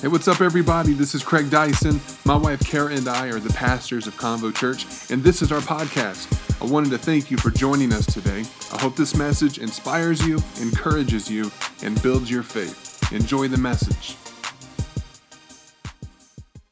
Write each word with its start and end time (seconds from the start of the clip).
Hey, 0.00 0.08
what's 0.08 0.28
up, 0.28 0.40
everybody? 0.40 0.94
This 0.94 1.14
is 1.14 1.22
Craig 1.22 1.50
Dyson. 1.50 2.00
My 2.24 2.34
wife 2.34 2.60
Kara 2.66 2.94
and 2.94 3.06
I 3.06 3.26
are 3.26 3.38
the 3.38 3.52
pastors 3.52 4.06
of 4.06 4.14
Convo 4.14 4.50
Church, 4.54 4.86
and 5.10 5.22
this 5.22 5.42
is 5.42 5.52
our 5.52 5.60
podcast. 5.60 6.26
I 6.62 6.64
wanted 6.64 6.88
to 6.92 6.96
thank 6.96 7.30
you 7.30 7.36
for 7.36 7.50
joining 7.50 7.92
us 7.92 8.06
today. 8.06 8.44
I 8.72 8.80
hope 8.80 8.96
this 8.96 9.14
message 9.14 9.58
inspires 9.58 10.26
you, 10.26 10.40
encourages 10.58 11.30
you, 11.30 11.52
and 11.82 12.02
builds 12.02 12.30
your 12.30 12.42
faith. 12.42 13.12
Enjoy 13.12 13.46
the 13.46 13.58
message. 13.58 14.16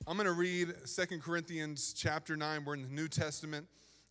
I'm 0.06 0.16
going 0.16 0.24
to 0.24 0.32
read 0.32 0.72
Second 0.86 1.22
Corinthians 1.22 1.92
chapter 1.94 2.34
9. 2.34 2.64
We're 2.64 2.76
in 2.76 2.82
the 2.82 2.88
New 2.88 3.08
Testament, 3.08 3.66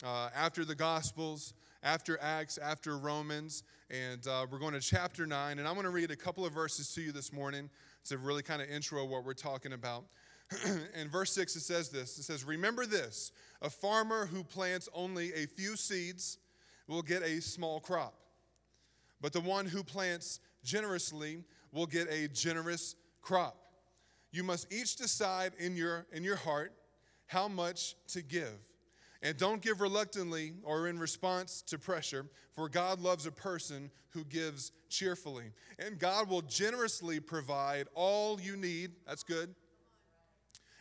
uh, 0.05 0.29
after 0.35 0.63
the 0.63 0.75
Gospels, 0.75 1.55
after 1.81 2.19
Acts, 2.21 2.59
after 2.59 2.99
Romans, 2.99 3.63
and 3.89 4.27
uh, 4.27 4.45
we're 4.51 4.59
going 4.59 4.73
to 4.73 4.79
chapter 4.79 5.25
9. 5.25 5.57
And 5.57 5.67
I'm 5.67 5.73
going 5.73 5.85
to 5.85 5.89
read 5.89 6.11
a 6.11 6.15
couple 6.15 6.45
of 6.45 6.53
verses 6.53 6.93
to 6.93 7.01
you 7.01 7.11
this 7.11 7.33
morning 7.33 7.71
to 8.07 8.17
really 8.17 8.43
kind 8.43 8.61
of 8.61 8.69
intro 8.69 9.05
what 9.05 9.23
we're 9.23 9.33
talking 9.33 9.73
about. 9.73 10.05
in 10.95 11.09
verse 11.09 11.33
6, 11.33 11.55
it 11.55 11.61
says 11.61 11.89
this 11.89 12.17
It 12.17 12.23
says, 12.23 12.43
Remember 12.43 12.85
this 12.85 13.31
a 13.61 13.69
farmer 13.69 14.25
who 14.25 14.43
plants 14.43 14.87
only 14.93 15.33
a 15.33 15.45
few 15.45 15.75
seeds 15.75 16.37
will 16.87 17.01
get 17.01 17.23
a 17.23 17.41
small 17.41 17.79
crop, 17.79 18.13
but 19.21 19.33
the 19.33 19.41
one 19.41 19.65
who 19.65 19.83
plants 19.83 20.39
generously 20.63 21.43
will 21.71 21.85
get 21.85 22.07
a 22.09 22.27
generous 22.29 22.95
crop. 23.21 23.57
You 24.31 24.43
must 24.43 24.71
each 24.71 24.95
decide 24.95 25.53
in 25.57 25.75
your, 25.75 26.05
in 26.11 26.23
your 26.23 26.35
heart 26.35 26.73
how 27.25 27.47
much 27.47 27.95
to 28.09 28.21
give. 28.21 28.66
And 29.21 29.37
don't 29.37 29.61
give 29.61 29.81
reluctantly 29.81 30.53
or 30.63 30.87
in 30.87 30.99
response 30.99 31.61
to 31.63 31.77
pressure, 31.77 32.27
for 32.51 32.69
God 32.69 32.99
loves 32.99 33.25
a 33.25 33.31
person 33.31 33.89
who 34.09 34.23
gives 34.23 34.71
cheerfully. 34.89 35.51
And 35.79 35.99
God 35.99 36.29
will 36.29 36.41
generously 36.41 37.19
provide 37.19 37.87
all 37.93 38.39
you 38.39 38.55
need. 38.55 38.91
That's 39.05 39.23
good. 39.23 39.53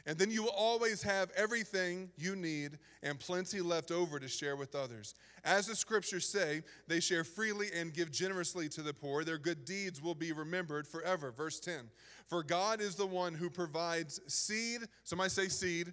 And 0.07 0.17
then 0.17 0.31
you 0.31 0.45
will 0.45 0.55
always 0.57 1.03
have 1.03 1.33
everything 1.37 2.11
you 2.17 2.37
need 2.37 2.79
and 3.03 3.19
plenty 3.19 3.61
left 3.61 3.91
over 3.91 4.21
to 4.21 4.29
share 4.29 4.55
with 4.55 4.77
others. 4.77 5.15
As 5.45 5.67
the 5.67 5.75
scriptures 5.75 6.29
say, 6.29 6.63
they 6.87 7.01
share 7.01 7.25
freely 7.25 7.69
and 7.75 7.93
give 7.93 8.13
generously 8.13 8.69
to 8.71 8.83
the 8.83 8.95
poor. 8.95 9.25
Their 9.25 9.37
good 9.37 9.65
deeds 9.65 10.01
will 10.01 10.15
be 10.15 10.31
remembered 10.31 10.87
forever. 10.87 11.33
Verse 11.33 11.59
10 11.59 11.91
For 12.25 12.45
God 12.45 12.81
is 12.81 12.95
the 12.95 13.07
one 13.07 13.35
who 13.35 13.51
provides 13.51 14.21
seed. 14.29 14.83
Somebody 15.03 15.31
say 15.31 15.49
seed 15.49 15.93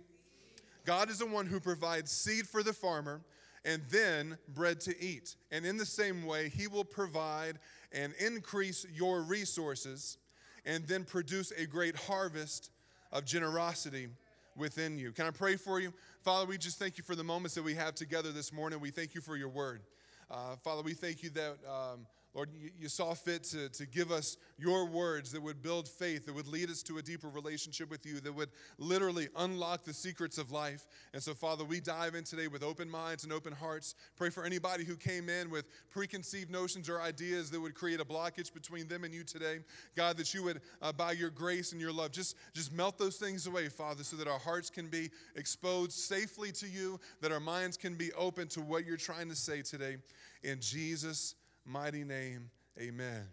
God 0.85 1.09
is 1.09 1.19
the 1.19 1.25
one 1.25 1.45
who 1.45 1.59
provides 1.59 2.11
seed 2.11 2.47
for 2.47 2.63
the 2.63 2.73
farmer 2.73 3.21
and 3.65 3.81
then 3.89 4.37
bread 4.53 4.81
to 4.81 5.01
eat. 5.01 5.35
And 5.51 5.65
in 5.65 5.77
the 5.77 5.85
same 5.85 6.25
way, 6.25 6.49
He 6.49 6.67
will 6.67 6.83
provide 6.83 7.59
and 7.91 8.13
increase 8.19 8.85
your 8.93 9.21
resources 9.21 10.17
and 10.65 10.85
then 10.87 11.03
produce 11.03 11.51
a 11.51 11.65
great 11.65 11.95
harvest 11.95 12.71
of 13.11 13.25
generosity 13.25 14.07
within 14.55 14.97
you. 14.97 15.11
Can 15.11 15.25
I 15.25 15.31
pray 15.31 15.55
for 15.55 15.79
you? 15.79 15.93
Father, 16.21 16.45
we 16.45 16.57
just 16.57 16.79
thank 16.79 16.97
you 16.97 17.03
for 17.03 17.15
the 17.15 17.23
moments 17.23 17.55
that 17.55 17.63
we 17.63 17.75
have 17.75 17.95
together 17.95 18.31
this 18.31 18.51
morning. 18.51 18.79
We 18.79 18.91
thank 18.91 19.15
you 19.15 19.21
for 19.21 19.35
your 19.35 19.49
word. 19.49 19.81
Uh, 20.29 20.55
Father, 20.57 20.81
we 20.81 20.93
thank 20.93 21.23
you 21.23 21.29
that. 21.31 21.57
Um, 21.67 22.05
Lord, 22.35 22.49
you, 22.79 22.89
saw 22.89 23.13
fit 23.13 23.43
to, 23.45 23.69
to 23.69 23.85
give 23.85 24.11
us 24.11 24.37
your 24.57 24.87
words 24.87 25.31
that 25.33 25.43
would 25.43 25.61
build 25.61 25.87
faith, 25.87 26.25
that 26.25 26.33
would 26.33 26.47
lead 26.47 26.71
us 26.71 26.81
to 26.83 26.97
a 26.97 27.01
deeper 27.01 27.29
relationship 27.29 27.91
with 27.91 28.07
you, 28.07 28.19
that 28.21 28.33
would 28.33 28.49
literally 28.79 29.27
unlock 29.37 29.83
the 29.83 29.93
secrets 29.93 30.39
of 30.39 30.51
life. 30.51 30.87
And 31.13 31.21
so, 31.21 31.35
Father, 31.35 31.63
we 31.63 31.79
dive 31.79 32.15
in 32.15 32.23
today 32.23 32.47
with 32.47 32.63
open 32.63 32.89
minds 32.89 33.23
and 33.23 33.31
open 33.31 33.53
hearts. 33.53 33.93
Pray 34.15 34.31
for 34.31 34.45
anybody 34.45 34.83
who 34.83 34.95
came 34.95 35.29
in 35.29 35.51
with 35.51 35.67
preconceived 35.91 36.49
notions 36.49 36.89
or 36.89 36.99
ideas 36.99 37.51
that 37.51 37.61
would 37.61 37.75
create 37.75 37.99
a 37.99 38.05
blockage 38.05 38.51
between 38.51 38.87
them 38.87 39.03
and 39.03 39.13
you 39.13 39.23
today. 39.23 39.59
God, 39.95 40.17
that 40.17 40.33
you 40.33 40.41
would, 40.43 40.61
uh, 40.81 40.91
by 40.91 41.11
your 41.11 41.29
grace 41.29 41.71
and 41.71 41.79
your 41.79 41.93
love, 41.93 42.11
just, 42.11 42.35
just 42.55 42.73
melt 42.73 42.97
those 42.97 43.17
things 43.17 43.45
away, 43.45 43.69
Father, 43.69 44.03
so 44.03 44.15
that 44.15 44.27
our 44.27 44.39
hearts 44.39 44.71
can 44.71 44.87
be 44.87 45.11
exposed 45.35 45.91
safely 45.91 46.51
to 46.53 46.67
you, 46.67 46.99
that 47.21 47.31
our 47.31 47.39
minds 47.39 47.77
can 47.77 47.93
be 47.93 48.11
open 48.13 48.47
to 48.47 48.61
what 48.61 48.87
you're 48.87 48.97
trying 48.97 49.29
to 49.29 49.35
say 49.35 49.61
today. 49.61 49.97
In 50.43 50.59
Jesus' 50.59 51.35
mighty 51.65 52.03
name, 52.03 52.49
amen. 52.79 53.27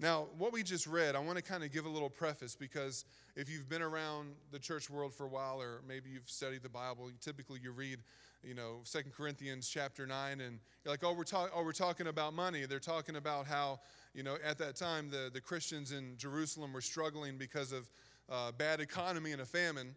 Now, 0.00 0.26
what 0.38 0.52
we 0.52 0.62
just 0.62 0.86
read, 0.86 1.16
I 1.16 1.18
want 1.18 1.38
to 1.38 1.42
kind 1.42 1.64
of 1.64 1.72
give 1.72 1.84
a 1.84 1.88
little 1.88 2.10
preface 2.10 2.54
because 2.54 3.04
if 3.34 3.50
you've 3.50 3.68
been 3.68 3.82
around 3.82 4.34
the 4.52 4.58
church 4.58 4.88
world 4.88 5.12
for 5.12 5.24
a 5.24 5.28
while, 5.28 5.60
or 5.60 5.80
maybe 5.86 6.08
you've 6.10 6.30
studied 6.30 6.62
the 6.62 6.68
Bible, 6.68 7.10
typically 7.20 7.58
you 7.60 7.72
read, 7.72 7.98
you 8.44 8.54
know, 8.54 8.78
Second 8.84 9.12
Corinthians 9.12 9.68
chapter 9.68 10.06
9, 10.06 10.40
and 10.40 10.60
you're 10.84 10.92
like, 10.92 11.02
oh, 11.02 11.12
we're, 11.12 11.24
talk- 11.24 11.50
oh, 11.54 11.64
we're 11.64 11.72
talking 11.72 12.06
about 12.06 12.32
money. 12.32 12.64
They're 12.64 12.78
talking 12.78 13.16
about 13.16 13.46
how, 13.46 13.80
you 14.14 14.22
know, 14.22 14.36
at 14.44 14.58
that 14.58 14.76
time 14.76 15.10
the, 15.10 15.30
the 15.32 15.40
Christians 15.40 15.90
in 15.90 16.16
Jerusalem 16.16 16.72
were 16.72 16.80
struggling 16.80 17.36
because 17.36 17.72
of 17.72 17.90
uh, 18.30 18.52
bad 18.52 18.80
economy 18.80 19.32
and 19.32 19.40
a 19.40 19.46
famine. 19.46 19.96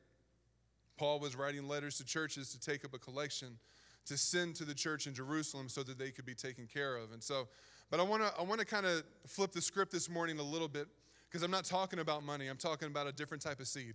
Paul 0.98 1.20
was 1.20 1.36
writing 1.36 1.68
letters 1.68 1.98
to 1.98 2.06
churches 2.06 2.52
to 2.52 2.60
take 2.60 2.84
up 2.86 2.94
a 2.94 3.00
collection 3.00 3.58
to 4.06 4.18
send 4.18 4.56
to 4.56 4.66
the 4.66 4.74
church 4.74 5.08
in 5.08 5.14
Jerusalem 5.14 5.70
so 5.70 5.84
that 5.84 5.98
they 5.98 6.12
could 6.12 6.26
be 6.26 6.34
taken 6.34 6.68
care 6.68 6.96
of. 6.96 7.12
And 7.12 7.22
so, 7.22 7.48
but 7.90 8.00
I 8.00 8.04
want 8.04 8.24
to 8.24 8.34
I 8.40 8.44
want 8.44 8.60
to 8.60 8.66
kind 8.66 8.86
of 8.86 9.04
flip 9.28 9.52
the 9.52 9.62
script 9.62 9.92
this 9.92 10.10
morning 10.10 10.40
a 10.40 10.44
little 10.44 10.68
bit 10.68 10.88
because 11.30 11.44
I'm 11.44 11.52
not 11.52 11.66
talking 11.66 12.00
about 12.00 12.24
money. 12.24 12.48
I'm 12.48 12.58
talking 12.58 12.88
about 12.88 13.08
a 13.08 13.12
different 13.12 13.44
type 13.44 13.60
of 13.60 13.68
seed. 13.68 13.94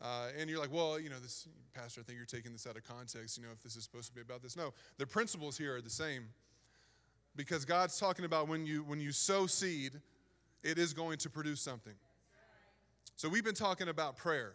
Uh, 0.00 0.28
and 0.36 0.50
you're 0.50 0.58
like, 0.58 0.72
well, 0.72 0.98
you 0.98 1.08
know, 1.08 1.20
this 1.20 1.46
pastor, 1.74 2.00
I 2.00 2.04
think 2.04 2.16
you're 2.16 2.26
taking 2.26 2.52
this 2.52 2.66
out 2.66 2.76
of 2.76 2.82
context. 2.82 3.38
You 3.38 3.44
know, 3.44 3.50
if 3.52 3.62
this 3.62 3.76
is 3.76 3.84
supposed 3.84 4.08
to 4.08 4.14
be 4.14 4.20
about 4.20 4.42
this, 4.42 4.56
no, 4.56 4.74
the 4.98 5.06
principles 5.06 5.56
here 5.56 5.76
are 5.76 5.80
the 5.80 5.90
same. 5.90 6.24
Because 7.36 7.64
God's 7.64 7.98
talking 7.98 8.24
about 8.24 8.48
when 8.48 8.66
you 8.66 8.82
when 8.82 9.00
you 9.00 9.12
sow 9.12 9.46
seed, 9.46 9.92
it 10.62 10.78
is 10.78 10.92
going 10.92 11.18
to 11.18 11.30
produce 11.30 11.60
something. 11.60 11.94
So 13.16 13.28
we've 13.28 13.44
been 13.44 13.54
talking 13.54 13.88
about 13.88 14.16
prayer. 14.16 14.54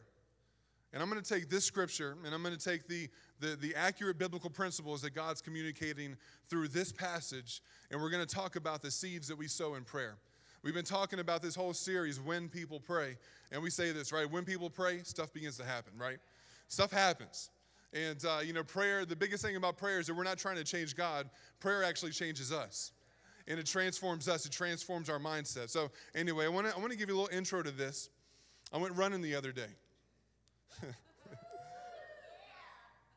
And 0.94 1.04
I'm 1.04 1.10
going 1.10 1.22
to 1.22 1.34
take 1.34 1.50
this 1.50 1.66
scripture 1.66 2.18
and 2.26 2.34
I'm 2.34 2.42
going 2.42 2.56
to 2.56 2.64
take 2.64 2.88
the, 2.88 3.10
the, 3.40 3.56
the 3.56 3.76
accurate 3.76 4.18
biblical 4.18 4.50
principles 4.50 5.02
that 5.02 5.14
God's 5.14 5.42
communicating 5.42 6.16
through 6.48 6.70
this 6.70 6.92
passage, 6.92 7.62
and 7.92 8.02
we're 8.02 8.10
going 8.10 8.26
to 8.26 8.36
talk 8.36 8.56
about 8.56 8.82
the 8.82 8.92
seeds 8.92 9.28
that 9.28 9.38
we 9.38 9.48
sow 9.48 9.76
in 9.76 9.84
prayer. 9.84 10.18
We've 10.64 10.74
been 10.74 10.86
talking 10.86 11.20
about 11.20 11.42
this 11.42 11.56
whole 11.56 11.74
series, 11.74 12.20
When 12.20 12.50
People 12.50 12.80
Pray, 12.80 13.18
and 13.52 13.62
we 13.62 13.70
say 13.70 13.92
this, 13.92 14.12
right? 14.12 14.30
When 14.30 14.44
people 14.44 14.70
pray, 14.70 15.04
stuff 15.04 15.32
begins 15.32 15.58
to 15.58 15.64
happen, 15.64 15.94
right? 15.98 16.18
Stuff 16.68 16.92
happens. 16.92 17.52
And, 17.94 18.24
uh, 18.26 18.40
you 18.44 18.54
know, 18.54 18.64
prayer, 18.64 19.06
the 19.06 19.16
biggest 19.16 19.44
thing 19.44 19.56
about 19.56 19.78
prayer 19.78 20.00
is 20.00 20.08
that 20.08 20.16
we're 20.16 20.24
not 20.24 20.38
trying 20.38 20.58
to 20.58 20.64
change 20.64 20.96
God, 20.96 21.30
prayer 21.60 21.84
actually 21.84 22.12
changes 22.12 22.52
us. 22.52 22.92
And 23.48 23.60
it 23.60 23.66
transforms 23.66 24.28
us, 24.28 24.46
it 24.46 24.52
transforms 24.52 25.10
our 25.10 25.20
mindset. 25.20 25.70
So, 25.70 25.90
anyway, 26.14 26.46
I 26.46 26.50
want 26.50 26.68
to 26.68 26.76
I 26.76 26.80
wanna 26.80 26.98
give 26.98 27.08
you 27.08 27.16
a 27.16 27.20
little 27.22 27.38
intro 27.38 27.64
to 27.64 27.72
this. 27.72 28.10
I 28.74 28.78
went 28.78 28.94
running 28.96 29.22
the 29.22 29.36
other 29.36 29.54
day. 29.54 29.70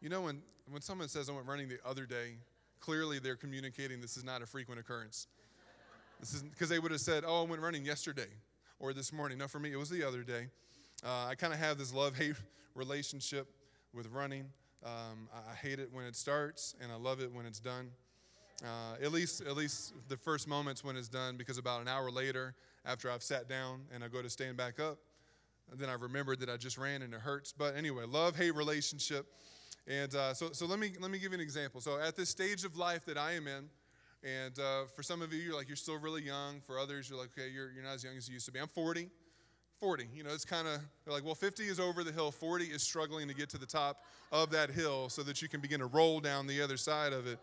you 0.00 0.08
know, 0.08 0.22
when, 0.22 0.42
when 0.70 0.82
someone 0.82 1.08
says, 1.08 1.28
I 1.28 1.32
went 1.32 1.46
running 1.46 1.68
the 1.68 1.78
other 1.84 2.06
day, 2.06 2.36
clearly 2.80 3.18
they're 3.18 3.36
communicating 3.36 4.00
this 4.00 4.16
is 4.16 4.24
not 4.24 4.42
a 4.42 4.46
frequent 4.46 4.80
occurrence. 4.80 5.26
This 6.18 6.34
is 6.34 6.42
because 6.42 6.68
they 6.68 6.78
would 6.78 6.90
have 6.90 7.00
said, 7.00 7.24
Oh, 7.26 7.44
I 7.44 7.48
went 7.48 7.62
running 7.62 7.84
yesterday 7.84 8.28
or 8.78 8.92
this 8.92 9.12
morning. 9.12 9.38
No, 9.38 9.48
for 9.48 9.58
me, 9.58 9.72
it 9.72 9.78
was 9.78 9.90
the 9.90 10.06
other 10.06 10.22
day. 10.22 10.48
Uh, 11.04 11.26
I 11.28 11.34
kind 11.34 11.52
of 11.52 11.58
have 11.58 11.78
this 11.78 11.94
love 11.94 12.16
hate 12.16 12.34
relationship 12.74 13.48
with 13.94 14.06
running. 14.08 14.46
Um, 14.84 15.28
I 15.32 15.54
hate 15.54 15.78
it 15.78 15.90
when 15.92 16.04
it 16.04 16.16
starts, 16.16 16.74
and 16.82 16.90
I 16.90 16.96
love 16.96 17.20
it 17.20 17.32
when 17.32 17.46
it's 17.46 17.60
done. 17.60 17.90
Uh, 18.62 19.02
at 19.02 19.12
least, 19.12 19.40
at 19.42 19.56
least 19.56 19.94
the 20.08 20.16
first 20.16 20.46
moments 20.46 20.84
when 20.84 20.96
it's 20.96 21.08
done, 21.08 21.36
because 21.36 21.58
about 21.58 21.80
an 21.80 21.88
hour 21.88 22.10
later, 22.10 22.54
after 22.84 23.10
I've 23.10 23.22
sat 23.22 23.48
down 23.48 23.82
and 23.94 24.04
I 24.04 24.08
go 24.08 24.22
to 24.22 24.30
stand 24.30 24.56
back 24.56 24.78
up, 24.78 24.98
then 25.74 25.88
I 25.88 25.94
remember 25.94 26.36
that 26.36 26.48
I 26.48 26.56
just 26.56 26.76
ran 26.76 27.02
and 27.02 27.14
it 27.14 27.20
hurts. 27.20 27.52
But 27.56 27.76
anyway, 27.76 28.04
love 28.06 28.36
hate 28.36 28.54
relationship. 28.54 29.26
And 29.86 30.14
uh, 30.14 30.34
so, 30.34 30.50
so 30.52 30.66
let 30.66 30.78
me 30.78 30.92
let 31.00 31.10
me 31.10 31.18
give 31.18 31.32
you 31.32 31.38
an 31.38 31.42
example. 31.42 31.80
So 31.80 31.98
at 31.98 32.16
this 32.16 32.28
stage 32.28 32.64
of 32.64 32.76
life 32.76 33.04
that 33.06 33.18
I 33.18 33.32
am 33.32 33.46
in, 33.46 33.68
and 34.22 34.58
uh, 34.58 34.84
for 34.94 35.02
some 35.02 35.22
of 35.22 35.32
you, 35.32 35.40
you're 35.40 35.56
like 35.56 35.68
you're 35.68 35.76
still 35.76 35.98
really 35.98 36.22
young. 36.22 36.60
For 36.60 36.78
others, 36.78 37.08
you're 37.08 37.18
like, 37.18 37.30
okay, 37.36 37.50
you're 37.50 37.72
you're 37.72 37.84
not 37.84 37.94
as 37.94 38.04
young 38.04 38.16
as 38.16 38.28
you 38.28 38.34
used 38.34 38.46
to 38.46 38.52
be. 38.52 38.60
I'm 38.60 38.68
40. 38.68 39.08
40. 39.80 40.08
You 40.14 40.22
know, 40.22 40.30
it's 40.30 40.44
kind 40.44 40.68
of 40.68 40.78
like, 41.06 41.24
well, 41.24 41.34
50 41.34 41.62
is 41.64 41.80
over 41.80 42.04
the 42.04 42.12
hill. 42.12 42.30
40 42.30 42.66
is 42.66 42.82
struggling 42.82 43.28
to 43.28 43.34
get 43.34 43.48
to 43.50 43.58
the 43.58 43.64
top 43.64 44.04
of 44.30 44.50
that 44.50 44.70
hill 44.70 45.08
so 45.08 45.22
that 45.22 45.40
you 45.40 45.48
can 45.48 45.60
begin 45.60 45.80
to 45.80 45.86
roll 45.86 46.20
down 46.20 46.46
the 46.46 46.60
other 46.60 46.76
side 46.76 47.14
of 47.14 47.26
it. 47.26 47.38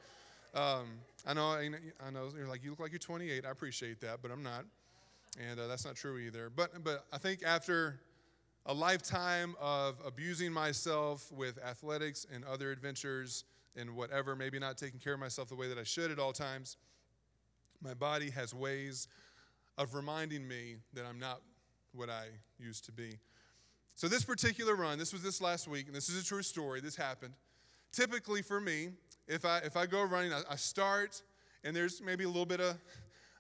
Um, 0.54 0.86
I 1.26 1.34
know, 1.34 1.50
I 1.50 2.12
know. 2.12 2.30
You're 2.38 2.48
like, 2.48 2.64
you 2.64 2.70
look 2.70 2.80
like 2.80 2.92
you're 2.92 3.00
28. 3.00 3.44
I 3.46 3.50
appreciate 3.50 4.00
that, 4.02 4.20
but 4.22 4.32
I'm 4.32 4.44
not, 4.44 4.66
and 5.50 5.60
uh, 5.60 5.68
that's 5.68 5.84
not 5.84 5.96
true 5.96 6.20
either. 6.20 6.52
But 6.56 6.84
but 6.84 7.06
I 7.12 7.18
think 7.18 7.44
after 7.44 8.00
a 8.68 8.74
lifetime 8.74 9.56
of 9.62 10.02
abusing 10.06 10.52
myself 10.52 11.32
with 11.32 11.58
athletics 11.66 12.28
and 12.34 12.44
other 12.44 12.70
adventures 12.72 13.46
and 13.78 13.96
whatever, 13.96 14.36
maybe 14.36 14.60
not 14.60 14.78
taking 14.78 15.00
care 15.00 15.14
of 15.14 15.22
myself 15.22 15.48
the 15.48 15.56
way 15.56 15.70
that 15.70 15.78
I 15.78 15.84
should 15.84 16.12
at 16.12 16.20
all 16.20 16.34
times. 16.34 16.76
My 17.82 17.94
body 17.94 18.30
has 18.32 18.54
ways 18.54 19.08
of 19.78 19.96
reminding 19.96 20.46
me 20.46 20.76
that 20.94 21.06
I'm 21.06 21.18
not 21.18 21.42
what 21.94 22.10
I 22.10 22.26
used 22.60 22.84
to 22.86 22.92
be. 22.92 23.18
So, 23.96 24.08
this 24.08 24.26
particular 24.26 24.76
run, 24.76 25.00
this 25.00 25.14
was 25.14 25.24
this 25.24 25.40
last 25.42 25.68
week, 25.68 25.88
and 25.88 25.96
this 25.96 26.10
is 26.10 26.22
a 26.22 26.26
true 26.26 26.44
story, 26.44 26.82
this 26.82 26.96
happened. 26.96 27.34
Typically 27.94 28.42
for 28.42 28.60
me, 28.60 28.90
if 29.28 29.46
I, 29.46 29.60
if 29.60 29.78
I 29.78 29.86
go 29.86 30.04
running, 30.04 30.34
I, 30.34 30.42
I 30.50 30.56
start, 30.58 31.22
and 31.64 31.76
there's 31.76 32.02
maybe 32.02 32.26
a 32.26 32.28
little 32.28 32.46
bit 32.46 32.60
of 32.60 32.78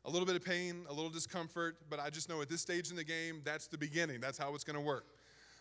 a 0.06 0.10
little 0.10 0.26
bit 0.26 0.38
of 0.38 0.44
pain, 0.44 0.86
a 0.90 0.94
little 0.94 1.10
discomfort, 1.10 1.76
but 1.90 2.00
I 2.00 2.10
just 2.10 2.30
know 2.30 2.42
at 2.42 2.48
this 2.48 2.62
stage 2.62 2.90
in 2.90 2.96
the 2.96 3.04
game, 3.04 3.42
that's 3.44 3.68
the 3.68 3.78
beginning. 3.78 4.22
That's 4.22 4.38
how 4.38 4.56
it's 4.56 4.64
going 4.64 4.78
to 4.78 4.82
work. 4.82 5.06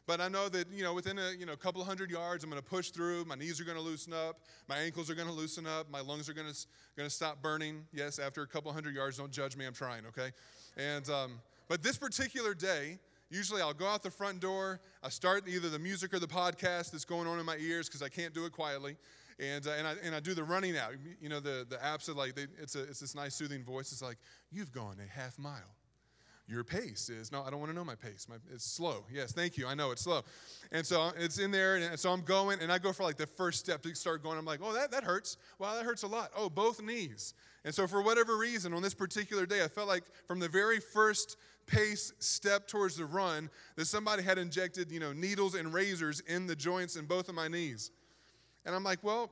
But 0.06 0.20
I 0.20 0.28
know 0.28 0.48
that, 0.48 0.68
you 0.72 0.84
know, 0.84 0.94
within 0.94 1.18
a 1.18 1.32
you 1.36 1.46
know, 1.46 1.56
couple 1.56 1.82
hundred 1.84 2.10
yards, 2.10 2.44
I'm 2.44 2.50
going 2.50 2.62
to 2.62 2.68
push 2.68 2.90
through. 2.90 3.24
My 3.24 3.34
knees 3.34 3.60
are 3.60 3.64
going 3.64 3.76
to 3.76 3.82
loosen 3.82 4.12
up. 4.12 4.38
My 4.68 4.78
ankles 4.78 5.10
are 5.10 5.14
going 5.14 5.26
to 5.26 5.34
loosen 5.34 5.66
up. 5.66 5.90
My 5.90 6.00
lungs 6.00 6.28
are 6.28 6.32
going 6.32 6.46
to, 6.46 6.66
going 6.96 7.08
to 7.08 7.14
stop 7.14 7.42
burning. 7.42 7.84
Yes, 7.92 8.20
after 8.20 8.42
a 8.42 8.46
couple 8.46 8.72
hundred 8.72 8.94
yards, 8.94 9.18
don't 9.18 9.32
judge 9.32 9.56
me. 9.56 9.66
I'm 9.66 9.74
trying, 9.74 10.06
okay? 10.06 10.30
And, 10.76 11.08
um, 11.10 11.40
but 11.68 11.82
this 11.82 11.98
particular 11.98 12.54
day, 12.54 13.00
usually 13.30 13.60
I'll 13.60 13.74
go 13.74 13.88
out 13.88 14.04
the 14.04 14.10
front 14.10 14.40
door. 14.40 14.80
I 15.02 15.08
start 15.08 15.48
either 15.48 15.68
the 15.68 15.78
music 15.80 16.14
or 16.14 16.20
the 16.20 16.28
podcast 16.28 16.92
that's 16.92 17.04
going 17.04 17.26
on 17.26 17.40
in 17.40 17.46
my 17.46 17.56
ears 17.56 17.88
because 17.88 18.02
I 18.02 18.08
can't 18.08 18.32
do 18.32 18.44
it 18.44 18.52
quietly. 18.52 18.96
And, 19.40 19.66
uh, 19.66 19.70
and, 19.76 19.86
I, 19.88 19.94
and 20.04 20.14
I 20.14 20.20
do 20.20 20.34
the 20.34 20.44
running 20.44 20.78
out. 20.78 20.92
You 21.20 21.28
know, 21.28 21.40
the, 21.40 21.66
the 21.68 21.76
apps 21.76 22.08
are 22.08 22.14
like, 22.14 22.36
they, 22.36 22.46
it's, 22.62 22.76
a, 22.76 22.82
it's 22.82 23.00
this 23.00 23.16
nice 23.16 23.34
soothing 23.34 23.64
voice. 23.64 23.90
It's 23.90 24.02
like, 24.02 24.18
you've 24.52 24.70
gone 24.70 24.98
a 25.04 25.20
half 25.20 25.36
mile 25.36 25.75
your 26.48 26.62
pace 26.62 27.08
is. 27.08 27.32
No 27.32 27.42
i 27.42 27.50
don't 27.50 27.58
want 27.58 27.70
to 27.70 27.76
know 27.76 27.84
my 27.84 27.94
pace. 27.94 28.26
My, 28.28 28.36
it's 28.52 28.64
slow. 28.64 29.04
Yes 29.12 29.32
thank 29.32 29.56
you. 29.56 29.66
I 29.66 29.74
know 29.74 29.90
it's 29.90 30.02
slow. 30.02 30.22
And 30.72 30.86
so 30.86 31.10
it's 31.18 31.38
in 31.38 31.50
there 31.50 31.76
and 31.76 31.98
so 31.98 32.10
i'm 32.10 32.22
going 32.22 32.60
and 32.60 32.70
i 32.70 32.78
go 32.78 32.92
for 32.92 33.02
like 33.02 33.16
the 33.16 33.26
first 33.26 33.60
step 33.60 33.82
to 33.82 33.94
start 33.94 34.22
going. 34.22 34.38
I'm 34.38 34.44
like 34.44 34.60
oh 34.62 34.72
that, 34.72 34.90
that 34.92 35.04
hurts. 35.04 35.36
Wow 35.58 35.74
that 35.74 35.84
hurts 35.84 36.02
a 36.02 36.06
lot. 36.06 36.30
Oh 36.36 36.48
both 36.48 36.82
knees. 36.82 37.34
And 37.64 37.74
so 37.74 37.86
for 37.88 38.00
whatever 38.00 38.36
reason 38.36 38.72
on 38.74 38.82
this 38.82 38.94
particular 38.94 39.46
day 39.46 39.64
i 39.64 39.68
felt 39.68 39.88
like 39.88 40.04
from 40.26 40.38
the 40.38 40.48
very 40.48 40.78
first 40.78 41.36
pace 41.66 42.12
step 42.20 42.68
towards 42.68 42.96
the 42.96 43.04
run 43.04 43.50
that 43.74 43.86
somebody 43.86 44.22
had 44.22 44.38
injected 44.38 44.90
you 44.92 45.00
know 45.00 45.12
needles 45.12 45.56
and 45.56 45.74
razors 45.74 46.20
in 46.20 46.46
the 46.46 46.54
joints 46.54 46.96
in 46.96 47.06
both 47.06 47.28
of 47.28 47.34
my 47.34 47.48
knees. 47.48 47.90
And 48.64 48.74
i'm 48.74 48.84
like 48.84 49.02
well 49.02 49.30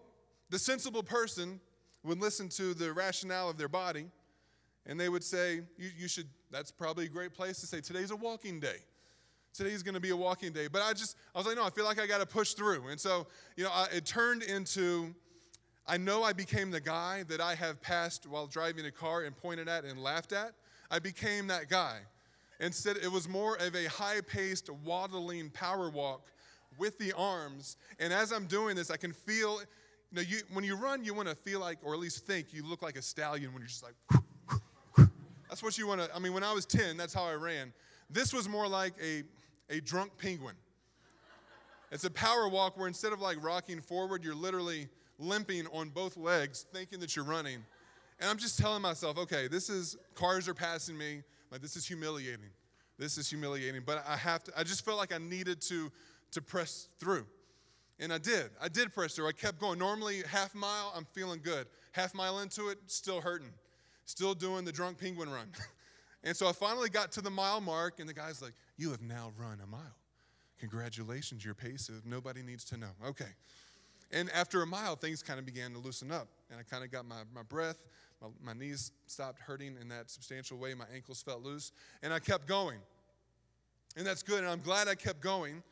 the 0.50 0.58
sensible 0.58 1.02
person 1.02 1.60
would 2.02 2.20
listen 2.20 2.49
to 2.50 2.75
the 2.75 2.93
rationale 2.93 3.49
of 3.49 3.56
their 3.56 3.69
body 3.69 4.06
and 4.86 4.98
they 4.98 5.08
would 5.08 5.25
say, 5.25 5.62
you, 5.76 5.90
you 5.96 6.08
should, 6.08 6.26
that's 6.50 6.70
probably 6.70 7.06
a 7.06 7.08
great 7.08 7.32
place 7.32 7.60
to 7.60 7.66
say, 7.66 7.81
today's 7.81 8.10
a 8.10 8.16
walking 8.16 8.60
day. 8.60 8.76
Today's 9.52 9.82
going 9.82 9.94
to 9.94 10.00
be 10.00 10.10
a 10.10 10.16
walking 10.16 10.52
day. 10.52 10.66
But 10.66 10.82
I 10.82 10.92
just, 10.92 11.16
I 11.34 11.38
was 11.38 11.46
like, 11.46 11.56
no, 11.56 11.64
I 11.64 11.70
feel 11.70 11.84
like 11.84 12.00
I 12.00 12.06
got 12.06 12.19
to 12.19 12.26
push 12.26 12.54
through. 12.54 12.88
And 12.88 13.00
so, 13.00 13.26
you 13.56 13.64
know, 13.64 13.70
I, 13.72 13.86
it 13.94 14.04
turned 14.04 14.42
into, 14.42 15.14
I 15.86 15.96
know 15.96 16.25
I 16.25 16.32
became 16.32 16.70
the 16.70 16.81
guy 16.81 17.22
that 17.28 17.40
I 17.40 17.54
have 17.54 17.81
passed 17.81 18.26
while 18.26 18.46
driving 18.46 18.84
a 18.86 18.90
car 18.90 19.22
and 19.22 19.36
pointed 19.36 19.69
at 19.69 19.84
and 19.84 20.02
laughed 20.02 20.32
at. 20.32 20.54
I 20.90 20.98
became 20.98 21.46
that 21.46 21.70
guy. 21.70 21.98
Instead, 22.60 22.96
it 22.96 23.10
was 23.10 23.28
more 23.28 23.56
of 23.56 23.75
a 23.75 23.86
high 23.86 24.20
paced, 24.20 24.70
waddling 24.70 25.50
power 25.50 25.88
walk 25.88 26.32
with 26.78 26.98
the 26.98 27.12
arms. 27.12 27.76
And 27.98 28.12
as 28.12 28.32
I'm 28.32 28.46
doing 28.46 28.75
this, 28.76 28.90
I 28.90 28.96
can 28.96 29.12
feel, 29.12 29.60
you 30.10 30.16
know, 30.16 30.22
you, 30.22 30.38
when 30.52 30.64
you 30.64 30.76
run, 30.76 31.04
you 31.04 31.14
want 31.14 31.28
to 31.28 31.34
feel 31.34 31.60
like, 31.60 31.78
or 31.84 31.94
at 31.94 32.00
least 32.00 32.26
think, 32.26 32.52
you 32.52 32.66
look 32.66 32.82
like 32.82 32.96
a 32.96 33.02
stallion 33.02 33.52
when 33.52 33.60
you're 33.60 33.69
just 33.69 33.84
like, 33.84 33.94
that's 35.54 35.62
what 35.62 35.78
you 35.78 35.86
want 35.86 36.00
to, 36.00 36.12
I 36.12 36.18
mean, 36.18 36.32
when 36.32 36.42
I 36.42 36.52
was 36.52 36.66
10, 36.66 36.96
that's 36.96 37.14
how 37.14 37.22
I 37.22 37.34
ran. 37.34 37.72
This 38.10 38.34
was 38.34 38.48
more 38.48 38.66
like 38.66 38.92
a, 39.00 39.22
a 39.72 39.80
drunk 39.80 40.10
penguin. 40.18 40.56
It's 41.92 42.02
a 42.02 42.10
power 42.10 42.48
walk 42.48 42.76
where 42.76 42.88
instead 42.88 43.12
of 43.12 43.20
like 43.20 43.36
rocking 43.40 43.80
forward, 43.80 44.24
you're 44.24 44.34
literally 44.34 44.88
limping 45.16 45.68
on 45.72 45.90
both 45.90 46.16
legs, 46.16 46.66
thinking 46.72 46.98
that 46.98 47.14
you're 47.14 47.24
running. 47.24 47.64
And 48.18 48.28
I'm 48.28 48.36
just 48.36 48.58
telling 48.58 48.82
myself, 48.82 49.16
okay, 49.16 49.46
this 49.46 49.70
is, 49.70 49.96
cars 50.16 50.48
are 50.48 50.54
passing 50.54 50.98
me. 50.98 51.22
Like, 51.52 51.62
this 51.62 51.76
is 51.76 51.86
humiliating. 51.86 52.50
This 52.98 53.16
is 53.16 53.30
humiliating. 53.30 53.82
But 53.86 54.04
I 54.08 54.16
have 54.16 54.42
to, 54.44 54.52
I 54.58 54.64
just 54.64 54.84
felt 54.84 54.98
like 54.98 55.14
I 55.14 55.18
needed 55.18 55.60
to, 55.68 55.92
to 56.32 56.42
press 56.42 56.88
through. 56.98 57.26
And 58.00 58.12
I 58.12 58.18
did. 58.18 58.50
I 58.60 58.66
did 58.66 58.92
press 58.92 59.14
through. 59.14 59.28
I 59.28 59.32
kept 59.32 59.60
going. 59.60 59.78
Normally, 59.78 60.24
half 60.28 60.52
mile, 60.52 60.92
I'm 60.96 61.06
feeling 61.12 61.38
good. 61.40 61.68
Half 61.92 62.12
mile 62.12 62.40
into 62.40 62.70
it, 62.70 62.78
still 62.88 63.20
hurting 63.20 63.52
still 64.04 64.34
doing 64.34 64.64
the 64.64 64.72
drunk 64.72 64.98
penguin 64.98 65.30
run. 65.30 65.48
and 66.24 66.36
so 66.36 66.48
I 66.48 66.52
finally 66.52 66.88
got 66.88 67.12
to 67.12 67.20
the 67.20 67.30
mile 67.30 67.60
mark, 67.60 68.00
and 68.00 68.08
the 68.08 68.14
guy's 68.14 68.42
like, 68.42 68.52
You 68.76 68.90
have 68.90 69.02
now 69.02 69.32
run 69.38 69.60
a 69.62 69.66
mile. 69.66 69.96
Congratulations, 70.60 71.44
your 71.44 71.54
pace 71.54 71.88
is 71.88 72.02
nobody 72.04 72.42
needs 72.42 72.64
to 72.66 72.76
know. 72.76 72.90
Okay. 73.06 73.30
And 74.12 74.30
after 74.30 74.62
a 74.62 74.66
mile, 74.66 74.96
things 74.96 75.22
kind 75.22 75.38
of 75.38 75.46
began 75.46 75.72
to 75.72 75.78
loosen 75.78 76.12
up. 76.12 76.28
And 76.50 76.60
I 76.60 76.62
kind 76.62 76.84
of 76.84 76.92
got 76.92 77.04
my, 77.04 77.22
my 77.34 77.42
breath. 77.42 77.84
My, 78.22 78.28
my 78.42 78.52
knees 78.52 78.92
stopped 79.06 79.40
hurting 79.40 79.76
in 79.80 79.88
that 79.88 80.10
substantial 80.10 80.56
way. 80.56 80.72
My 80.74 80.84
ankles 80.94 81.20
felt 81.20 81.42
loose. 81.42 81.72
And 82.02 82.12
I 82.12 82.20
kept 82.20 82.46
going. 82.46 82.78
And 83.96 84.06
that's 84.06 84.22
good. 84.22 84.38
And 84.38 84.48
I'm 84.48 84.60
glad 84.60 84.86
I 84.86 84.94
kept 84.94 85.20
going 85.20 85.62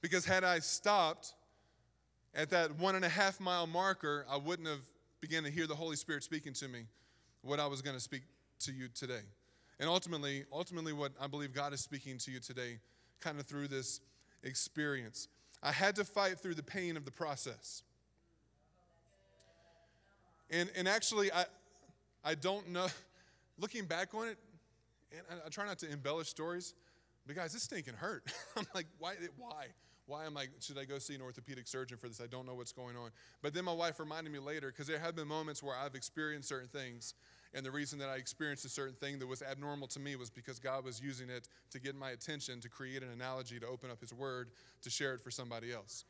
because 0.00 0.24
had 0.24 0.44
I 0.44 0.60
stopped 0.60 1.34
at 2.34 2.50
that 2.50 2.78
one 2.78 2.94
and 2.94 3.04
a 3.04 3.08
half 3.08 3.38
mile 3.38 3.66
marker, 3.66 4.24
I 4.30 4.36
wouldn't 4.36 4.68
have 4.68 4.84
begun 5.20 5.44
to 5.44 5.50
hear 5.50 5.66
the 5.66 5.74
Holy 5.74 5.96
Spirit 5.96 6.22
speaking 6.24 6.54
to 6.54 6.68
me 6.68 6.84
what 7.42 7.60
I 7.60 7.66
was 7.66 7.82
going 7.82 7.96
to 7.96 8.02
speak 8.02 8.22
to 8.60 8.72
you 8.72 8.88
today. 8.94 9.22
And 9.78 9.88
ultimately, 9.88 10.44
ultimately 10.52 10.92
what 10.92 11.12
I 11.20 11.26
believe 11.26 11.52
God 11.52 11.72
is 11.72 11.80
speaking 11.80 12.18
to 12.18 12.30
you 12.30 12.40
today 12.40 12.78
kind 13.20 13.38
of 13.38 13.46
through 13.46 13.68
this 13.68 14.00
experience. 14.42 15.28
I 15.62 15.72
had 15.72 15.96
to 15.96 16.04
fight 16.04 16.38
through 16.38 16.54
the 16.54 16.62
pain 16.62 16.96
of 16.96 17.04
the 17.04 17.10
process. 17.10 17.82
And, 20.50 20.70
and 20.76 20.88
actually, 20.88 21.32
I, 21.32 21.44
I 22.24 22.34
don't 22.34 22.70
know, 22.70 22.88
looking 23.58 23.84
back 23.84 24.14
on 24.14 24.28
it, 24.28 24.38
and 25.12 25.22
I, 25.30 25.46
I 25.46 25.48
try 25.48 25.66
not 25.66 25.78
to 25.78 25.90
embellish 25.90 26.28
stories, 26.28 26.74
but 27.26 27.36
guys, 27.36 27.52
this 27.52 27.62
stinking 27.62 27.94
hurt. 27.94 28.24
I'm 28.56 28.66
like, 28.74 28.86
why? 28.98 29.14
Why? 29.38 29.66
Why 30.10 30.26
am 30.26 30.36
I, 30.36 30.46
should 30.58 30.76
I 30.76 30.84
go 30.84 30.98
see 30.98 31.14
an 31.14 31.22
orthopedic 31.22 31.68
surgeon 31.68 31.96
for 31.96 32.08
this? 32.08 32.20
I 32.20 32.26
don't 32.26 32.44
know 32.44 32.56
what's 32.56 32.72
going 32.72 32.96
on. 32.96 33.10
But 33.42 33.54
then 33.54 33.64
my 33.64 33.72
wife 33.72 34.00
reminded 34.00 34.32
me 34.32 34.40
later, 34.40 34.66
because 34.66 34.88
there 34.88 34.98
have 34.98 35.14
been 35.14 35.28
moments 35.28 35.62
where 35.62 35.76
I've 35.76 35.94
experienced 35.94 36.48
certain 36.48 36.66
things, 36.66 37.14
and 37.54 37.64
the 37.64 37.70
reason 37.70 38.00
that 38.00 38.08
I 38.08 38.16
experienced 38.16 38.64
a 38.64 38.68
certain 38.68 38.96
thing 38.96 39.20
that 39.20 39.28
was 39.28 39.40
abnormal 39.40 39.86
to 39.86 40.00
me 40.00 40.16
was 40.16 40.28
because 40.28 40.58
God 40.58 40.84
was 40.84 41.00
using 41.00 41.30
it 41.30 41.48
to 41.70 41.78
get 41.78 41.94
my 41.94 42.10
attention, 42.10 42.60
to 42.60 42.68
create 42.68 43.04
an 43.04 43.10
analogy, 43.10 43.60
to 43.60 43.66
open 43.68 43.88
up 43.88 44.00
His 44.00 44.12
Word, 44.12 44.48
to 44.82 44.90
share 44.90 45.14
it 45.14 45.20
for 45.20 45.30
somebody 45.30 45.72
else. 45.72 46.04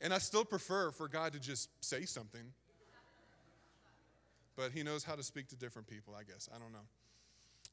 And 0.00 0.14
I 0.14 0.18
still 0.18 0.44
prefer 0.46 0.90
for 0.90 1.06
God 1.06 1.34
to 1.34 1.38
just 1.38 1.68
say 1.84 2.06
something. 2.06 2.54
But 4.56 4.72
He 4.72 4.82
knows 4.82 5.04
how 5.04 5.14
to 5.14 5.22
speak 5.22 5.48
to 5.48 5.56
different 5.56 5.88
people, 5.88 6.14
I 6.18 6.22
guess. 6.22 6.48
I 6.54 6.58
don't 6.58 6.72
know. 6.72 6.86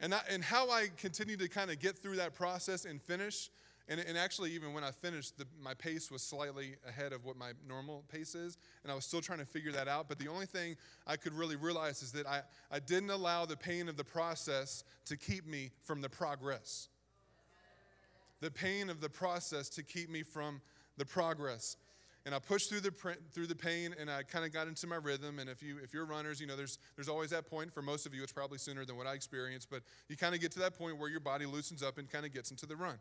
And, 0.01 0.13
and 0.30 0.44
how 0.44 0.69
I 0.71 0.88
continue 0.98 1.38
to 1.38 1.48
kind 1.48 1.71
of 1.71 1.80
get 1.80 1.98
through 1.98 2.18
that 2.18 2.33
process 2.36 2.83
and 2.83 3.01
finish 3.01 3.50
and, 3.90 4.00
and 4.00 4.18
actually, 4.18 4.52
even 4.52 4.74
when 4.74 4.84
I 4.84 4.92
finished, 4.92 5.38
the, 5.38 5.46
my 5.62 5.74
pace 5.74 6.10
was 6.10 6.22
slightly 6.22 6.76
ahead 6.88 7.12
of 7.12 7.26
what 7.26 7.36
my 7.36 7.52
normal 7.68 8.06
pace 8.08 8.34
is, 8.34 8.58
and 8.84 8.92
I 8.92 8.96
was 8.96 9.04
still 9.04 9.20
trying 9.20 9.40
to 9.40 9.46
figure 9.46 9.74
that 9.74 9.90
out. 9.90 10.08
But 10.08 10.20
the 10.20 10.30
only 10.30 10.46
thing 10.46 10.78
I 11.06 11.18
could 11.18 11.34
really 11.34 11.58
realize 11.58 12.02
is 12.02 12.14
that 12.14 12.26
I, 12.26 12.42
I 12.72 12.80
didn't 12.80 13.10
allow 13.10 13.46
the 13.46 13.58
pain 13.58 13.90
of 13.90 13.98
the 13.98 14.04
process 14.04 14.86
to 15.06 15.18
keep 15.18 15.46
me 15.46 15.72
from 15.82 16.00
the 16.00 16.08
progress. 16.08 16.88
The 18.40 18.52
pain 18.52 18.90
of 18.90 19.02
the 19.02 19.10
process 19.10 19.68
to 19.70 19.84
keep 19.84 20.10
me 20.10 20.24
from 20.24 20.62
the 20.98 21.06
progress. 21.06 21.75
And 22.25 22.34
I 22.34 22.40
pushed 22.40 22.70
through 22.70 22.80
the 22.80 22.94
through 23.34 23.48
the 23.48 23.56
pain, 23.56 23.94
and 24.00 24.10
I 24.10 24.24
kind 24.24 24.46
of 24.46 24.54
got 24.54 24.68
into 24.68 24.88
my 24.88 24.96
rhythm. 24.96 25.40
And 25.40 25.50
if 25.50 25.62
you 25.62 25.78
if 25.84 25.94
you're 25.94 26.06
runners, 26.06 26.40
you 26.40 26.48
know 26.48 26.56
there's 26.56 26.80
there's 26.96 27.10
always 27.10 27.32
that 27.32 27.50
point. 27.50 27.74
For 27.74 27.82
most 27.82 28.06
of 28.06 28.13
you, 28.13 28.24
it's 28.24 28.32
probably 28.32 28.60
sooner 28.60 28.86
than 28.86 28.96
what 28.96 29.08
I 29.08 29.13
experienced, 29.13 29.70
but 29.70 29.84
you 30.08 30.16
kind 30.16 30.34
of 30.34 30.40
get 30.40 30.54
to 30.54 30.60
that 30.60 30.78
point 30.78 30.98
where 30.98 31.10
your 31.10 31.20
body 31.20 31.46
loosens 31.46 31.84
up 31.84 31.98
and 31.98 32.10
kind 32.10 32.25
of 32.25 32.34
gets 32.34 32.50
into 32.50 32.66
the 32.66 32.78
run. 32.78 32.98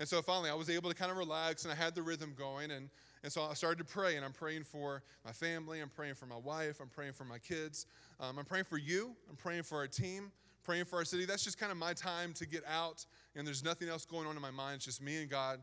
And 0.00 0.08
so 0.08 0.22
finally, 0.22 0.48
I 0.48 0.54
was 0.54 0.70
able 0.70 0.88
to 0.88 0.96
kind 0.96 1.10
of 1.10 1.18
relax 1.18 1.64
and 1.64 1.72
I 1.72 1.76
had 1.76 1.94
the 1.94 2.00
rhythm 2.00 2.34
going. 2.36 2.70
And, 2.70 2.88
and 3.22 3.30
so 3.30 3.42
I 3.42 3.52
started 3.52 3.76
to 3.78 3.84
pray, 3.84 4.16
and 4.16 4.24
I'm 4.24 4.32
praying 4.32 4.64
for 4.64 5.02
my 5.26 5.32
family, 5.32 5.80
I'm 5.80 5.90
praying 5.90 6.14
for 6.14 6.24
my 6.24 6.38
wife, 6.38 6.80
I'm 6.80 6.88
praying 6.88 7.12
for 7.12 7.24
my 7.24 7.38
kids, 7.38 7.84
um, 8.18 8.38
I'm 8.38 8.46
praying 8.46 8.64
for 8.64 8.78
you, 8.78 9.14
I'm 9.28 9.36
praying 9.36 9.64
for 9.64 9.76
our 9.76 9.86
team, 9.86 10.32
praying 10.64 10.86
for 10.86 10.96
our 10.96 11.04
city. 11.04 11.26
That's 11.26 11.44
just 11.44 11.58
kind 11.58 11.70
of 11.70 11.76
my 11.76 11.92
time 11.92 12.32
to 12.34 12.46
get 12.46 12.62
out, 12.66 13.04
and 13.36 13.46
there's 13.46 13.62
nothing 13.62 13.90
else 13.90 14.06
going 14.06 14.26
on 14.26 14.36
in 14.36 14.42
my 14.42 14.50
mind. 14.50 14.76
It's 14.76 14.86
just 14.86 15.02
me 15.02 15.20
and 15.20 15.28
God 15.28 15.60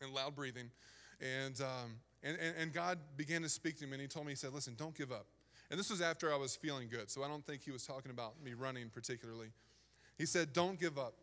and 0.00 0.14
loud 0.14 0.36
breathing. 0.36 0.70
And, 1.20 1.60
um, 1.60 1.96
and, 2.22 2.38
and, 2.40 2.54
and 2.56 2.72
God 2.72 3.00
began 3.16 3.42
to 3.42 3.48
speak 3.48 3.76
to 3.78 3.86
me, 3.86 3.94
and 3.94 4.02
He 4.02 4.06
told 4.06 4.26
me, 4.26 4.32
He 4.32 4.36
said, 4.36 4.52
Listen, 4.52 4.74
don't 4.76 4.96
give 4.96 5.10
up. 5.10 5.26
And 5.68 5.80
this 5.80 5.90
was 5.90 6.00
after 6.00 6.32
I 6.32 6.36
was 6.36 6.54
feeling 6.54 6.86
good, 6.88 7.10
so 7.10 7.24
I 7.24 7.28
don't 7.28 7.44
think 7.44 7.62
He 7.64 7.72
was 7.72 7.84
talking 7.84 8.12
about 8.12 8.34
me 8.40 8.54
running 8.54 8.88
particularly. 8.88 9.48
He 10.16 10.26
said, 10.26 10.52
Don't 10.52 10.78
give 10.78 10.96
up. 10.96 11.14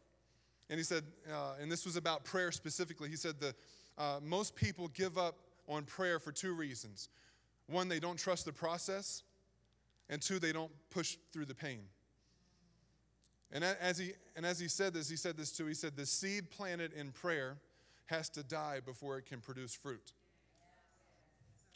And 0.69 0.77
he 0.77 0.83
said, 0.83 1.03
uh, 1.31 1.53
and 1.61 1.71
this 1.71 1.85
was 1.85 1.95
about 1.95 2.23
prayer 2.23 2.51
specifically, 2.51 3.09
he 3.09 3.15
said 3.15 3.39
the, 3.39 3.55
uh, 3.97 4.19
most 4.23 4.55
people 4.55 4.87
give 4.89 5.17
up 5.17 5.35
on 5.67 5.83
prayer 5.83 6.19
for 6.19 6.31
two 6.31 6.53
reasons. 6.53 7.09
One, 7.67 7.87
they 7.87 7.99
don't 7.99 8.17
trust 8.17 8.45
the 8.45 8.53
process, 8.53 9.23
and 10.09 10.21
two, 10.21 10.39
they 10.39 10.51
don't 10.51 10.71
push 10.89 11.17
through 11.31 11.45
the 11.45 11.55
pain. 11.55 11.81
And 13.51 13.63
as 13.63 13.97
he, 13.97 14.11
and 14.35 14.45
as 14.45 14.59
he 14.59 14.67
said 14.67 14.93
this, 14.93 15.09
he 15.09 15.15
said 15.15 15.35
this 15.35 15.51
too. 15.51 15.65
He 15.65 15.73
said, 15.73 15.95
The 15.95 16.05
seed 16.05 16.51
planted 16.51 16.93
in 16.93 17.11
prayer 17.11 17.57
has 18.05 18.29
to 18.29 18.43
die 18.43 18.79
before 18.85 19.17
it 19.17 19.25
can 19.25 19.39
produce 19.39 19.73
fruit. 19.73 20.13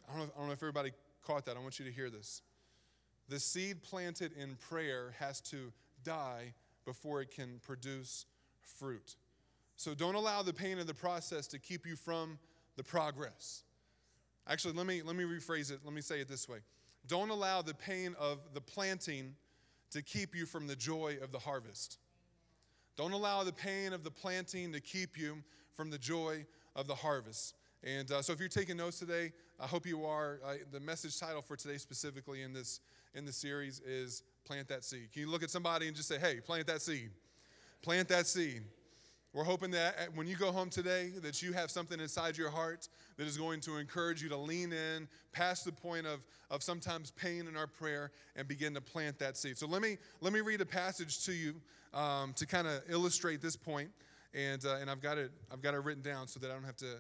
I 0.08 0.12
don't, 0.12 0.20
know 0.20 0.26
if, 0.26 0.32
I 0.36 0.40
don't 0.40 0.48
know 0.48 0.54
if 0.54 0.60
everybody 0.60 0.92
caught 1.26 1.46
that. 1.46 1.58
I 1.58 1.60
want 1.60 1.80
you 1.80 1.86
to 1.86 1.92
hear 1.92 2.10
this. 2.10 2.42
The 3.30 3.40
seed 3.40 3.82
planted 3.82 4.34
in 4.34 4.56
prayer 4.56 5.16
has 5.20 5.40
to 5.42 5.72
die 6.04 6.54
before 6.86 7.22
it 7.22 7.32
can 7.32 7.60
produce 7.64 8.26
fruit. 8.66 9.16
So 9.76 9.94
don't 9.94 10.16
allow 10.16 10.44
the 10.44 10.54
pain 10.54 10.80
of 10.80 10.88
the 10.88 10.94
process 10.94 11.48
to 11.48 11.60
keep 11.60 11.86
you 11.86 11.96
from 11.96 12.40
the 12.78 12.84
progress. 12.84 13.64
Actually, 14.48 14.74
let 14.74 14.86
me, 14.86 15.02
let 15.02 15.16
me 15.16 15.24
rephrase 15.24 15.72
it. 15.72 15.80
Let 15.84 15.94
me 15.94 16.02
say 16.02 16.20
it 16.20 16.28
this 16.28 16.48
way 16.48 16.60
Don't 17.08 17.30
allow 17.30 17.62
the 17.62 17.74
pain 17.74 18.16
of 18.20 18.40
the 18.54 18.62
planting 18.62 19.36
to 19.92 20.02
keep 20.02 20.36
you 20.36 20.46
from 20.46 20.68
the 20.68 20.76
joy 20.76 21.18
of 21.22 21.32
the 21.32 21.40
harvest. 21.40 22.00
Don't 22.96 23.14
allow 23.14 23.44
the 23.44 23.54
pain 23.54 23.94
of 23.94 24.04
the 24.04 24.12
planting 24.12 24.72
to 24.74 24.80
keep 24.80 25.18
you 25.18 25.38
from 25.72 25.90
the 25.90 25.98
joy 25.98 26.46
of 26.76 26.88
the 26.88 26.96
harvest. 26.96 27.56
And 27.84 28.12
uh, 28.12 28.22
so, 28.22 28.34
if 28.34 28.40
you're 28.40 28.50
taking 28.50 28.78
notes 28.78 29.00
today, 29.00 29.32
I 29.60 29.68
hope 29.68 29.86
you 29.86 30.06
are. 30.06 30.40
Uh, 30.46 30.54
the 30.72 30.80
message 30.80 31.20
title 31.20 31.42
for 31.42 31.56
today, 31.56 31.78
specifically 31.78 32.42
in 32.42 32.54
this 32.54 32.80
in 33.14 33.26
the 33.26 33.34
series, 33.34 33.80
is 33.82 34.24
"Plant 34.46 34.68
That 34.70 34.84
Seed." 34.84 35.12
Can 35.12 35.22
you 35.22 35.30
look 35.30 35.44
at 35.44 35.50
somebody 35.50 35.88
and 35.88 35.96
just 35.96 36.08
say, 36.08 36.20
"Hey, 36.20 36.40
plant 36.40 36.68
that 36.68 36.82
seed"? 36.82 37.12
Plant 37.84 38.08
that 38.08 38.28
seed. 38.28 38.64
We're 39.34 39.44
hoping 39.44 39.72
that 39.72 39.96
uh, 40.00 40.06
when 40.16 40.26
you 40.26 40.38
go 40.38 40.54
home 40.54 40.70
today, 40.70 41.12
that 41.22 41.42
you 41.42 41.52
have 41.52 41.70
something 41.70 42.00
inside 42.00 42.38
your 42.38 42.50
heart 42.50 42.88
that 43.18 43.28
is 43.28 43.36
going 43.36 43.60
to 43.62 43.76
encourage 43.76 44.24
you 44.24 44.30
to 44.30 44.38
lean 44.38 44.72
in 44.72 45.10
past 45.34 45.66
the 45.66 45.74
point 45.74 46.08
of, 46.08 46.26
of 46.50 46.64
sometimes 46.64 47.12
pain 47.12 47.46
in 47.48 47.58
our 47.58 47.68
prayer 47.68 48.12
and 48.38 48.48
begin 48.48 48.74
to 48.76 48.80
plant 48.80 49.20
that 49.20 49.36
seed. 49.36 49.58
So 49.58 49.68
let 49.68 49.82
me 49.82 49.98
let 50.22 50.32
me 50.32 50.40
read 50.40 50.62
a 50.62 50.66
passage 50.66 51.26
to 51.26 51.34
you 51.34 51.56
um, 51.94 52.32
to 52.38 52.46
kind 52.46 52.68
of 52.68 52.84
illustrate 52.88 53.42
this 53.42 53.58
point, 53.58 53.90
and 54.34 54.64
uh, 54.66 54.78
and 54.80 54.90
I've 54.90 55.02
got 55.02 55.18
it 55.18 55.32
I've 55.52 55.62
got 55.62 55.74
it 55.74 55.84
written 55.84 56.04
down 56.04 56.30
so 56.30 56.40
that 56.40 56.50
I 56.50 56.54
don't 56.54 56.64
have 56.64 56.78
to 56.78 57.00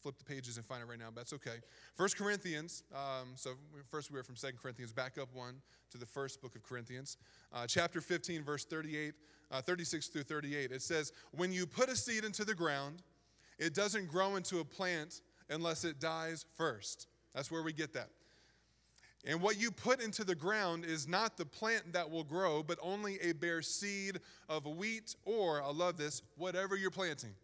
flip 0.00 0.16
the 0.18 0.24
pages 0.24 0.56
and 0.56 0.64
find 0.64 0.82
it 0.82 0.86
right 0.86 0.98
now, 0.98 1.06
but 1.06 1.16
that's 1.16 1.32
okay. 1.32 1.60
First 1.94 2.16
Corinthians, 2.16 2.84
um, 2.94 3.30
so 3.36 3.52
first 3.90 4.10
we 4.10 4.18
were 4.18 4.22
from 4.22 4.36
Second 4.36 4.58
Corinthians, 4.60 4.92
back 4.92 5.16
up 5.16 5.28
one 5.34 5.62
to 5.90 5.98
the 5.98 6.04
first 6.04 6.42
book 6.42 6.54
of 6.54 6.62
Corinthians, 6.62 7.16
uh, 7.54 7.66
chapter 7.66 8.02
15, 8.02 8.42
verse 8.42 8.66
38, 8.66 9.14
uh, 9.54 9.62
36 9.62 10.08
through 10.08 10.24
38. 10.24 10.72
It 10.72 10.82
says, 10.82 11.12
When 11.30 11.52
you 11.52 11.66
put 11.66 11.88
a 11.88 11.96
seed 11.96 12.24
into 12.24 12.44
the 12.44 12.54
ground, 12.54 13.02
it 13.58 13.72
doesn't 13.72 14.08
grow 14.08 14.36
into 14.36 14.58
a 14.58 14.64
plant 14.64 15.20
unless 15.48 15.84
it 15.84 16.00
dies 16.00 16.44
first. 16.56 17.06
That's 17.34 17.50
where 17.50 17.62
we 17.62 17.72
get 17.72 17.92
that. 17.94 18.08
And 19.26 19.40
what 19.40 19.58
you 19.58 19.70
put 19.70 20.02
into 20.02 20.24
the 20.24 20.34
ground 20.34 20.84
is 20.84 21.08
not 21.08 21.36
the 21.36 21.46
plant 21.46 21.92
that 21.94 22.10
will 22.10 22.24
grow, 22.24 22.62
but 22.62 22.78
only 22.82 23.18
a 23.20 23.32
bare 23.32 23.62
seed 23.62 24.20
of 24.48 24.66
wheat 24.66 25.14
or, 25.24 25.62
I 25.62 25.70
love 25.70 25.96
this, 25.96 26.20
whatever 26.36 26.76
you're 26.76 26.90
planting. 26.90 27.34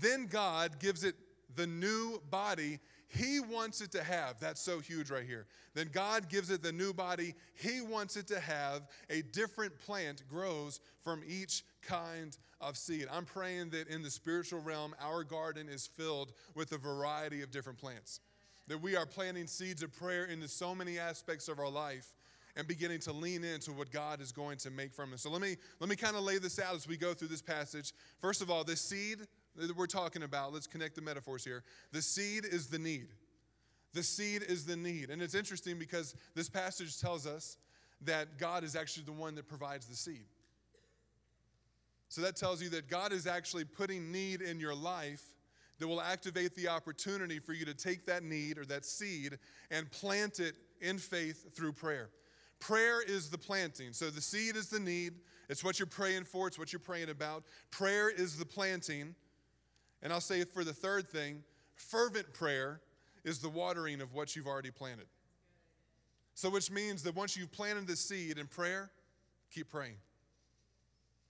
Then 0.00 0.26
God 0.26 0.78
gives 0.78 1.04
it 1.04 1.16
the 1.56 1.66
new 1.66 2.20
body 2.30 2.78
He 3.08 3.40
wants 3.40 3.80
it 3.80 3.92
to 3.92 4.02
have. 4.02 4.40
That's 4.40 4.60
so 4.60 4.80
huge 4.80 5.10
right 5.10 5.26
here. 5.26 5.46
Then 5.74 5.90
God 5.92 6.28
gives 6.28 6.50
it 6.50 6.62
the 6.62 6.72
new 6.72 6.92
body 6.92 7.34
He 7.54 7.80
wants 7.80 8.16
it 8.16 8.26
to 8.28 8.40
have. 8.40 8.88
A 9.10 9.22
different 9.22 9.78
plant 9.78 10.24
grows 10.28 10.80
from 11.02 11.22
each 11.26 11.64
kind 11.82 12.36
of 12.60 12.76
seed. 12.76 13.06
I'm 13.12 13.24
praying 13.24 13.70
that 13.70 13.88
in 13.88 14.02
the 14.02 14.10
spiritual 14.10 14.60
realm, 14.60 14.94
our 15.00 15.24
garden 15.24 15.68
is 15.68 15.86
filled 15.86 16.32
with 16.54 16.72
a 16.72 16.78
variety 16.78 17.42
of 17.42 17.50
different 17.50 17.78
plants. 17.78 18.20
That 18.68 18.80
we 18.80 18.96
are 18.96 19.06
planting 19.06 19.46
seeds 19.46 19.82
of 19.82 19.92
prayer 19.92 20.24
into 20.24 20.48
so 20.48 20.74
many 20.74 20.98
aspects 20.98 21.48
of 21.48 21.58
our 21.58 21.68
life 21.68 22.06
and 22.56 22.66
beginning 22.66 23.00
to 23.00 23.12
lean 23.12 23.44
into 23.44 23.72
what 23.72 23.90
God 23.90 24.20
is 24.20 24.32
going 24.32 24.58
to 24.58 24.70
make 24.70 24.94
from 24.94 25.12
us. 25.12 25.22
So 25.22 25.30
let 25.30 25.40
me 25.40 25.56
let 25.80 25.90
me 25.90 25.96
kind 25.96 26.16
of 26.16 26.22
lay 26.22 26.38
this 26.38 26.58
out 26.58 26.74
as 26.74 26.86
we 26.86 26.96
go 26.96 27.12
through 27.14 27.28
this 27.28 27.42
passage. 27.42 27.92
First 28.18 28.42
of 28.42 28.50
all, 28.50 28.64
this 28.64 28.80
seed 28.80 29.18
that 29.56 29.76
we're 29.76 29.86
talking 29.86 30.22
about, 30.22 30.52
let's 30.52 30.66
connect 30.66 30.94
the 30.94 31.02
metaphors 31.02 31.44
here. 31.44 31.62
The 31.92 32.02
seed 32.02 32.44
is 32.44 32.68
the 32.68 32.78
need. 32.78 33.08
The 33.92 34.02
seed 34.02 34.42
is 34.48 34.66
the 34.66 34.76
need. 34.76 35.10
And 35.10 35.22
it's 35.22 35.34
interesting 35.34 35.78
because 35.78 36.14
this 36.34 36.48
passage 36.48 37.00
tells 37.00 37.26
us 37.26 37.56
that 38.02 38.38
God 38.38 38.64
is 38.64 38.74
actually 38.74 39.04
the 39.04 39.12
one 39.12 39.34
that 39.36 39.48
provides 39.48 39.86
the 39.86 39.94
seed. 39.94 40.24
So 42.08 42.20
that 42.22 42.36
tells 42.36 42.62
you 42.62 42.68
that 42.70 42.88
God 42.88 43.12
is 43.12 43.26
actually 43.26 43.64
putting 43.64 44.12
need 44.12 44.40
in 44.40 44.60
your 44.60 44.74
life 44.74 45.22
that 45.78 45.88
will 45.88 46.00
activate 46.00 46.54
the 46.54 46.68
opportunity 46.68 47.38
for 47.38 47.52
you 47.52 47.64
to 47.64 47.74
take 47.74 48.06
that 48.06 48.22
need 48.22 48.58
or 48.58 48.64
that 48.66 48.84
seed 48.84 49.38
and 49.70 49.90
plant 49.90 50.38
it 50.38 50.54
in 50.80 50.98
faith 50.98 51.54
through 51.56 51.72
prayer. 51.72 52.10
Prayer 52.60 53.02
is 53.02 53.30
the 53.30 53.38
planting. 53.38 53.92
So 53.92 54.10
the 54.10 54.20
seed 54.20 54.56
is 54.56 54.68
the 54.68 54.80
need. 54.80 55.14
It's 55.48 55.62
what 55.62 55.78
you're 55.78 55.86
praying 55.86 56.24
for, 56.24 56.46
it's 56.46 56.58
what 56.58 56.72
you're 56.72 56.80
praying 56.80 57.10
about. 57.10 57.44
Prayer 57.70 58.08
is 58.08 58.38
the 58.38 58.46
planting. 58.46 59.14
And 60.04 60.12
I'll 60.12 60.20
say 60.20 60.44
for 60.44 60.62
the 60.62 60.72
third 60.72 61.08
thing, 61.08 61.42
fervent 61.74 62.32
prayer 62.34 62.80
is 63.24 63.38
the 63.38 63.48
watering 63.48 64.02
of 64.02 64.12
what 64.12 64.36
you've 64.36 64.46
already 64.46 64.70
planted. 64.70 65.06
So, 66.34 66.50
which 66.50 66.70
means 66.70 67.02
that 67.04 67.16
once 67.16 67.36
you've 67.36 67.52
planted 67.52 67.86
the 67.86 67.96
seed 67.96 68.38
in 68.38 68.46
prayer, 68.46 68.90
keep 69.50 69.70
praying. 69.70 69.96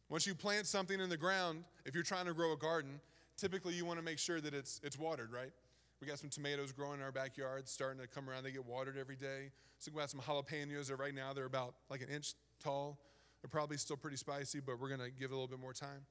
Once 0.09 0.27
you 0.27 0.35
plant 0.35 0.67
something 0.67 0.99
in 0.99 1.09
the 1.09 1.17
ground, 1.17 1.65
if 1.85 1.95
you're 1.95 2.03
trying 2.03 2.27
to 2.27 2.35
grow 2.35 2.53
a 2.53 2.57
garden, 2.57 3.01
typically 3.37 3.75
you 3.75 3.85
want 3.85 3.99
to 3.99 4.05
make 4.05 4.19
sure 4.19 4.41
that 4.41 4.55
it's, 4.55 4.81
it's 4.83 4.99
watered, 4.99 5.33
right? 5.33 5.53
We 6.01 6.07
got 6.07 6.19
some 6.19 6.31
tomatoes 6.31 6.73
growing 6.73 6.99
in 6.99 7.05
our 7.05 7.13
backyard, 7.13 7.69
starting 7.69 8.01
to 8.01 8.09
come 8.09 8.29
around. 8.29 8.45
They 8.45 8.51
get 8.51 8.67
watered 8.67 8.97
every 8.99 9.17
day. 9.17 9.51
So 9.79 9.91
we 9.95 10.01
got 10.01 10.11
some 10.11 10.21
jalapenos 10.21 10.89
that 10.89 10.97
right 10.97 11.15
now 11.15 11.33
they're 11.33 11.45
about 11.45 11.75
like 11.91 12.03
an 12.03 12.09
inch 12.09 12.35
tall. 12.63 12.99
They're 13.43 13.49
probably 13.49 13.77
still 13.77 13.97
pretty 13.97 14.17
spicy, 14.17 14.61
but 14.61 14.81
we're 14.81 14.89
going 14.89 15.01
to 15.01 15.11
give 15.11 15.31
it 15.31 15.35
a 15.35 15.37
little 15.37 15.49
bit 15.49 15.61
more 15.61 15.73
time. 15.73 16.07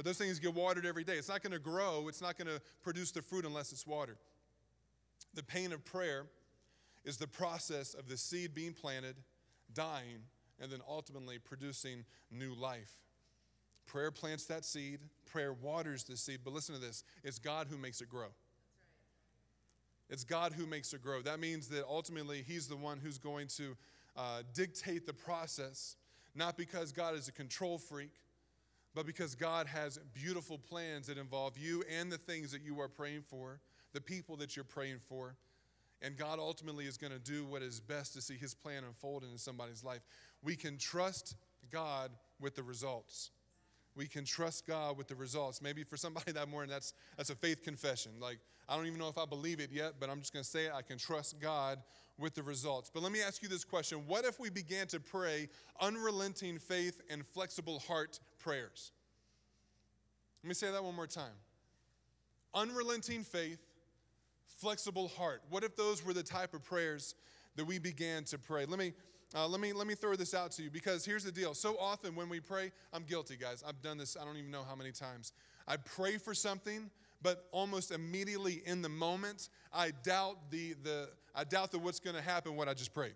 But 0.00 0.06
those 0.06 0.16
things 0.16 0.38
get 0.38 0.54
watered 0.54 0.86
every 0.86 1.04
day. 1.04 1.16
It's 1.16 1.28
not 1.28 1.42
going 1.42 1.52
to 1.52 1.58
grow, 1.58 2.08
it's 2.08 2.22
not 2.22 2.38
going 2.38 2.48
to 2.48 2.58
produce 2.82 3.10
the 3.10 3.20
fruit 3.20 3.44
unless 3.44 3.70
it's 3.70 3.86
watered. 3.86 4.16
The 5.34 5.42
pain 5.42 5.74
of 5.74 5.84
prayer 5.84 6.24
is 7.04 7.18
the 7.18 7.26
process 7.26 7.92
of 7.92 8.08
the 8.08 8.16
seed 8.16 8.54
being 8.54 8.72
planted, 8.72 9.16
dying, 9.74 10.22
and 10.58 10.72
then 10.72 10.80
ultimately 10.88 11.38
producing 11.38 12.06
new 12.30 12.54
life. 12.54 12.90
Prayer 13.84 14.10
plants 14.10 14.46
that 14.46 14.64
seed, 14.64 15.00
prayer 15.30 15.52
waters 15.52 16.04
the 16.04 16.16
seed, 16.16 16.38
but 16.44 16.54
listen 16.54 16.74
to 16.74 16.80
this 16.80 17.04
it's 17.22 17.38
God 17.38 17.66
who 17.68 17.76
makes 17.76 18.00
it 18.00 18.08
grow. 18.08 18.28
It's 20.08 20.24
God 20.24 20.54
who 20.54 20.64
makes 20.64 20.94
it 20.94 21.02
grow. 21.02 21.20
That 21.20 21.40
means 21.40 21.68
that 21.68 21.84
ultimately 21.86 22.42
He's 22.48 22.68
the 22.68 22.76
one 22.76 23.00
who's 23.00 23.18
going 23.18 23.48
to 23.48 23.76
uh, 24.16 24.44
dictate 24.54 25.06
the 25.06 25.12
process, 25.12 25.96
not 26.34 26.56
because 26.56 26.90
God 26.90 27.14
is 27.14 27.28
a 27.28 27.32
control 27.32 27.76
freak, 27.76 28.12
but 28.94 29.06
because 29.06 29.34
God 29.34 29.66
has 29.66 29.98
beautiful 30.12 30.58
plans 30.58 31.06
that 31.06 31.18
involve 31.18 31.56
you 31.56 31.84
and 31.98 32.10
the 32.10 32.18
things 32.18 32.52
that 32.52 32.62
you 32.62 32.80
are 32.80 32.88
praying 32.88 33.22
for, 33.22 33.60
the 33.92 34.00
people 34.00 34.36
that 34.36 34.56
you're 34.56 34.64
praying 34.64 34.98
for. 34.98 35.36
And 36.02 36.16
God 36.16 36.38
ultimately 36.38 36.86
is 36.86 36.96
going 36.96 37.12
to 37.12 37.18
do 37.18 37.44
what 37.44 37.62
is 37.62 37.78
best 37.78 38.14
to 38.14 38.22
see 38.22 38.36
his 38.36 38.54
plan 38.54 38.84
unfold 38.84 39.22
in 39.22 39.36
somebody's 39.38 39.84
life. 39.84 40.00
We 40.42 40.56
can 40.56 40.78
trust 40.78 41.36
God 41.70 42.10
with 42.40 42.56
the 42.56 42.62
results. 42.62 43.30
We 43.94 44.06
can 44.06 44.24
trust 44.24 44.66
God 44.66 44.96
with 44.96 45.08
the 45.08 45.14
results. 45.14 45.60
Maybe 45.60 45.84
for 45.84 45.96
somebody 45.96 46.32
that 46.32 46.48
morning, 46.48 46.70
that's, 46.70 46.94
that's 47.16 47.30
a 47.30 47.34
faith 47.34 47.62
confession. 47.62 48.12
Like, 48.18 48.38
I 48.68 48.76
don't 48.76 48.86
even 48.86 48.98
know 48.98 49.08
if 49.08 49.18
I 49.18 49.26
believe 49.26 49.60
it 49.60 49.70
yet, 49.72 49.94
but 50.00 50.08
I'm 50.08 50.20
just 50.20 50.32
going 50.32 50.44
to 50.44 50.48
say 50.48 50.66
it. 50.66 50.72
I 50.74 50.82
can 50.82 50.96
trust 50.96 51.40
God 51.40 51.78
with 52.18 52.34
the 52.34 52.42
results. 52.42 52.90
But 52.92 53.02
let 53.02 53.12
me 53.12 53.20
ask 53.20 53.42
you 53.42 53.48
this 53.48 53.64
question 53.64 54.04
What 54.06 54.24
if 54.24 54.38
we 54.38 54.50
began 54.50 54.86
to 54.88 55.00
pray 55.00 55.48
unrelenting 55.80 56.58
faith 56.58 57.00
and 57.10 57.26
flexible 57.26 57.80
heart 57.80 58.20
prayers. 58.40 58.92
Let 60.42 60.48
me 60.48 60.54
say 60.54 60.70
that 60.72 60.82
one 60.82 60.94
more 60.94 61.06
time. 61.06 61.36
Unrelenting 62.54 63.22
faith, 63.22 63.62
flexible 64.58 65.08
heart. 65.08 65.42
What 65.50 65.62
if 65.64 65.76
those 65.76 66.04
were 66.04 66.12
the 66.12 66.22
type 66.22 66.54
of 66.54 66.64
prayers 66.64 67.14
that 67.56 67.64
we 67.64 67.78
began 67.78 68.24
to 68.24 68.38
pray? 68.38 68.64
Let 68.64 68.78
me 68.78 68.92
uh, 69.32 69.46
let 69.46 69.60
me 69.60 69.72
let 69.72 69.86
me 69.86 69.94
throw 69.94 70.16
this 70.16 70.34
out 70.34 70.50
to 70.52 70.62
you 70.62 70.70
because 70.70 71.04
here's 71.04 71.22
the 71.22 71.30
deal. 71.30 71.54
So 71.54 71.76
often 71.78 72.16
when 72.16 72.28
we 72.28 72.40
pray, 72.40 72.72
I'm 72.92 73.04
guilty, 73.04 73.36
guys. 73.36 73.62
I've 73.66 73.80
done 73.80 73.96
this. 73.96 74.16
I 74.20 74.24
don't 74.24 74.36
even 74.36 74.50
know 74.50 74.64
how 74.68 74.74
many 74.74 74.90
times. 74.90 75.32
I 75.68 75.76
pray 75.76 76.18
for 76.18 76.34
something, 76.34 76.90
but 77.22 77.46
almost 77.52 77.92
immediately 77.92 78.62
in 78.66 78.82
the 78.82 78.88
moment, 78.88 79.50
I 79.72 79.92
doubt 80.02 80.50
the 80.50 80.74
the 80.82 81.10
I 81.32 81.44
doubt 81.44 81.70
that 81.72 81.78
what's 81.78 82.00
going 82.00 82.16
to 82.16 82.22
happen. 82.22 82.56
What 82.56 82.68
I 82.68 82.74
just 82.74 82.92
prayed. 82.92 83.14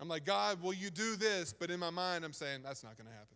I'm 0.00 0.08
like, 0.08 0.24
God, 0.24 0.62
will 0.62 0.74
you 0.74 0.90
do 0.90 1.16
this? 1.16 1.52
But 1.52 1.70
in 1.70 1.80
my 1.80 1.90
mind, 1.90 2.24
I'm 2.24 2.32
saying 2.32 2.60
that's 2.62 2.84
not 2.84 2.96
going 2.96 3.08
to 3.08 3.12
happen. 3.12 3.33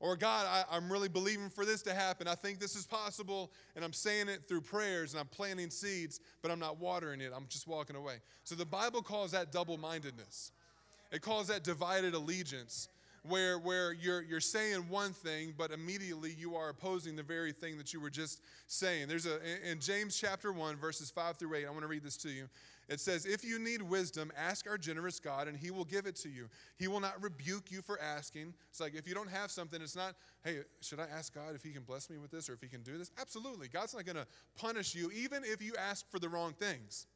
Or, 0.00 0.16
God, 0.16 0.64
I, 0.70 0.76
am 0.76 0.90
really 0.90 1.08
believing 1.08 1.50
for 1.50 1.66
this 1.66 1.82
to 1.82 1.92
happen. 1.92 2.26
I 2.26 2.34
think 2.34 2.58
this 2.58 2.74
is 2.74 2.86
possible, 2.86 3.52
and 3.76 3.84
I'm 3.84 3.92
saying 3.92 4.30
it 4.30 4.48
through 4.48 4.62
prayers, 4.62 5.12
and 5.12 5.20
I'm 5.20 5.26
planting 5.26 5.68
seeds, 5.68 6.20
but 6.40 6.50
I'm 6.50 6.58
not 6.58 6.80
watering 6.80 7.20
it. 7.20 7.32
I'm 7.36 7.44
just 7.50 7.68
walking 7.68 7.96
away. 7.96 8.14
So 8.44 8.54
the 8.54 8.64
Bible 8.64 9.02
calls 9.02 9.32
that 9.32 9.52
double 9.52 9.76
mindedness, 9.76 10.52
it 11.12 11.20
calls 11.20 11.48
that 11.48 11.64
divided 11.64 12.14
allegiance. 12.14 12.88
Where, 13.22 13.58
where 13.58 13.92
you're, 13.92 14.22
you're 14.22 14.40
saying 14.40 14.86
one 14.88 15.12
thing, 15.12 15.52
but 15.58 15.72
immediately 15.72 16.34
you 16.38 16.56
are 16.56 16.70
opposing 16.70 17.16
the 17.16 17.22
very 17.22 17.52
thing 17.52 17.76
that 17.76 17.92
you 17.92 18.00
were 18.00 18.08
just 18.08 18.40
saying. 18.66 19.08
There's 19.08 19.26
a, 19.26 19.38
in 19.70 19.78
James 19.78 20.18
chapter 20.18 20.54
1, 20.54 20.76
verses 20.76 21.10
5 21.10 21.36
through 21.36 21.54
8, 21.54 21.66
I 21.66 21.68
want 21.68 21.82
to 21.82 21.86
read 21.86 22.02
this 22.02 22.16
to 22.16 22.30
you. 22.30 22.48
It 22.90 22.98
says, 22.98 23.24
If 23.24 23.44
you 23.44 23.60
need 23.60 23.82
wisdom, 23.82 24.32
ask 24.36 24.68
our 24.68 24.76
generous 24.76 25.20
God, 25.20 25.46
and 25.46 25.56
he 25.56 25.70
will 25.70 25.84
give 25.84 26.06
it 26.06 26.16
to 26.16 26.28
you. 26.28 26.48
He 26.76 26.88
will 26.88 26.98
not 26.98 27.22
rebuke 27.22 27.70
you 27.70 27.82
for 27.82 28.00
asking. 28.00 28.52
It's 28.68 28.80
like 28.80 28.94
if 28.96 29.08
you 29.08 29.14
don't 29.14 29.30
have 29.30 29.52
something, 29.52 29.80
it's 29.80 29.94
not, 29.94 30.16
hey, 30.44 30.62
should 30.80 30.98
I 30.98 31.04
ask 31.04 31.32
God 31.32 31.54
if 31.54 31.62
he 31.62 31.70
can 31.70 31.84
bless 31.84 32.10
me 32.10 32.18
with 32.18 32.32
this 32.32 32.50
or 32.50 32.52
if 32.52 32.60
he 32.60 32.66
can 32.66 32.82
do 32.82 32.98
this? 32.98 33.12
Absolutely. 33.18 33.68
God's 33.68 33.94
not 33.94 34.04
going 34.04 34.16
to 34.16 34.26
punish 34.56 34.94
you, 34.96 35.12
even 35.12 35.44
if 35.44 35.62
you 35.62 35.74
ask 35.76 36.10
for 36.10 36.18
the 36.18 36.28
wrong 36.28 36.52
things. 36.52 37.06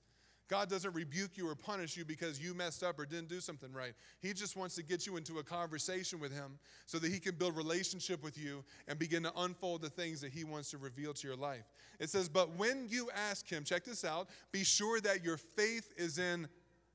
God 0.49 0.69
doesn't 0.69 0.93
rebuke 0.93 1.37
you 1.37 1.49
or 1.49 1.55
punish 1.55 1.97
you 1.97 2.05
because 2.05 2.39
you 2.39 2.53
messed 2.53 2.83
up 2.83 2.99
or 2.99 3.07
didn't 3.07 3.29
do 3.29 3.41
something 3.41 3.73
right. 3.73 3.95
He 4.21 4.35
just 4.35 4.57
wants 4.57 4.75
to 4.75 4.83
get 4.83 5.07
you 5.07 5.17
into 5.17 5.39
a 5.39 5.43
conversation 5.43 6.21
with 6.21 6.33
Him 6.33 6.59
so 6.85 6.99
that 6.99 7.11
He 7.11 7.19
can 7.19 7.35
build 7.37 7.57
relationship 7.57 8.23
with 8.23 8.37
you 8.37 8.63
and 8.87 8.99
begin 8.99 9.23
to 9.23 9.33
unfold 9.39 9.81
the 9.81 9.89
things 9.89 10.21
that 10.21 10.33
He 10.33 10.45
wants 10.45 10.71
to 10.73 10.79
reveal 10.79 11.15
to 11.15 11.27
your 11.27 11.37
life. 11.37 11.73
It 11.99 12.11
says, 12.11 12.29
But 12.29 12.57
when 12.57 12.87
you 12.91 13.09
ask 13.31 13.49
Him, 13.49 13.65
check 13.65 13.85
this 13.85 14.05
out, 14.05 14.29
be 14.53 14.65
sure 14.65 15.01
that 15.01 15.25
your 15.25 15.39
faith 15.39 15.93
is 15.97 16.19
in 16.19 16.47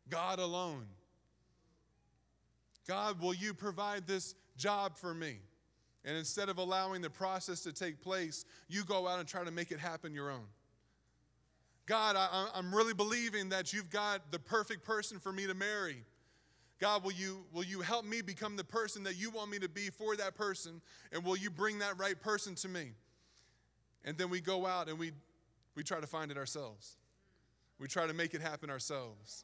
God 0.09 0.37
alone. 0.37 0.85
God, 2.87 3.19
will 3.21 3.33
you 3.33 3.53
provide 3.53 4.05
this 4.05 4.35
job 4.57 4.95
for 4.95 5.13
me? 5.13 5.39
And 6.05 6.15
instead 6.15 6.49
of 6.49 6.57
allowing 6.59 7.01
the 7.01 7.09
process 7.09 7.61
to 7.61 7.73
take 7.73 8.01
place, 8.01 8.45
you 8.67 8.83
go 8.83 9.07
out 9.07 9.19
and 9.19 9.27
try 9.27 9.43
to 9.43 9.51
make 9.51 9.71
it 9.71 9.79
happen 9.79 10.13
your 10.13 10.31
own. 10.31 10.45
God, 11.89 12.15
I, 12.15 12.51
am 12.53 12.73
really 12.73 12.93
believing 12.93 13.49
that 13.49 13.73
you've 13.73 13.89
got 13.89 14.31
the 14.31 14.37
perfect 14.37 14.85
person 14.85 15.17
for 15.17 15.33
me 15.33 15.47
to 15.47 15.55
marry. 15.55 16.05
God, 16.79 17.03
will 17.03 17.11
you, 17.11 17.39
will 17.51 17.63
you 17.63 17.81
help 17.81 18.05
me 18.05 18.21
become 18.21 18.55
the 18.55 18.63
person 18.63 19.01
that 19.03 19.17
you 19.17 19.31
want 19.31 19.49
me 19.49 19.57
to 19.57 19.67
be 19.67 19.89
for 19.89 20.15
that 20.15 20.35
person? 20.35 20.81
And 21.11 21.25
will 21.25 21.35
you 21.35 21.49
bring 21.49 21.79
that 21.79 21.97
right 21.97 22.17
person 22.17 22.53
to 22.55 22.67
me? 22.67 22.91
And 24.05 24.19
then 24.19 24.29
we 24.29 24.39
go 24.39 24.67
out 24.67 24.87
and 24.87 24.99
we, 24.99 25.13
we 25.75 25.83
try 25.83 25.99
to 25.99 26.05
find 26.05 26.29
it 26.29 26.37
ourselves. 26.37 26.95
We 27.79 27.87
try 27.87 28.05
to 28.05 28.13
make 28.13 28.35
it 28.35 28.41
happen 28.41 28.69
ourselves. 28.69 29.43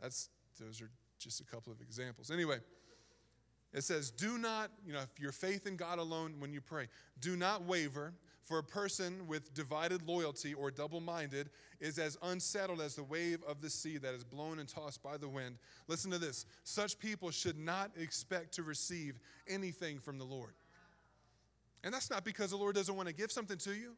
That's, 0.00 0.28
those 0.60 0.80
are 0.80 0.90
just 1.18 1.40
a 1.40 1.44
couple 1.44 1.72
of 1.72 1.80
examples. 1.80 2.30
Anyway, 2.30 2.58
it 3.72 3.82
says, 3.82 4.12
Do 4.12 4.38
not, 4.38 4.70
you 4.86 4.92
know, 4.92 5.00
if 5.00 5.18
your 5.18 5.32
faith 5.32 5.66
in 5.66 5.74
God 5.76 5.98
alone 5.98 6.36
when 6.38 6.52
you 6.52 6.60
pray, 6.60 6.86
do 7.20 7.36
not 7.36 7.64
waver, 7.64 8.14
for 8.44 8.58
a 8.58 8.62
person 8.62 9.26
with 9.26 9.54
divided 9.54 10.06
loyalty 10.06 10.54
or 10.54 10.70
double 10.70 11.00
minded 11.00 11.48
is 11.80 11.98
as 11.98 12.18
unsettled 12.22 12.80
as 12.80 12.94
the 12.94 13.02
wave 13.02 13.42
of 13.48 13.60
the 13.62 13.70
sea 13.70 13.96
that 13.98 14.14
is 14.14 14.22
blown 14.22 14.58
and 14.58 14.68
tossed 14.68 15.02
by 15.02 15.16
the 15.16 15.28
wind. 15.28 15.56
Listen 15.88 16.10
to 16.10 16.18
this 16.18 16.44
such 16.62 16.98
people 16.98 17.30
should 17.30 17.58
not 17.58 17.90
expect 17.98 18.52
to 18.54 18.62
receive 18.62 19.18
anything 19.48 19.98
from 19.98 20.18
the 20.18 20.24
Lord. 20.24 20.52
And 21.82 21.92
that's 21.92 22.10
not 22.10 22.24
because 22.24 22.50
the 22.50 22.56
Lord 22.56 22.74
doesn't 22.74 22.94
want 22.94 23.08
to 23.08 23.14
give 23.14 23.32
something 23.32 23.58
to 23.58 23.74
you. 23.74 23.96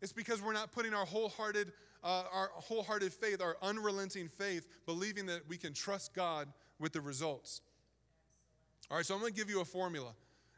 It's 0.00 0.12
because 0.12 0.42
we're 0.42 0.52
not 0.52 0.72
putting 0.72 0.94
our 0.94 1.04
wholehearted, 1.04 1.72
uh, 2.04 2.24
our 2.32 2.50
wholehearted 2.54 3.12
faith, 3.12 3.40
our 3.40 3.56
unrelenting 3.62 4.28
faith, 4.28 4.66
believing 4.86 5.26
that 5.26 5.48
we 5.48 5.56
can 5.56 5.72
trust 5.72 6.14
God 6.14 6.48
with 6.78 6.92
the 6.92 7.00
results. 7.00 7.60
All 8.90 8.96
right, 8.96 9.06
so 9.06 9.14
I'm 9.14 9.20
going 9.20 9.32
to 9.32 9.36
give 9.38 9.50
you 9.50 9.60
a 9.60 9.64
formula. 9.64 10.14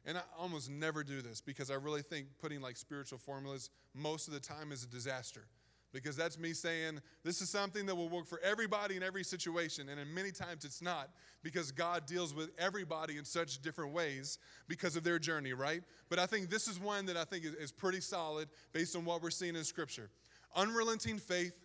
And 0.06 0.16
I 0.16 0.22
almost 0.38 0.70
never 0.70 1.04
do 1.04 1.20
this 1.20 1.40
because 1.40 1.70
I 1.70 1.74
really 1.74 2.02
think 2.02 2.26
putting 2.40 2.60
like 2.60 2.76
spiritual 2.76 3.18
formulas 3.18 3.70
most 3.94 4.28
of 4.28 4.34
the 4.34 4.40
time 4.40 4.72
is 4.72 4.84
a 4.84 4.86
disaster. 4.86 5.46
Because 5.92 6.16
that's 6.16 6.38
me 6.38 6.52
saying 6.52 7.00
this 7.24 7.40
is 7.40 7.50
something 7.50 7.84
that 7.86 7.94
will 7.96 8.08
work 8.08 8.26
for 8.26 8.40
everybody 8.44 8.96
in 8.96 9.02
every 9.02 9.24
situation. 9.24 9.88
And 9.88 9.98
in 9.98 10.12
many 10.14 10.30
times 10.30 10.64
it's 10.64 10.80
not 10.80 11.10
because 11.42 11.72
God 11.72 12.06
deals 12.06 12.32
with 12.32 12.50
everybody 12.58 13.18
in 13.18 13.24
such 13.24 13.60
different 13.60 13.92
ways 13.92 14.38
because 14.68 14.94
of 14.94 15.02
their 15.02 15.18
journey, 15.18 15.52
right? 15.52 15.82
But 16.08 16.20
I 16.20 16.26
think 16.26 16.48
this 16.48 16.68
is 16.68 16.78
one 16.78 17.06
that 17.06 17.16
I 17.16 17.24
think 17.24 17.44
is 17.44 17.72
pretty 17.72 18.00
solid 18.00 18.48
based 18.72 18.94
on 18.94 19.04
what 19.04 19.20
we're 19.20 19.30
seeing 19.30 19.56
in 19.56 19.64
Scripture. 19.64 20.10
Unrelenting 20.54 21.18
faith 21.18 21.60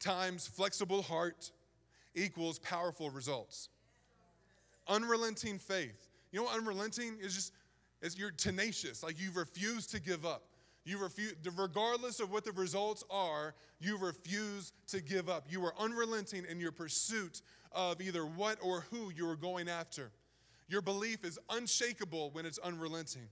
times 0.00 0.46
flexible 0.46 1.02
heart 1.02 1.52
equals 2.14 2.58
powerful 2.58 3.10
results. 3.10 3.68
Unrelenting 4.88 5.58
faith. 5.58 6.11
You 6.32 6.40
know 6.40 6.44
what 6.44 6.56
unrelenting 6.56 7.18
is 7.20 7.34
just 7.34 7.52
is 8.00 8.18
you're 8.18 8.32
tenacious, 8.32 9.02
like 9.02 9.20
you 9.20 9.30
refuse 9.32 9.86
to 9.88 10.00
give 10.00 10.26
up. 10.26 10.42
You 10.84 10.98
refuse, 10.98 11.34
regardless 11.56 12.18
of 12.18 12.32
what 12.32 12.44
the 12.44 12.50
results 12.50 13.04
are, 13.08 13.54
you 13.78 13.96
refuse 13.96 14.72
to 14.88 15.00
give 15.00 15.28
up. 15.28 15.46
You 15.48 15.64
are 15.64 15.74
unrelenting 15.78 16.44
in 16.48 16.58
your 16.58 16.72
pursuit 16.72 17.42
of 17.70 18.00
either 18.00 18.26
what 18.26 18.58
or 18.60 18.80
who 18.90 19.12
you 19.14 19.28
are 19.28 19.36
going 19.36 19.68
after. 19.68 20.10
Your 20.68 20.82
belief 20.82 21.24
is 21.24 21.38
unshakable 21.50 22.30
when 22.32 22.46
it's 22.46 22.58
unrelenting. 22.58 23.28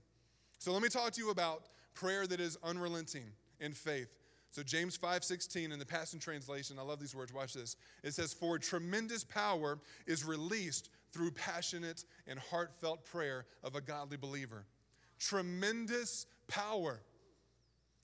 So 0.59 0.71
let 0.71 0.81
me 0.81 0.87
talk 0.87 1.11
to 1.13 1.21
you 1.21 1.31
about 1.31 1.65
prayer 1.93 2.25
that 2.27 2.39
is 2.39 2.57
unrelenting 2.63 3.25
in 3.59 3.73
faith. 3.73 4.17
So 4.49 4.63
James 4.63 4.95
5:16 4.95 5.71
in 5.71 5.79
the 5.79 5.85
Passion 5.85 6.19
Translation, 6.19 6.77
I 6.79 6.83
love 6.83 6.99
these 6.99 7.15
words. 7.15 7.33
Watch 7.33 7.53
this. 7.53 7.75
It 8.03 8.13
says, 8.13 8.33
"For 8.33 8.59
tremendous 8.59 9.23
power 9.23 9.79
is 10.05 10.23
released 10.23 10.89
through 11.11 11.31
passionate 11.31 12.05
and 12.27 12.39
heartfelt 12.39 13.05
prayer 13.05 13.45
of 13.63 13.75
a 13.75 13.81
godly 13.81 14.17
believer. 14.17 14.65
Tremendous 15.19 16.25
power 16.47 17.01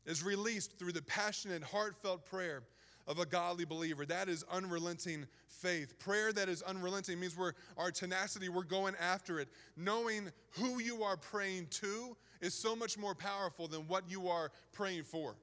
is 0.06 0.24
released 0.24 0.78
through 0.78 0.94
the 0.94 1.02
passionate, 1.02 1.64
heartfelt 1.64 2.26
prayer 2.26 2.64
of 3.08 3.20
a 3.20 3.26
godly 3.26 3.66
believer. 3.66 4.06
That 4.06 4.30
is 4.30 4.44
unrelenting 4.52 5.26
faith. 5.48 5.98
Prayer 5.98 6.34
that 6.34 6.50
is 6.50 6.62
unrelenting 6.62 7.20
means 7.20 7.38
we're 7.38 7.54
our 7.78 7.92
tenacity, 7.92 8.50
we're 8.50 8.64
going 8.64 8.96
after 9.00 9.40
it. 9.40 9.48
Knowing 9.76 10.30
who 10.52 10.80
you 10.80 11.04
are 11.04 11.18
praying 11.18 11.68
to 11.72 12.18
is 12.42 12.54
so 12.54 12.76
much 12.76 12.98
more 12.98 13.16
powerful 13.16 13.68
than 13.68 13.88
what 13.88 14.10
you 14.10 14.28
are 14.28 14.52
praying 14.74 15.04
for. 15.04 15.36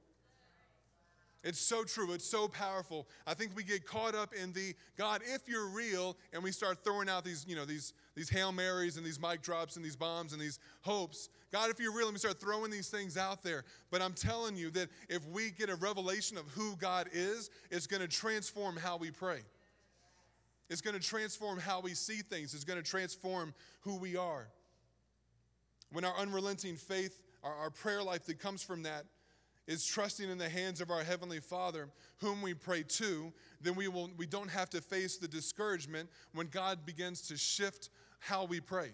It's 1.45 1.59
so 1.59 1.83
true. 1.83 2.11
It's 2.11 2.27
so 2.27 2.47
powerful. 2.47 3.07
I 3.27 3.35
think 3.35 3.51
we 3.55 3.63
get 3.63 3.85
caught 3.85 4.15
up 4.15 4.33
in 4.33 4.51
the 4.53 4.73
God, 4.97 5.21
if 5.23 5.47
you're 5.47 5.67
real, 5.67 6.17
and 6.33 6.43
we 6.43 6.51
start 6.51 6.83
throwing 6.83 7.07
out 7.07 7.23
these, 7.23 7.45
you 7.47 7.55
know, 7.55 7.65
these, 7.65 7.93
these 8.15 8.29
Hail 8.29 8.51
Marys 8.51 8.97
and 8.97 9.05
these 9.05 9.21
mic 9.21 9.43
drops 9.43 9.75
and 9.75 9.85
these 9.85 9.95
bombs 9.95 10.33
and 10.33 10.41
these 10.41 10.57
hopes. 10.81 11.29
God, 11.51 11.69
if 11.69 11.79
you're 11.79 11.95
real, 11.95 12.07
let 12.07 12.13
me 12.13 12.17
start 12.17 12.41
throwing 12.41 12.71
these 12.71 12.89
things 12.89 13.15
out 13.15 13.43
there. 13.43 13.63
But 13.91 14.01
I'm 14.01 14.13
telling 14.13 14.57
you 14.57 14.71
that 14.71 14.89
if 15.07 15.23
we 15.27 15.51
get 15.51 15.69
a 15.69 15.75
revelation 15.75 16.35
of 16.35 16.47
who 16.47 16.75
God 16.77 17.09
is, 17.13 17.51
it's 17.69 17.85
going 17.85 18.01
to 18.01 18.07
transform 18.07 18.75
how 18.75 18.97
we 18.97 19.11
pray. 19.11 19.41
It's 20.71 20.81
going 20.81 20.99
to 20.99 21.07
transform 21.07 21.59
how 21.59 21.79
we 21.79 21.93
see 21.93 22.23
things. 22.23 22.55
It's 22.55 22.63
going 22.63 22.81
to 22.81 22.89
transform 22.89 23.53
who 23.81 23.97
we 23.97 24.17
are. 24.17 24.47
When 25.91 26.05
our 26.05 26.17
unrelenting 26.17 26.75
faith, 26.75 27.21
our, 27.43 27.53
our 27.53 27.69
prayer 27.69 28.01
life 28.01 28.25
that 28.25 28.39
comes 28.39 28.63
from 28.63 28.81
that, 28.83 29.05
is 29.67 29.85
trusting 29.85 30.29
in 30.29 30.37
the 30.37 30.49
hands 30.49 30.79
of 30.79 30.91
our 30.91 31.03
heavenly 31.03 31.39
Father, 31.39 31.89
whom 32.17 32.41
we 32.41 32.53
pray 32.53 32.83
to, 32.83 33.33
then 33.61 33.75
we 33.75 33.87
will 33.87 34.11
we 34.17 34.25
don't 34.25 34.49
have 34.49 34.69
to 34.71 34.81
face 34.81 35.17
the 35.17 35.27
discouragement 35.27 36.09
when 36.33 36.47
God 36.47 36.85
begins 36.85 37.21
to 37.29 37.37
shift 37.37 37.89
how 38.19 38.45
we 38.45 38.59
pray. 38.59 38.91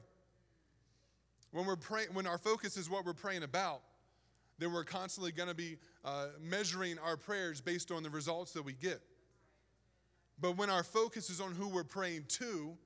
When 1.51 1.65
we're 1.65 1.75
praying, 1.75 2.09
when 2.13 2.25
our 2.25 2.37
focus 2.37 2.77
is 2.77 2.89
what 2.89 3.05
we're 3.05 3.13
praying 3.13 3.43
about, 3.43 3.81
then 4.59 4.71
we're 4.71 4.85
constantly 4.85 5.31
going 5.31 5.49
to 5.49 5.55
be 5.55 5.77
uh, 6.05 6.27
measuring 6.39 6.97
our 6.99 7.17
prayers 7.17 7.59
based 7.59 7.91
on 7.91 8.03
the 8.03 8.09
results 8.09 8.53
that 8.53 8.63
we 8.63 8.73
get. 8.73 9.01
But 10.39 10.55
when 10.55 10.69
our 10.69 10.83
focus 10.83 11.29
is 11.29 11.41
on 11.41 11.53
who 11.53 11.67
we're 11.67 11.83
praying 11.83 12.25
to, 12.29 12.77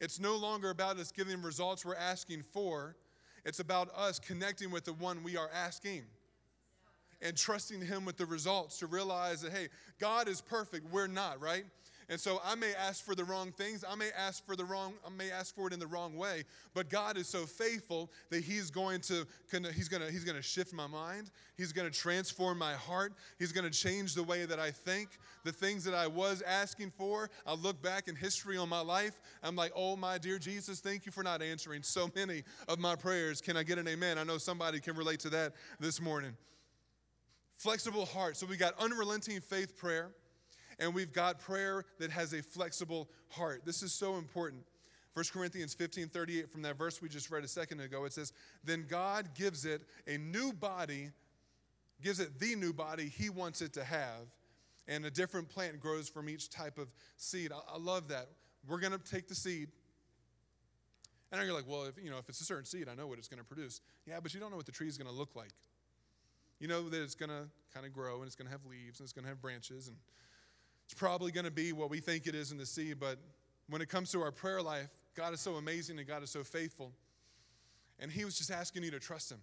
it's 0.00 0.20
no 0.20 0.36
longer 0.36 0.70
about 0.70 0.98
us 0.98 1.10
giving 1.10 1.42
results 1.42 1.84
we're 1.84 1.96
asking 1.96 2.42
for. 2.42 2.96
It's 3.44 3.58
about 3.58 3.88
us 3.94 4.18
connecting 4.18 4.70
with 4.70 4.84
the 4.84 4.92
one 4.92 5.22
we 5.24 5.36
are 5.36 5.50
asking 5.52 6.04
and 7.22 7.36
trusting 7.36 7.80
Him 7.80 8.04
with 8.04 8.16
the 8.16 8.26
results 8.26 8.78
to 8.78 8.86
realize 8.86 9.42
that, 9.42 9.52
hey, 9.52 9.68
God 9.98 10.28
is 10.28 10.40
perfect. 10.40 10.90
We're 10.92 11.06
not, 11.06 11.40
right? 11.40 11.64
And 12.08 12.20
so 12.20 12.40
I 12.44 12.54
may 12.54 12.72
ask 12.74 13.04
for 13.04 13.14
the 13.14 13.24
wrong 13.24 13.52
things. 13.52 13.84
I 13.88 13.94
may 13.94 14.10
ask 14.16 14.44
for 14.44 14.56
the 14.56 14.64
wrong, 14.64 14.94
I 15.06 15.10
may 15.10 15.30
ask 15.30 15.54
for 15.54 15.66
it 15.66 15.72
in 15.72 15.80
the 15.80 15.86
wrong 15.86 16.16
way. 16.16 16.44
But 16.74 16.90
God 16.90 17.16
is 17.16 17.28
so 17.28 17.46
faithful 17.46 18.10
that 18.30 18.44
He's 18.44 18.70
going 18.70 19.00
to 19.02 19.26
He's 19.74 19.88
gonna 19.88 20.10
He's 20.10 20.24
gonna 20.24 20.42
shift 20.42 20.72
my 20.72 20.86
mind. 20.86 21.30
He's 21.56 21.72
gonna 21.72 21.90
transform 21.90 22.58
my 22.58 22.74
heart. 22.74 23.14
He's 23.38 23.52
gonna 23.52 23.70
change 23.70 24.14
the 24.14 24.22
way 24.22 24.44
that 24.44 24.58
I 24.58 24.70
think. 24.70 25.10
The 25.44 25.52
things 25.52 25.84
that 25.84 25.94
I 25.94 26.06
was 26.06 26.42
asking 26.42 26.90
for, 26.90 27.30
I 27.46 27.54
look 27.54 27.82
back 27.82 28.08
in 28.08 28.16
history 28.16 28.56
on 28.56 28.68
my 28.68 28.80
life. 28.80 29.20
I'm 29.42 29.56
like, 29.56 29.72
oh 29.74 29.96
my 29.96 30.18
dear 30.18 30.38
Jesus, 30.38 30.80
thank 30.80 31.06
you 31.06 31.12
for 31.12 31.22
not 31.22 31.42
answering 31.42 31.82
so 31.82 32.10
many 32.14 32.42
of 32.68 32.78
my 32.78 32.96
prayers. 32.96 33.40
Can 33.40 33.56
I 33.56 33.62
get 33.62 33.78
an 33.78 33.88
amen? 33.88 34.18
I 34.18 34.24
know 34.24 34.38
somebody 34.38 34.80
can 34.80 34.96
relate 34.96 35.20
to 35.20 35.30
that 35.30 35.52
this 35.80 36.00
morning. 36.00 36.36
Flexible 37.56 38.06
heart. 38.06 38.36
So 38.36 38.46
we 38.46 38.56
got 38.56 38.78
unrelenting 38.78 39.40
faith 39.40 39.76
prayer, 39.76 40.10
and 40.78 40.94
we've 40.94 41.12
got 41.12 41.40
prayer 41.40 41.84
that 41.98 42.10
has 42.10 42.32
a 42.32 42.42
flexible 42.42 43.08
heart. 43.28 43.62
This 43.64 43.82
is 43.82 43.92
so 43.92 44.16
important. 44.16 44.64
1 45.14 45.24
Corinthians 45.32 45.74
15 45.74 46.08
38, 46.08 46.50
from 46.50 46.62
that 46.62 46.76
verse 46.76 47.00
we 47.00 47.08
just 47.08 47.30
read 47.30 47.44
a 47.44 47.48
second 47.48 47.80
ago, 47.80 48.04
it 48.04 48.12
says, 48.12 48.32
Then 48.64 48.84
God 48.88 49.30
gives 49.34 49.64
it 49.64 49.82
a 50.08 50.18
new 50.18 50.52
body, 50.52 51.10
gives 52.02 52.18
it 52.18 52.40
the 52.40 52.56
new 52.56 52.72
body 52.72 53.08
He 53.08 53.30
wants 53.30 53.62
it 53.62 53.72
to 53.74 53.84
have, 53.84 54.34
and 54.88 55.06
a 55.06 55.10
different 55.10 55.48
plant 55.48 55.78
grows 55.78 56.08
from 56.08 56.28
each 56.28 56.50
type 56.50 56.78
of 56.78 56.92
seed. 57.16 57.52
I, 57.52 57.74
I 57.74 57.78
love 57.78 58.08
that. 58.08 58.28
We're 58.68 58.80
going 58.80 58.92
to 58.92 58.98
take 58.98 59.28
the 59.28 59.34
seed. 59.34 59.68
And 61.30 61.42
you're 61.44 61.54
like, 61.54 61.68
well, 61.68 61.84
if, 61.84 61.96
you 62.02 62.10
know, 62.10 62.18
if 62.18 62.28
it's 62.28 62.40
a 62.40 62.44
certain 62.44 62.64
seed, 62.64 62.88
I 62.88 62.94
know 62.94 63.06
what 63.06 63.18
it's 63.18 63.28
going 63.28 63.40
to 63.40 63.44
produce. 63.44 63.80
Yeah, 64.06 64.20
but 64.20 64.34
you 64.34 64.40
don't 64.40 64.50
know 64.50 64.56
what 64.56 64.66
the 64.66 64.72
tree 64.72 64.88
is 64.88 64.96
going 64.96 65.10
to 65.10 65.16
look 65.16 65.34
like. 65.34 65.50
You 66.64 66.68
know 66.68 66.88
that 66.88 67.02
it's 67.02 67.14
going 67.14 67.28
to 67.28 67.46
kind 67.74 67.84
of 67.84 67.92
grow 67.92 68.20
and 68.20 68.24
it's 68.24 68.36
going 68.36 68.46
to 68.46 68.50
have 68.50 68.64
leaves 68.64 68.98
and 68.98 69.04
it's 69.04 69.12
going 69.12 69.24
to 69.24 69.28
have 69.28 69.42
branches 69.42 69.88
and 69.88 69.98
it's 70.86 70.94
probably 70.94 71.30
going 71.30 71.44
to 71.44 71.50
be 71.50 71.74
what 71.74 71.90
we 71.90 72.00
think 72.00 72.26
it 72.26 72.34
is 72.34 72.52
in 72.52 72.56
the 72.56 72.64
sea. 72.64 72.94
But 72.94 73.18
when 73.68 73.82
it 73.82 73.90
comes 73.90 74.10
to 74.12 74.22
our 74.22 74.32
prayer 74.32 74.62
life, 74.62 74.88
God 75.14 75.34
is 75.34 75.40
so 75.40 75.56
amazing 75.56 75.98
and 75.98 76.08
God 76.08 76.22
is 76.22 76.30
so 76.30 76.42
faithful. 76.42 76.92
And 78.00 78.10
He 78.10 78.24
was 78.24 78.38
just 78.38 78.50
asking 78.50 78.82
you 78.82 78.90
to 78.92 78.98
trust 78.98 79.30
Him. 79.30 79.40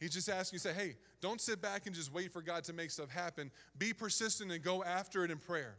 He's 0.00 0.10
just 0.10 0.28
asking 0.28 0.56
you, 0.56 0.58
say, 0.58 0.72
hey, 0.72 0.96
don't 1.20 1.40
sit 1.40 1.62
back 1.62 1.86
and 1.86 1.94
just 1.94 2.12
wait 2.12 2.32
for 2.32 2.42
God 2.42 2.64
to 2.64 2.72
make 2.72 2.90
stuff 2.90 3.10
happen. 3.10 3.52
Be 3.78 3.92
persistent 3.92 4.50
and 4.50 4.60
go 4.60 4.82
after 4.82 5.24
it 5.24 5.30
in 5.30 5.38
prayer. 5.38 5.76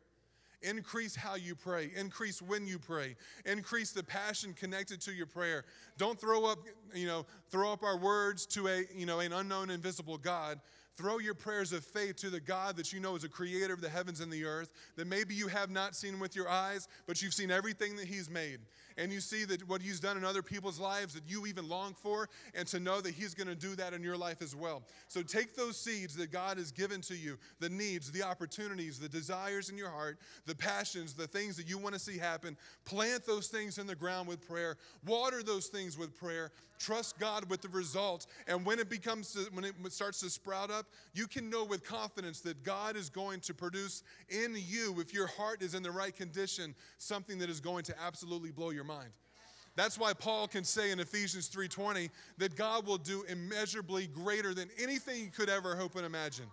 Increase 0.62 1.16
how 1.16 1.36
you 1.36 1.56
pray. 1.56 1.92
Increase 1.96 2.42
when 2.42 2.68
you 2.68 2.78
pray. 2.78 3.16
Increase 3.46 3.92
the 3.92 4.04
passion 4.04 4.54
connected 4.54 5.02
to 5.02 5.12
your 5.12 5.26
prayer. 5.26 5.66
Don't 5.98 6.20
throw 6.20 6.46
up, 6.46 6.60
you 6.94 7.08
know, 7.08 7.26
throw 7.50 7.74
up 7.74 7.84
our 7.84 7.98
words 7.98 8.46
to 8.48 8.68
a, 8.68 8.86
you 8.96 9.06
know, 9.06 9.20
an 9.20 9.34
unknown 9.34 9.70
invisible 9.70 10.18
God. 10.18 10.60
Throw 10.96 11.20
your 11.20 11.34
prayers 11.34 11.72
of 11.72 11.86
faith 11.86 12.18
to 12.18 12.30
the 12.30 12.40
God 12.40 12.76
that 12.76 12.92
you 12.92 13.00
know 13.00 13.16
is 13.16 13.24
a 13.24 13.30
creator 13.30 13.74
of 13.74 13.82
the 13.82 13.90
heavens 13.90 14.20
and 14.20 14.32
the 14.32 14.44
earth, 14.44 14.74
that 14.98 15.08
maybe 15.08 15.34
you 15.34 15.48
have 15.48 15.70
not 15.70 15.96
seen 15.96 16.20
with 16.20 16.36
your 16.36 16.50
eyes, 16.50 16.88
but 17.08 17.22
you've 17.22 17.34
seen 17.34 17.50
everything 17.50 17.96
that 17.96 18.08
He's 18.08 18.30
made. 18.30 18.60
And 18.98 19.12
you 19.12 19.20
see 19.20 19.46
that 19.46 19.68
what 19.68 19.82
he's 19.82 20.00
done 20.00 20.18
in 20.18 20.26
other 20.26 20.42
people's 20.42 20.80
lives 20.80 21.14
that 21.14 21.24
you 21.28 21.46
even 21.46 21.68
long 21.68 21.94
for, 21.94 22.30
and 22.54 22.68
to 22.68 22.80
know 22.80 23.02
that 23.02 23.14
he's 23.14 23.34
going 23.34 23.48
to 23.48 23.56
do 23.56 23.76
that 23.76 23.94
in 23.94 24.04
your 24.04 24.18
life 24.18 24.42
as 24.42 24.56
well. 24.56 24.84
So 25.08 25.22
take 25.22 25.56
those 25.56 25.78
seeds 25.78 26.16
that 26.16 26.32
God 26.32 26.58
has 26.58 26.72
given 26.72 27.02
to 27.02 27.16
you, 27.16 27.38
the 27.60 27.70
needs, 27.70 28.12
the 28.12 28.24
opportunities, 28.24 29.00
the 29.00 29.10
desires 29.10 29.70
in 29.70 29.78
your 29.78 29.90
heart, 29.90 30.18
the 30.46 30.56
passions, 30.56 31.14
the 31.14 31.28
things 31.28 31.58
that 31.58 31.70
you 31.70 31.78
want 31.78 31.94
to 31.94 32.00
see 32.00 32.18
happen. 32.18 32.58
Plant 32.86 33.26
those 33.26 33.48
things 33.48 33.78
in 33.78 33.88
the 33.88 33.96
ground 33.96 34.28
with 34.28 34.48
prayer. 34.48 34.78
Water 35.06 35.44
those 35.44 35.68
things 35.68 35.98
with 35.98 36.18
prayer. 36.18 36.52
Trust 36.80 37.20
God 37.20 37.48
with 37.48 37.62
the 37.62 37.70
results. 37.70 38.26
And 38.48 38.66
when 38.66 38.80
it 38.80 38.90
becomes 38.90 39.38
when 39.54 39.66
it 39.66 39.76
starts 39.94 40.20
to 40.22 40.32
sprout 40.32 40.72
up, 40.72 40.88
you 41.14 41.28
can 41.28 41.48
know 41.48 41.64
with 41.64 41.86
confidence 41.86 42.42
that 42.42 42.64
God 42.64 42.96
is 42.96 43.08
going 43.08 43.40
to 43.42 43.54
produce 43.54 44.02
in 44.30 44.56
you 44.58 45.00
if 45.00 45.14
your 45.14 45.28
heart 45.28 45.62
is 45.62 45.76
in 45.76 45.84
the 45.84 45.92
right 45.92 46.16
condition 46.16 46.74
something 46.98 47.38
that 47.38 47.52
is 47.52 47.60
going 47.60 47.84
to 47.84 47.96
absolutely 48.04 48.50
blow 48.50 48.72
your 48.72 48.81
mind. 48.84 49.12
That's 49.76 49.98
why 49.98 50.14
Paul 50.14 50.48
can 50.48 50.64
say 50.64 50.92
in 50.92 51.00
Ephesians 51.00 51.48
3:20 51.48 52.10
that 52.38 52.56
God 52.56 52.86
will 52.86 52.98
do 52.98 53.24
immeasurably 53.24 54.08
greater 54.08 54.54
than 54.54 54.70
anything 54.78 55.24
you 55.24 55.32
could 55.32 55.50
ever 55.50 55.76
hope 55.76 55.96
and 55.96 56.06
imagine. 56.06 56.50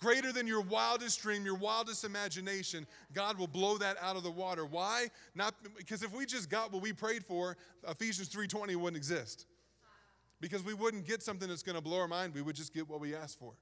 Greater 0.00 0.32
than 0.32 0.46
your 0.46 0.60
wildest 0.60 1.20
dream, 1.20 1.44
your 1.44 1.54
wildest 1.54 2.04
imagination, 2.04 2.86
God 3.12 3.38
will 3.38 3.46
blow 3.46 3.78
that 3.78 3.96
out 4.00 4.16
of 4.16 4.22
the 4.22 4.30
water. 4.30 4.66
Why? 4.66 5.08
Not 5.34 5.54
because 5.76 6.02
if 6.02 6.12
we 6.12 6.26
just 6.26 6.48
got 6.50 6.72
what 6.72 6.82
we 6.82 6.92
prayed 6.92 7.24
for, 7.24 7.56
Ephesians 7.86 8.28
3:20 8.28 8.76
wouldn't 8.76 8.96
exist. 8.96 9.46
Because 10.40 10.62
we 10.62 10.74
wouldn't 10.74 11.06
get 11.06 11.22
something 11.22 11.48
that's 11.48 11.62
going 11.62 11.76
to 11.76 11.80
blow 11.80 12.00
our 12.00 12.08
mind, 12.08 12.34
we 12.34 12.42
would 12.42 12.56
just 12.56 12.74
get 12.74 12.88
what 12.88 13.00
we 13.00 13.14
asked 13.14 13.38
for. 13.38 13.56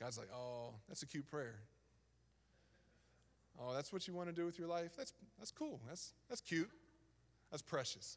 God's 0.00 0.18
like, 0.18 0.30
"Oh, 0.32 0.80
that's 0.88 1.02
a 1.02 1.06
cute 1.06 1.26
prayer. 1.26 1.60
Oh, 3.60 3.74
that's 3.74 3.92
what 3.92 4.08
you 4.08 4.14
want 4.14 4.28
to 4.28 4.34
do 4.34 4.46
with 4.46 4.58
your 4.58 4.68
life? 4.68 4.92
That's, 4.96 5.12
that's 5.38 5.50
cool. 5.50 5.80
That's, 5.86 6.12
that's 6.28 6.40
cute. 6.40 6.70
That's 7.50 7.62
precious. 7.62 8.16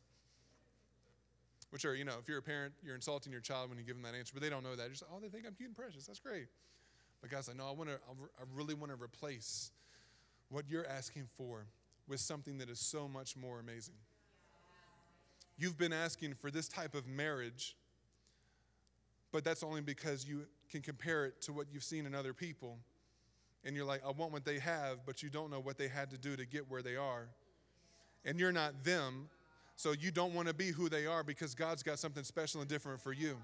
Which 1.70 1.86
are, 1.86 1.96
you 1.96 2.06
know, 2.06 2.14
if 2.22 2.30
you're 2.30 2.38
a 2.38 2.44
parent, 2.44 2.74
you're 2.84 2.96
insulting 2.96 3.32
your 3.32 3.42
child 3.42 3.70
when 3.70 3.78
you 3.78 3.84
give 3.84 3.96
them 3.96 4.04
that 4.04 4.18
answer, 4.18 4.32
but 4.34 4.42
they 4.42 4.50
don't 4.50 4.64
know 4.64 4.76
that. 4.76 4.84
You're 4.84 4.92
just, 4.92 5.04
oh, 5.12 5.20
they 5.20 5.28
think 5.28 5.46
I'm 5.46 5.54
cute 5.54 5.70
and 5.70 5.76
precious. 5.76 6.06
That's 6.06 6.20
great. 6.20 6.48
But 7.20 7.30
God's 7.30 7.48
like, 7.48 7.58
no, 7.58 7.68
I, 7.68 7.72
want 7.72 7.90
to, 7.90 7.96
I 7.96 8.44
really 8.54 8.74
want 8.74 8.92
to 8.92 9.02
replace 9.02 9.72
what 10.50 10.66
you're 10.70 10.88
asking 10.88 11.26
for 11.36 11.66
with 12.08 12.20
something 12.20 12.58
that 12.60 12.70
is 12.70 12.80
so 12.80 13.08
much 13.08 13.36
more 13.36 13.60
amazing. 13.60 13.96
You've 15.58 15.78
been 15.78 15.94
asking 15.94 16.36
for 16.36 16.52
this 16.52 16.68
type 16.68 16.96
of 16.96 17.08
marriage, 17.08 17.76
but 19.32 19.44
that's 19.44 19.64
only 19.64 19.82
because 19.82 20.28
you 20.28 20.46
can 20.70 20.82
compare 20.82 21.26
it 21.26 21.42
to 21.42 21.54
what 21.54 21.68
you've 21.72 21.84
seen 21.84 22.06
in 22.06 22.14
other 22.14 22.34
people 22.34 22.78
and 23.66 23.76
you're 23.76 23.86
like, 23.86 24.02
I 24.06 24.12
want 24.12 24.32
what 24.32 24.46
they 24.46 24.60
have, 24.60 25.06
but 25.06 25.24
you 25.24 25.30
don't 25.30 25.50
know 25.50 25.60
what 25.60 25.78
they 25.78 25.88
had 25.88 26.10
to 26.12 26.18
do 26.18 26.36
to 26.36 26.46
get 26.46 26.70
where 26.70 26.82
they 26.82 26.96
are. 26.96 27.28
And 28.26 28.40
you're 28.40 28.52
not 28.52 28.84
them, 28.84 29.30
so 29.76 29.92
you 29.92 30.12
don't 30.12 30.34
want 30.34 30.48
to 30.48 30.54
be 30.54 30.70
who 30.70 30.90
they 30.90 31.06
are 31.06 31.24
because 31.24 31.56
God's 31.56 31.84
got 31.84 32.00
something 32.00 32.24
special 32.24 32.62
and 32.62 32.70
different 32.70 33.00
for 33.00 33.14
you. 33.14 33.38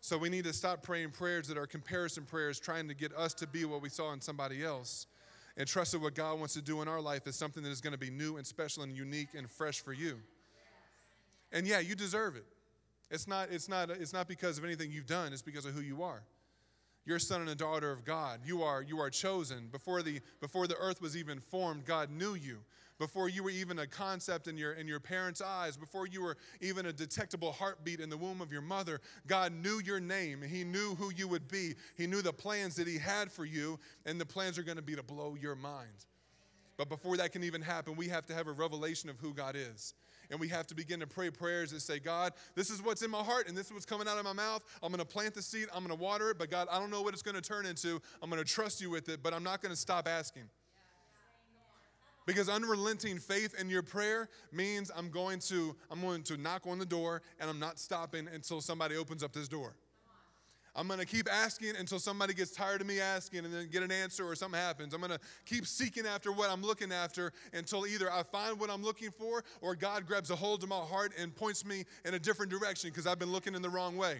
So 0.00 0.18
we 0.18 0.28
need 0.28 0.44
to 0.44 0.52
stop 0.52 0.82
praying 0.82 1.10
prayers 1.10 1.48
that 1.48 1.56
are 1.56 1.66
comparison 1.66 2.24
prayers, 2.24 2.60
trying 2.60 2.88
to 2.88 2.94
get 2.94 3.14
us 3.16 3.32
to 3.34 3.46
be 3.46 3.64
what 3.64 3.80
we 3.80 3.88
saw 3.88 4.12
in 4.12 4.20
somebody 4.20 4.62
else. 4.62 5.06
And 5.56 5.66
trust 5.68 5.92
that 5.92 6.00
what 6.00 6.14
God 6.14 6.38
wants 6.38 6.54
to 6.54 6.62
do 6.62 6.82
in 6.82 6.88
our 6.88 7.00
life 7.00 7.26
is 7.26 7.36
something 7.36 7.62
that 7.62 7.70
is 7.70 7.80
going 7.80 7.92
to 7.92 7.98
be 7.98 8.10
new 8.10 8.36
and 8.36 8.46
special 8.46 8.82
and 8.82 8.94
unique 8.96 9.28
and 9.36 9.48
fresh 9.48 9.80
for 9.80 9.92
you. 9.92 10.18
And 11.52 11.66
yeah, 11.66 11.78
you 11.78 11.94
deserve 11.94 12.36
it. 12.36 12.44
It's 13.10 13.28
not, 13.28 13.48
it's 13.50 13.68
not, 13.68 13.90
it's 13.90 14.12
not 14.12 14.26
because 14.26 14.58
of 14.58 14.64
anything 14.64 14.90
you've 14.90 15.06
done, 15.06 15.32
it's 15.32 15.42
because 15.42 15.64
of 15.64 15.72
who 15.72 15.80
you 15.80 16.02
are. 16.02 16.22
You're 17.06 17.18
a 17.18 17.20
son 17.20 17.42
and 17.42 17.50
a 17.50 17.54
daughter 17.54 17.90
of 17.90 18.04
God. 18.04 18.40
You 18.44 18.62
are, 18.62 18.82
you 18.82 18.98
are 19.00 19.10
chosen. 19.10 19.68
Before 19.70 20.02
the, 20.02 20.20
before 20.40 20.66
the 20.66 20.76
earth 20.76 21.02
was 21.02 21.16
even 21.16 21.38
formed, 21.38 21.84
God 21.84 22.10
knew 22.10 22.34
you. 22.34 22.60
Before 22.98 23.28
you 23.28 23.42
were 23.42 23.50
even 23.50 23.80
a 23.80 23.86
concept 23.86 24.46
in 24.46 24.56
your, 24.56 24.72
in 24.72 24.86
your 24.86 25.00
parents' 25.00 25.42
eyes, 25.42 25.76
before 25.76 26.06
you 26.06 26.22
were 26.22 26.36
even 26.60 26.86
a 26.86 26.92
detectable 26.92 27.52
heartbeat 27.52 27.98
in 28.00 28.08
the 28.08 28.16
womb 28.16 28.40
of 28.40 28.52
your 28.52 28.62
mother, 28.62 29.00
God 29.26 29.52
knew 29.52 29.80
your 29.84 29.98
name. 29.98 30.42
He 30.42 30.62
knew 30.62 30.94
who 30.94 31.12
you 31.12 31.26
would 31.26 31.48
be. 31.48 31.74
He 31.96 32.06
knew 32.06 32.22
the 32.22 32.32
plans 32.32 32.76
that 32.76 32.86
He 32.86 32.98
had 32.98 33.32
for 33.32 33.44
you, 33.44 33.80
and 34.06 34.20
the 34.20 34.26
plans 34.26 34.58
are 34.58 34.62
going 34.62 34.76
to 34.76 34.82
be 34.82 34.94
to 34.94 35.02
blow 35.02 35.34
your 35.34 35.56
mind. 35.56 36.06
But 36.76 36.88
before 36.88 37.16
that 37.18 37.32
can 37.32 37.44
even 37.44 37.62
happen, 37.62 37.96
we 37.96 38.08
have 38.08 38.26
to 38.26 38.34
have 38.34 38.48
a 38.48 38.52
revelation 38.52 39.08
of 39.08 39.18
who 39.20 39.32
God 39.32 39.56
is 39.56 39.94
and 40.30 40.40
we 40.40 40.48
have 40.48 40.66
to 40.68 40.74
begin 40.74 41.00
to 41.00 41.06
pray 41.06 41.30
prayers 41.30 41.70
that 41.70 41.80
say, 41.80 41.98
God, 41.98 42.32
this 42.54 42.70
is 42.70 42.82
what's 42.82 43.02
in 43.02 43.10
my 43.10 43.22
heart 43.22 43.48
and 43.48 43.56
this 43.56 43.66
is 43.66 43.72
what's 43.72 43.86
coming 43.86 44.08
out 44.08 44.18
of 44.18 44.24
my 44.24 44.32
mouth. 44.32 44.62
I'm 44.82 44.90
going 44.90 44.98
to 44.98 45.04
plant 45.04 45.34
the 45.34 45.42
seed, 45.42 45.68
I'm 45.72 45.84
going 45.84 45.96
to 45.96 46.02
water 46.02 46.30
it, 46.30 46.38
but 46.38 46.50
God, 46.50 46.68
I 46.70 46.78
don't 46.78 46.90
know 46.90 47.02
what 47.02 47.14
it's 47.14 47.22
going 47.22 47.36
to 47.36 47.42
turn 47.42 47.66
into. 47.66 48.00
I'm 48.22 48.30
going 48.30 48.42
to 48.42 48.48
trust 48.48 48.80
you 48.80 48.90
with 48.90 49.08
it, 49.08 49.22
but 49.22 49.34
I'm 49.34 49.44
not 49.44 49.62
going 49.62 49.70
to 49.70 49.80
stop 49.80 50.08
asking. 50.08 50.44
Because 52.26 52.48
unrelenting 52.48 53.18
faith 53.18 53.54
in 53.60 53.68
your 53.68 53.82
prayer 53.82 54.30
means 54.50 54.90
I'm 54.96 55.10
going 55.10 55.40
to 55.40 55.76
I'm 55.90 56.00
going 56.00 56.22
to 56.24 56.38
knock 56.38 56.66
on 56.66 56.78
the 56.78 56.86
door 56.86 57.20
and 57.38 57.50
I'm 57.50 57.58
not 57.58 57.78
stopping 57.78 58.28
until 58.32 58.62
somebody 58.62 58.96
opens 58.96 59.22
up 59.22 59.34
this 59.34 59.46
door. 59.46 59.74
I'm 60.76 60.88
going 60.88 60.98
to 60.98 61.06
keep 61.06 61.28
asking 61.32 61.76
until 61.78 62.00
somebody 62.00 62.34
gets 62.34 62.50
tired 62.50 62.80
of 62.80 62.86
me 62.86 63.00
asking 63.00 63.44
and 63.44 63.54
then 63.54 63.68
get 63.70 63.84
an 63.84 63.92
answer 63.92 64.26
or 64.26 64.34
something 64.34 64.58
happens. 64.58 64.92
I'm 64.92 65.00
going 65.00 65.12
to 65.12 65.20
keep 65.46 65.66
seeking 65.66 66.04
after 66.04 66.32
what 66.32 66.50
I'm 66.50 66.62
looking 66.62 66.90
after 66.90 67.32
until 67.52 67.86
either 67.86 68.10
I 68.10 68.24
find 68.24 68.58
what 68.58 68.70
I'm 68.70 68.82
looking 68.82 69.10
for 69.10 69.44
or 69.60 69.76
God 69.76 70.04
grabs 70.06 70.30
a 70.30 70.36
hold 70.36 70.64
of 70.64 70.68
my 70.68 70.76
heart 70.76 71.12
and 71.18 71.34
points 71.34 71.64
me 71.64 71.84
in 72.04 72.14
a 72.14 72.18
different 72.18 72.50
direction 72.50 72.90
because 72.90 73.06
I've 73.06 73.20
been 73.20 73.30
looking 73.30 73.54
in 73.54 73.62
the 73.62 73.70
wrong 73.70 73.96
way. 73.96 74.16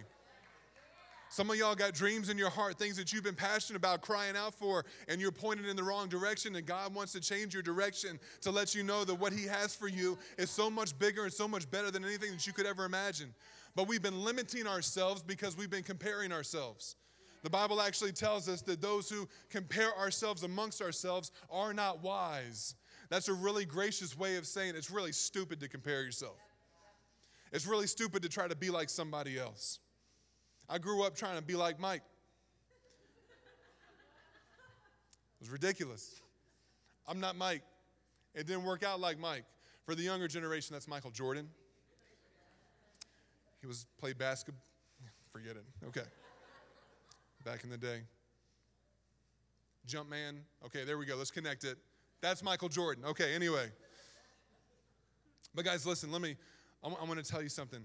Some 1.29 1.49
of 1.49 1.57
y'all 1.57 1.75
got 1.75 1.93
dreams 1.93 2.29
in 2.29 2.37
your 2.37 2.49
heart, 2.49 2.77
things 2.77 2.95
that 2.95 3.11
you've 3.11 3.23
been 3.23 3.35
passionate 3.35 3.77
about 3.77 4.01
crying 4.01 4.37
out 4.37 4.53
for, 4.53 4.85
and 5.09 5.19
you're 5.19 5.31
pointed 5.31 5.65
in 5.65 5.75
the 5.75 5.83
wrong 5.83 6.07
direction, 6.07 6.55
and 6.55 6.65
God 6.65 6.95
wants 6.95 7.11
to 7.13 7.19
change 7.19 7.53
your 7.53 7.63
direction 7.63 8.19
to 8.41 8.51
let 8.51 8.73
you 8.73 8.83
know 8.83 9.03
that 9.03 9.15
what 9.15 9.33
He 9.33 9.45
has 9.45 9.75
for 9.75 9.89
you 9.89 10.17
is 10.37 10.49
so 10.49 10.69
much 10.69 10.97
bigger 10.97 11.23
and 11.23 11.33
so 11.33 11.47
much 11.47 11.69
better 11.69 11.91
than 11.91 12.05
anything 12.05 12.31
that 12.31 12.47
you 12.47 12.53
could 12.53 12.65
ever 12.65 12.85
imagine. 12.85 13.33
But 13.75 13.87
we've 13.87 14.01
been 14.01 14.23
limiting 14.23 14.67
ourselves 14.67 15.21
because 15.21 15.57
we've 15.57 15.69
been 15.69 15.83
comparing 15.83 16.31
ourselves. 16.31 16.95
The 17.43 17.49
Bible 17.49 17.81
actually 17.81 18.13
tells 18.13 18.49
us 18.49 18.61
that 18.63 18.81
those 18.81 19.09
who 19.09 19.27
compare 19.49 19.95
ourselves 19.97 20.43
amongst 20.43 20.81
ourselves 20.81 21.31
are 21.51 21.73
not 21.73 22.01
wise. 22.01 22.75
That's 23.09 23.27
a 23.27 23.33
really 23.33 23.65
gracious 23.65 24.17
way 24.17 24.37
of 24.37 24.47
saying 24.47 24.75
it's 24.75 24.89
really 24.89 25.11
stupid 25.11 25.59
to 25.59 25.67
compare 25.67 26.01
yourself. 26.01 26.39
It's 27.51 27.67
really 27.67 27.87
stupid 27.87 28.23
to 28.23 28.29
try 28.29 28.47
to 28.47 28.55
be 28.55 28.69
like 28.69 28.89
somebody 28.89 29.37
else. 29.37 29.79
I 30.67 30.79
grew 30.79 31.03
up 31.03 31.15
trying 31.15 31.37
to 31.37 31.43
be 31.43 31.55
like 31.55 31.79
Mike. 31.79 32.01
It 35.35 35.41
was 35.41 35.49
ridiculous. 35.49 36.21
I'm 37.07 37.19
not 37.19 37.35
Mike. 37.35 37.61
It 38.33 38.47
didn't 38.47 38.63
work 38.63 38.83
out 38.83 38.99
like 38.99 39.19
Mike. 39.19 39.45
For 39.83 39.93
the 39.93 40.01
younger 40.01 40.27
generation, 40.27 40.73
that's 40.73 40.87
Michael 40.87 41.11
Jordan. 41.11 41.47
He 43.65 43.67
was 43.67 43.87
played 43.97 44.19
basketball. 44.19 44.61
Forget 45.31 45.55
it. 45.55 45.63
Okay. 45.87 46.07
Back 47.43 47.63
in 47.63 47.71
the 47.71 47.79
day. 47.79 48.01
Jump 49.87 50.07
man. 50.07 50.41
Okay, 50.67 50.83
there 50.83 50.99
we 50.99 51.07
go. 51.07 51.15
Let's 51.15 51.31
connect 51.31 51.63
it. 51.63 51.79
That's 52.21 52.43
Michael 52.43 52.69
Jordan. 52.69 53.05
Okay, 53.05 53.33
anyway. 53.33 53.71
But 55.55 55.65
guys, 55.65 55.83
listen, 55.83 56.11
let 56.11 56.21
me, 56.21 56.35
I, 56.83 56.89
I 56.89 57.05
want 57.05 57.17
to 57.17 57.23
tell 57.23 57.41
you 57.41 57.49
something. 57.49 57.83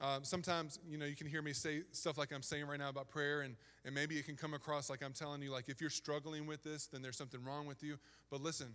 Um, 0.00 0.24
sometimes, 0.24 0.80
you 0.88 0.98
know, 0.98 1.06
you 1.06 1.14
can 1.14 1.28
hear 1.28 1.42
me 1.42 1.52
say 1.52 1.82
stuff 1.92 2.18
like 2.18 2.32
I'm 2.32 2.42
saying 2.42 2.66
right 2.66 2.80
now 2.80 2.88
about 2.88 3.08
prayer, 3.08 3.42
and, 3.42 3.54
and 3.84 3.94
maybe 3.94 4.16
it 4.16 4.26
can 4.26 4.34
come 4.34 4.52
across 4.52 4.90
like 4.90 5.00
I'm 5.00 5.12
telling 5.12 5.42
you, 5.42 5.52
like, 5.52 5.68
if 5.68 5.80
you're 5.80 5.90
struggling 5.90 6.44
with 6.44 6.64
this, 6.64 6.88
then 6.88 7.02
there's 7.02 7.16
something 7.16 7.44
wrong 7.44 7.66
with 7.66 7.84
you. 7.84 7.98
But 8.32 8.42
listen, 8.42 8.74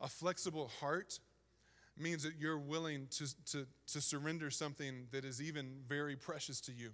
a 0.00 0.06
flexible 0.06 0.70
heart 0.78 1.18
means 1.96 2.22
that 2.22 2.34
you're 2.38 2.58
willing 2.58 3.08
to, 3.10 3.26
to, 3.46 3.66
to 3.88 4.00
surrender 4.00 4.50
something 4.50 5.06
that 5.10 5.24
is 5.24 5.42
even 5.42 5.80
very 5.86 6.16
precious 6.16 6.60
to 6.62 6.72
you, 6.72 6.90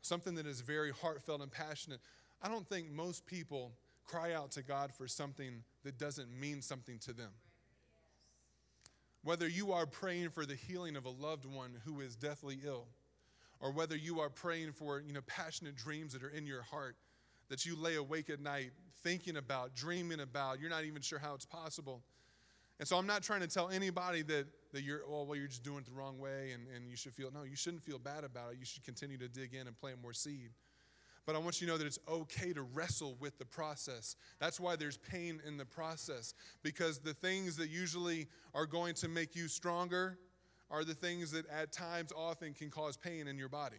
something 0.00 0.34
that 0.34 0.46
is 0.46 0.60
very 0.60 0.90
heartfelt 0.90 1.40
and 1.40 1.50
passionate. 1.50 2.00
I 2.42 2.48
don't 2.48 2.68
think 2.68 2.90
most 2.90 3.26
people 3.26 3.72
cry 4.04 4.34
out 4.34 4.50
to 4.52 4.62
God 4.62 4.92
for 4.92 5.06
something 5.06 5.62
that 5.84 5.98
doesn't 5.98 6.28
mean 6.30 6.60
something 6.62 6.98
to 7.00 7.12
them. 7.12 7.30
Whether 9.22 9.46
you 9.46 9.72
are 9.72 9.86
praying 9.86 10.30
for 10.30 10.44
the 10.44 10.56
healing 10.56 10.96
of 10.96 11.04
a 11.04 11.10
loved 11.10 11.44
one 11.44 11.76
who 11.84 12.00
is 12.00 12.16
deathly 12.16 12.58
ill, 12.64 12.88
or 13.60 13.70
whether 13.70 13.96
you 13.96 14.18
are 14.18 14.28
praying 14.28 14.72
for 14.72 15.00
you 15.00 15.12
know, 15.12 15.20
passionate 15.26 15.76
dreams 15.76 16.12
that 16.12 16.24
are 16.24 16.28
in 16.28 16.46
your 16.46 16.62
heart 16.62 16.96
that 17.48 17.64
you 17.64 17.76
lay 17.76 17.94
awake 17.96 18.28
at 18.28 18.40
night 18.40 18.70
thinking 19.02 19.36
about, 19.36 19.74
dreaming 19.74 20.20
about, 20.20 20.60
you're 20.60 20.70
not 20.70 20.84
even 20.84 21.02
sure 21.02 21.18
how 21.18 21.34
it's 21.34 21.44
possible. 21.44 22.02
And 22.82 22.88
so 22.88 22.96
I'm 22.96 23.06
not 23.06 23.22
trying 23.22 23.42
to 23.42 23.46
tell 23.46 23.68
anybody 23.68 24.22
that, 24.22 24.46
that 24.72 24.82
you're, 24.82 25.02
oh, 25.08 25.22
well, 25.22 25.36
you're 25.36 25.46
just 25.46 25.62
doing 25.62 25.78
it 25.78 25.84
the 25.84 25.92
wrong 25.92 26.18
way 26.18 26.50
and, 26.52 26.66
and 26.74 26.90
you 26.90 26.96
should 26.96 27.12
feel, 27.12 27.30
no, 27.32 27.44
you 27.44 27.54
shouldn't 27.54 27.84
feel 27.84 28.00
bad 28.00 28.24
about 28.24 28.54
it. 28.54 28.56
You 28.58 28.64
should 28.64 28.82
continue 28.82 29.16
to 29.18 29.28
dig 29.28 29.54
in 29.54 29.68
and 29.68 29.78
plant 29.78 30.02
more 30.02 30.12
seed. 30.12 30.50
But 31.24 31.36
I 31.36 31.38
want 31.38 31.60
you 31.60 31.68
to 31.68 31.72
know 31.72 31.78
that 31.78 31.86
it's 31.86 32.00
okay 32.08 32.52
to 32.52 32.62
wrestle 32.62 33.16
with 33.20 33.38
the 33.38 33.44
process. 33.44 34.16
That's 34.40 34.58
why 34.58 34.74
there's 34.74 34.96
pain 34.96 35.40
in 35.46 35.58
the 35.58 35.64
process, 35.64 36.34
because 36.64 36.98
the 36.98 37.14
things 37.14 37.54
that 37.58 37.70
usually 37.70 38.26
are 38.52 38.66
going 38.66 38.94
to 38.94 39.06
make 39.06 39.36
you 39.36 39.46
stronger 39.46 40.18
are 40.68 40.82
the 40.82 40.92
things 40.92 41.30
that 41.30 41.48
at 41.50 41.70
times 41.70 42.10
often 42.10 42.52
can 42.52 42.68
cause 42.68 42.96
pain 42.96 43.28
in 43.28 43.38
your 43.38 43.48
body 43.48 43.78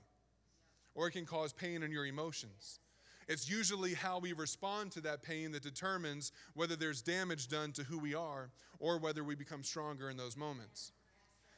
or 0.95 1.09
it 1.09 1.11
can 1.11 1.25
cause 1.25 1.51
pain 1.51 1.83
in 1.83 1.91
your 1.91 2.05
emotions. 2.05 2.79
It's 3.27 3.49
usually 3.49 3.93
how 3.93 4.19
we 4.19 4.33
respond 4.33 4.91
to 4.93 5.01
that 5.01 5.21
pain 5.21 5.51
that 5.53 5.63
determines 5.63 6.31
whether 6.53 6.75
there's 6.75 7.01
damage 7.01 7.47
done 7.47 7.71
to 7.73 7.83
who 7.83 7.97
we 7.99 8.15
are 8.15 8.49
or 8.79 8.97
whether 8.97 9.23
we 9.23 9.35
become 9.35 9.63
stronger 9.63 10.09
in 10.09 10.17
those 10.17 10.37
moments. 10.37 10.91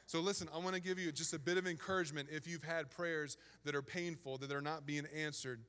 So, 0.06 0.20
listen, 0.20 0.48
I 0.54 0.58
want 0.58 0.74
to 0.76 0.80
give 0.80 0.98
you 1.00 1.10
just 1.10 1.34
a 1.34 1.38
bit 1.38 1.56
of 1.58 1.66
encouragement 1.66 2.28
if 2.30 2.46
you've 2.46 2.62
had 2.62 2.90
prayers 2.90 3.36
that 3.64 3.74
are 3.74 3.82
painful, 3.82 4.38
that 4.38 4.52
are 4.52 4.60
not 4.60 4.86
being 4.86 5.04
answered. 5.16 5.60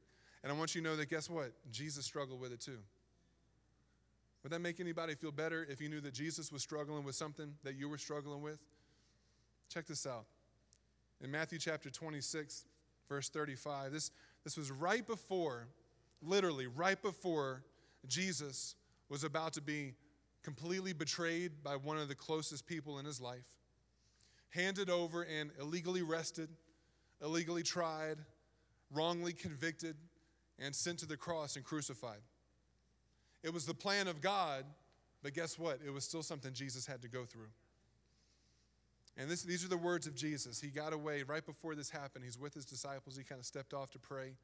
And 0.43 0.51
I 0.51 0.55
want 0.55 0.75
you 0.75 0.81
to 0.81 0.88
know 0.88 0.95
that 0.95 1.10
guess 1.10 1.29
what? 1.29 1.53
Jesus 1.71 2.05
struggled 2.05 2.39
with 2.39 2.51
it 2.51 2.62
too. 2.62 2.77
Would 4.43 4.51
that 4.51 4.60
make 4.60 4.79
anybody 4.79 5.15
feel 5.15 5.31
better 5.31 5.65
if 5.69 5.81
you 5.81 5.89
knew 5.89 6.01
that 6.01 6.13
Jesus 6.13 6.51
was 6.51 6.62
struggling 6.62 7.03
with 7.03 7.15
something 7.15 7.55
that 7.63 7.75
you 7.75 7.89
were 7.89 7.97
struggling 7.97 8.41
with? 8.41 8.60
Check 9.69 9.88
this 9.88 10.05
out. 10.05 10.25
In 11.21 11.31
Matthew 11.31 11.57
chapter 11.57 11.89
26, 11.89 12.65
verse 13.10 13.29
35, 13.29 13.91
this, 13.91 14.12
this 14.43 14.55
was 14.55 14.71
right 14.71 15.05
before, 15.05 15.67
literally 16.21 16.67
right 16.67 17.01
before 17.01 17.63
Jesus 18.08 18.75
was 19.10 19.23
about 19.23 19.53
to 19.53 19.62
be 19.62 19.93
completely 20.43 20.93
betrayed 20.93 21.63
by 21.63 21.75
one 21.75 21.97
of 21.97 22.08
the 22.08 22.15
closest 22.15 22.65
people 22.65 22.99
in 22.99 23.06
his 23.06 23.19
life, 23.19 23.47
handed 24.49 24.89
over 24.89 25.23
and 25.23 25.51
illegally 25.60 26.01
arrested, 26.01 26.49
illegally 27.21 27.63
tried, 27.63 28.17
wrongly 28.93 29.34
convicted, 29.34 29.95
and 30.60 30.75
sent 30.75 30.99
to 30.99 31.06
the 31.06 31.17
cross 31.17 31.56
and 31.56 31.65
crucified. 31.65 32.21
It 33.43 33.53
was 33.53 33.65
the 33.65 33.73
plan 33.73 34.08
of 34.08 34.21
God, 34.21 34.65
but 35.21 35.34
guess 35.34 35.60
what? 35.60 35.80
It 35.86 35.91
was 35.91 36.03
still 36.03 36.23
something 36.23 36.53
Jesus 36.53 36.86
had 36.86 37.01
to 37.01 37.08
go 37.08 37.25
through. 37.25 37.49
And 39.17 39.30
this, 39.30 39.41
these 39.43 39.65
are 39.65 39.69
the 39.69 39.77
words 39.77 40.06
of 40.06 40.15
Jesus. 40.15 40.62
He 40.62 40.69
got 40.69 40.93
away 40.93 41.23
right 41.23 41.45
before 41.45 41.75
this 41.75 41.89
happened. 41.89 42.23
He's 42.23 42.38
with 42.38 42.53
his 42.53 42.65
disciples. 42.65 43.17
He 43.17 43.23
kind 43.23 43.39
of 43.39 43.45
stepped 43.45 43.73
off 43.73 43.89
to 43.91 43.99
pray. 43.99 44.36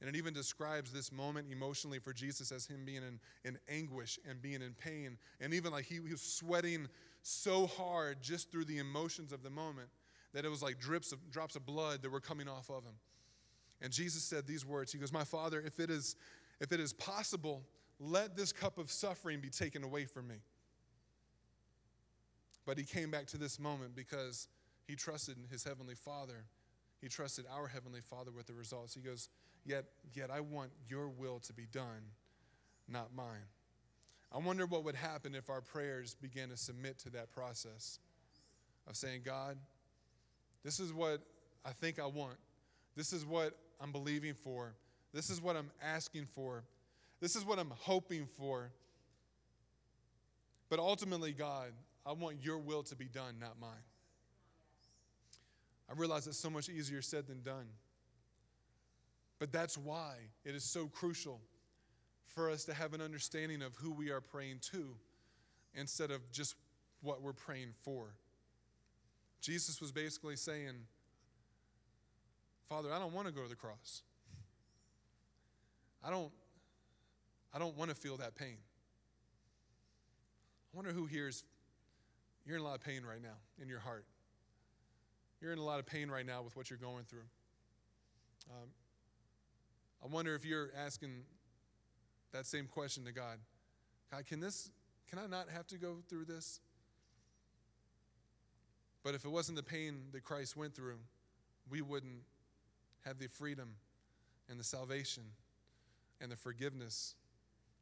And 0.00 0.08
it 0.08 0.16
even 0.16 0.32
describes 0.32 0.92
this 0.92 1.12
moment 1.12 1.48
emotionally 1.50 1.98
for 1.98 2.12
Jesus 2.12 2.52
as 2.52 2.66
him 2.66 2.84
being 2.86 3.02
in, 3.02 3.20
in 3.44 3.58
anguish 3.68 4.18
and 4.28 4.40
being 4.40 4.62
in 4.62 4.72
pain. 4.72 5.18
And 5.40 5.52
even 5.52 5.72
like 5.72 5.84
he, 5.84 5.96
he 5.96 6.12
was 6.12 6.22
sweating 6.22 6.88
so 7.22 7.66
hard 7.66 8.22
just 8.22 8.50
through 8.50 8.64
the 8.64 8.78
emotions 8.78 9.30
of 9.30 9.42
the 9.42 9.50
moment 9.50 9.88
that 10.32 10.44
it 10.44 10.48
was 10.48 10.62
like 10.62 10.78
drips 10.78 11.12
of, 11.12 11.30
drops 11.30 11.54
of 11.54 11.66
blood 11.66 12.02
that 12.02 12.10
were 12.10 12.20
coming 12.20 12.48
off 12.48 12.70
of 12.70 12.84
him. 12.84 12.94
And 13.82 13.92
Jesus 13.92 14.22
said 14.22 14.46
these 14.46 14.64
words 14.64 14.92
He 14.92 14.98
goes, 14.98 15.12
My 15.12 15.24
Father, 15.24 15.62
if 15.64 15.80
it 15.80 15.90
is, 15.90 16.16
if 16.60 16.72
it 16.72 16.80
is 16.80 16.92
possible, 16.92 17.62
let 17.98 18.36
this 18.36 18.52
cup 18.52 18.78
of 18.78 18.90
suffering 18.90 19.40
be 19.40 19.50
taken 19.50 19.84
away 19.84 20.06
from 20.06 20.28
me. 20.28 20.36
But 22.64 22.78
he 22.78 22.84
came 22.84 23.10
back 23.10 23.26
to 23.28 23.36
this 23.36 23.58
moment 23.58 23.94
because 23.94 24.48
he 24.86 24.94
trusted 24.94 25.36
his 25.50 25.64
heavenly 25.64 25.94
Father. 25.94 26.44
He 27.00 27.08
trusted 27.08 27.46
our 27.50 27.68
heavenly 27.68 28.00
Father 28.00 28.30
with 28.30 28.46
the 28.46 28.54
results. 28.54 28.94
He 28.94 29.00
goes, 29.00 29.28
Yet, 29.64 29.84
yet 30.14 30.30
I 30.30 30.40
want 30.40 30.70
your 30.88 31.08
will 31.08 31.38
to 31.40 31.52
be 31.52 31.66
done, 31.70 32.12
not 32.88 33.14
mine. 33.14 33.48
I 34.32 34.38
wonder 34.38 34.66
what 34.66 34.84
would 34.84 34.94
happen 34.94 35.34
if 35.34 35.50
our 35.50 35.60
prayers 35.60 36.14
began 36.14 36.50
to 36.50 36.56
submit 36.56 36.98
to 37.00 37.10
that 37.10 37.30
process 37.32 37.98
of 38.88 38.96
saying, 38.96 39.22
God, 39.24 39.56
this 40.64 40.78
is 40.80 40.92
what 40.92 41.20
I 41.64 41.70
think 41.72 41.98
I 41.98 42.06
want. 42.06 42.36
This 42.96 43.12
is 43.12 43.24
what 43.24 43.56
I'm 43.80 43.92
believing 43.92 44.34
for. 44.34 44.74
This 45.12 45.30
is 45.30 45.40
what 45.40 45.56
I'm 45.56 45.70
asking 45.82 46.26
for. 46.26 46.64
This 47.20 47.34
is 47.36 47.44
what 47.44 47.58
I'm 47.58 47.72
hoping 47.80 48.26
for. 48.26 48.70
But 50.68 50.78
ultimately, 50.78 51.32
God, 51.32 51.72
I 52.06 52.12
want 52.12 52.36
your 52.42 52.58
will 52.58 52.82
to 52.84 52.96
be 52.96 53.06
done, 53.06 53.34
not 53.40 53.60
mine. 53.60 53.70
I 55.90 55.94
realize 55.98 56.26
it's 56.28 56.38
so 56.38 56.50
much 56.50 56.68
easier 56.68 57.02
said 57.02 57.26
than 57.26 57.42
done. 57.42 57.66
But 59.40 59.52
that's 59.52 59.76
why 59.76 60.16
it 60.44 60.54
is 60.54 60.62
so 60.62 60.86
crucial 60.86 61.40
for 62.26 62.50
us 62.50 62.64
to 62.66 62.74
have 62.74 62.92
an 62.94 63.00
understanding 63.00 63.62
of 63.62 63.74
who 63.74 63.90
we 63.90 64.10
are 64.10 64.20
praying 64.20 64.58
to 64.72 64.94
instead 65.74 66.10
of 66.10 66.30
just 66.30 66.54
what 67.00 67.22
we're 67.22 67.32
praying 67.32 67.72
for. 67.82 68.14
Jesus 69.40 69.80
was 69.80 69.90
basically 69.90 70.36
saying, 70.36 70.74
Father, 72.68 72.92
I 72.92 72.98
don't 72.98 73.14
want 73.14 73.26
to 73.26 73.32
go 73.32 73.42
to 73.42 73.48
the 73.48 73.56
cross. 73.56 74.02
I 76.04 76.10
don't, 76.10 76.30
I 77.54 77.58
don't 77.58 77.76
want 77.76 77.90
to 77.90 77.96
feel 77.96 78.18
that 78.18 78.36
pain. 78.36 78.58
I 80.72 80.76
wonder 80.76 80.92
who 80.92 81.06
here 81.06 81.28
is 81.28 81.44
you're 82.44 82.56
in 82.56 82.62
a 82.62 82.64
lot 82.64 82.74
of 82.74 82.84
pain 82.84 83.02
right 83.08 83.22
now 83.22 83.38
in 83.60 83.68
your 83.68 83.80
heart. 83.80 84.04
You're 85.40 85.52
in 85.52 85.58
a 85.58 85.64
lot 85.64 85.78
of 85.78 85.86
pain 85.86 86.10
right 86.10 86.26
now 86.26 86.42
with 86.42 86.54
what 86.56 86.68
you're 86.68 86.78
going 86.78 87.04
through. 87.04 87.24
Um, 88.50 88.68
I 90.02 90.06
wonder 90.06 90.34
if 90.34 90.44
you're 90.44 90.70
asking 90.76 91.24
that 92.32 92.46
same 92.46 92.66
question 92.66 93.04
to 93.04 93.12
God 93.12 93.38
God, 94.10 94.26
can 94.26 94.40
this, 94.40 94.70
can 95.08 95.18
I 95.18 95.26
not 95.26 95.48
have 95.54 95.66
to 95.68 95.78
go 95.78 95.98
through 96.08 96.24
this? 96.24 96.60
But 99.02 99.14
if 99.14 99.24
it 99.24 99.30
wasn't 99.30 99.56
the 99.56 99.62
pain 99.62 100.08
that 100.12 100.24
Christ 100.24 100.56
went 100.56 100.74
through, 100.74 100.98
we 101.70 101.80
wouldn't 101.80 102.22
have 103.04 103.18
the 103.18 103.28
freedom 103.28 103.76
and 104.48 104.58
the 104.58 104.64
salvation 104.64 105.22
and 106.20 106.30
the 106.30 106.36
forgiveness 106.36 107.14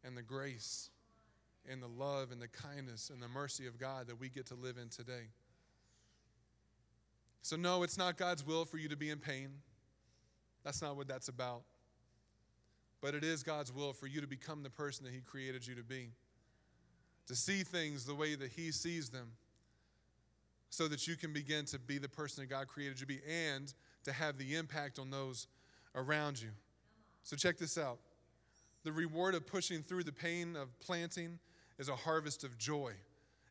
and 0.04 0.16
the 0.16 0.22
grace 0.22 0.90
and 1.68 1.82
the 1.82 1.88
love 1.88 2.30
and 2.30 2.40
the 2.40 2.48
kindness 2.48 3.10
and 3.10 3.22
the 3.22 3.28
mercy 3.28 3.66
of 3.66 3.78
God 3.78 4.06
that 4.06 4.20
we 4.20 4.28
get 4.28 4.46
to 4.46 4.54
live 4.54 4.76
in 4.80 4.88
today. 4.88 5.28
So, 7.42 7.56
no, 7.56 7.82
it's 7.82 7.98
not 7.98 8.16
God's 8.16 8.46
will 8.46 8.64
for 8.64 8.76
you 8.78 8.88
to 8.88 8.96
be 8.96 9.10
in 9.10 9.18
pain. 9.18 9.48
That's 10.64 10.82
not 10.82 10.96
what 10.96 11.08
that's 11.08 11.28
about. 11.28 11.62
But 13.00 13.14
it 13.14 13.24
is 13.24 13.42
God's 13.42 13.72
will 13.72 13.92
for 13.92 14.06
you 14.06 14.20
to 14.20 14.26
become 14.26 14.62
the 14.62 14.70
person 14.70 15.04
that 15.04 15.14
He 15.14 15.20
created 15.20 15.66
you 15.66 15.74
to 15.76 15.82
be, 15.82 16.10
to 17.26 17.36
see 17.36 17.62
things 17.62 18.04
the 18.04 18.14
way 18.14 18.34
that 18.34 18.50
He 18.50 18.72
sees 18.72 19.10
them, 19.10 19.32
so 20.70 20.88
that 20.88 21.06
you 21.06 21.16
can 21.16 21.32
begin 21.32 21.64
to 21.66 21.78
be 21.78 21.98
the 21.98 22.08
person 22.08 22.42
that 22.42 22.50
God 22.50 22.68
created 22.68 23.00
you 23.00 23.06
to 23.06 23.12
be 23.14 23.20
and 23.26 23.72
to 24.04 24.12
have 24.12 24.38
the 24.38 24.56
impact 24.56 24.98
on 24.98 25.10
those 25.10 25.46
around 25.94 26.40
you. 26.40 26.50
So, 27.22 27.36
check 27.36 27.58
this 27.58 27.78
out 27.78 27.98
the 28.84 28.92
reward 28.92 29.34
of 29.34 29.46
pushing 29.46 29.82
through 29.82 30.04
the 30.04 30.12
pain 30.12 30.56
of 30.56 30.78
planting 30.80 31.38
is 31.78 31.88
a 31.88 31.96
harvest 31.96 32.44
of 32.44 32.58
joy 32.58 32.92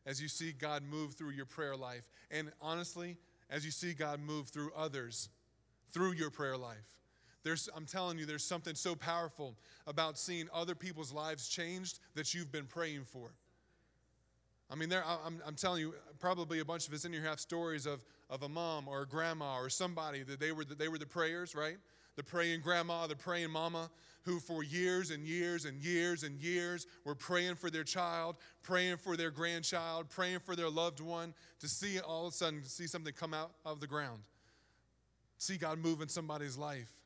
as 0.06 0.20
you 0.20 0.28
see 0.28 0.52
God 0.52 0.82
move 0.82 1.14
through 1.14 1.30
your 1.30 1.46
prayer 1.46 1.76
life. 1.76 2.08
And 2.30 2.50
honestly, 2.60 3.16
as 3.50 3.64
you 3.64 3.70
see 3.70 3.92
God 3.92 4.20
move 4.20 4.48
through 4.48 4.72
others 4.76 5.28
through 5.90 6.12
your 6.12 6.30
prayer 6.30 6.56
life. 6.56 6.97
There's, 7.48 7.70
I'm 7.74 7.86
telling 7.86 8.18
you, 8.18 8.26
there's 8.26 8.44
something 8.44 8.74
so 8.74 8.94
powerful 8.94 9.56
about 9.86 10.18
seeing 10.18 10.50
other 10.52 10.74
people's 10.74 11.14
lives 11.14 11.48
changed 11.48 11.98
that 12.14 12.34
you've 12.34 12.52
been 12.52 12.66
praying 12.66 13.04
for. 13.04 13.30
I 14.70 14.74
mean, 14.74 14.90
there, 14.90 15.02
I'm, 15.02 15.40
I'm 15.46 15.54
telling 15.54 15.80
you, 15.80 15.94
probably 16.18 16.58
a 16.58 16.64
bunch 16.66 16.88
of 16.88 16.92
us 16.92 17.06
in 17.06 17.12
here 17.14 17.22
have 17.22 17.40
stories 17.40 17.86
of, 17.86 18.04
of 18.28 18.42
a 18.42 18.50
mom 18.50 18.86
or 18.86 19.00
a 19.00 19.06
grandma 19.06 19.56
or 19.56 19.70
somebody 19.70 20.22
that 20.24 20.40
they 20.40 20.52
were 20.52 20.62
the, 20.62 20.74
they 20.74 20.88
were 20.88 20.98
the 20.98 21.06
prayers, 21.06 21.54
right? 21.54 21.78
The 22.16 22.22
praying 22.22 22.60
grandma, 22.60 23.06
the 23.06 23.16
praying 23.16 23.50
mama, 23.50 23.88
who 24.24 24.40
for 24.40 24.62
years 24.62 25.10
and 25.10 25.26
years 25.26 25.64
and 25.64 25.80
years 25.80 26.24
and 26.24 26.38
years 26.38 26.86
were 27.06 27.14
praying 27.14 27.54
for 27.54 27.70
their 27.70 27.82
child, 27.82 28.36
praying 28.62 28.98
for 28.98 29.16
their 29.16 29.30
grandchild, 29.30 30.10
praying 30.10 30.40
for 30.40 30.54
their 30.54 30.68
loved 30.68 31.00
one, 31.00 31.32
to 31.60 31.66
see 31.66 31.98
all 31.98 32.26
of 32.26 32.34
a 32.34 32.36
sudden 32.36 32.62
see 32.64 32.86
something 32.86 33.14
come 33.14 33.32
out 33.32 33.52
of 33.64 33.80
the 33.80 33.86
ground, 33.86 34.20
see 35.38 35.56
God 35.56 35.78
move 35.78 36.02
in 36.02 36.08
somebody's 36.08 36.58
life. 36.58 36.97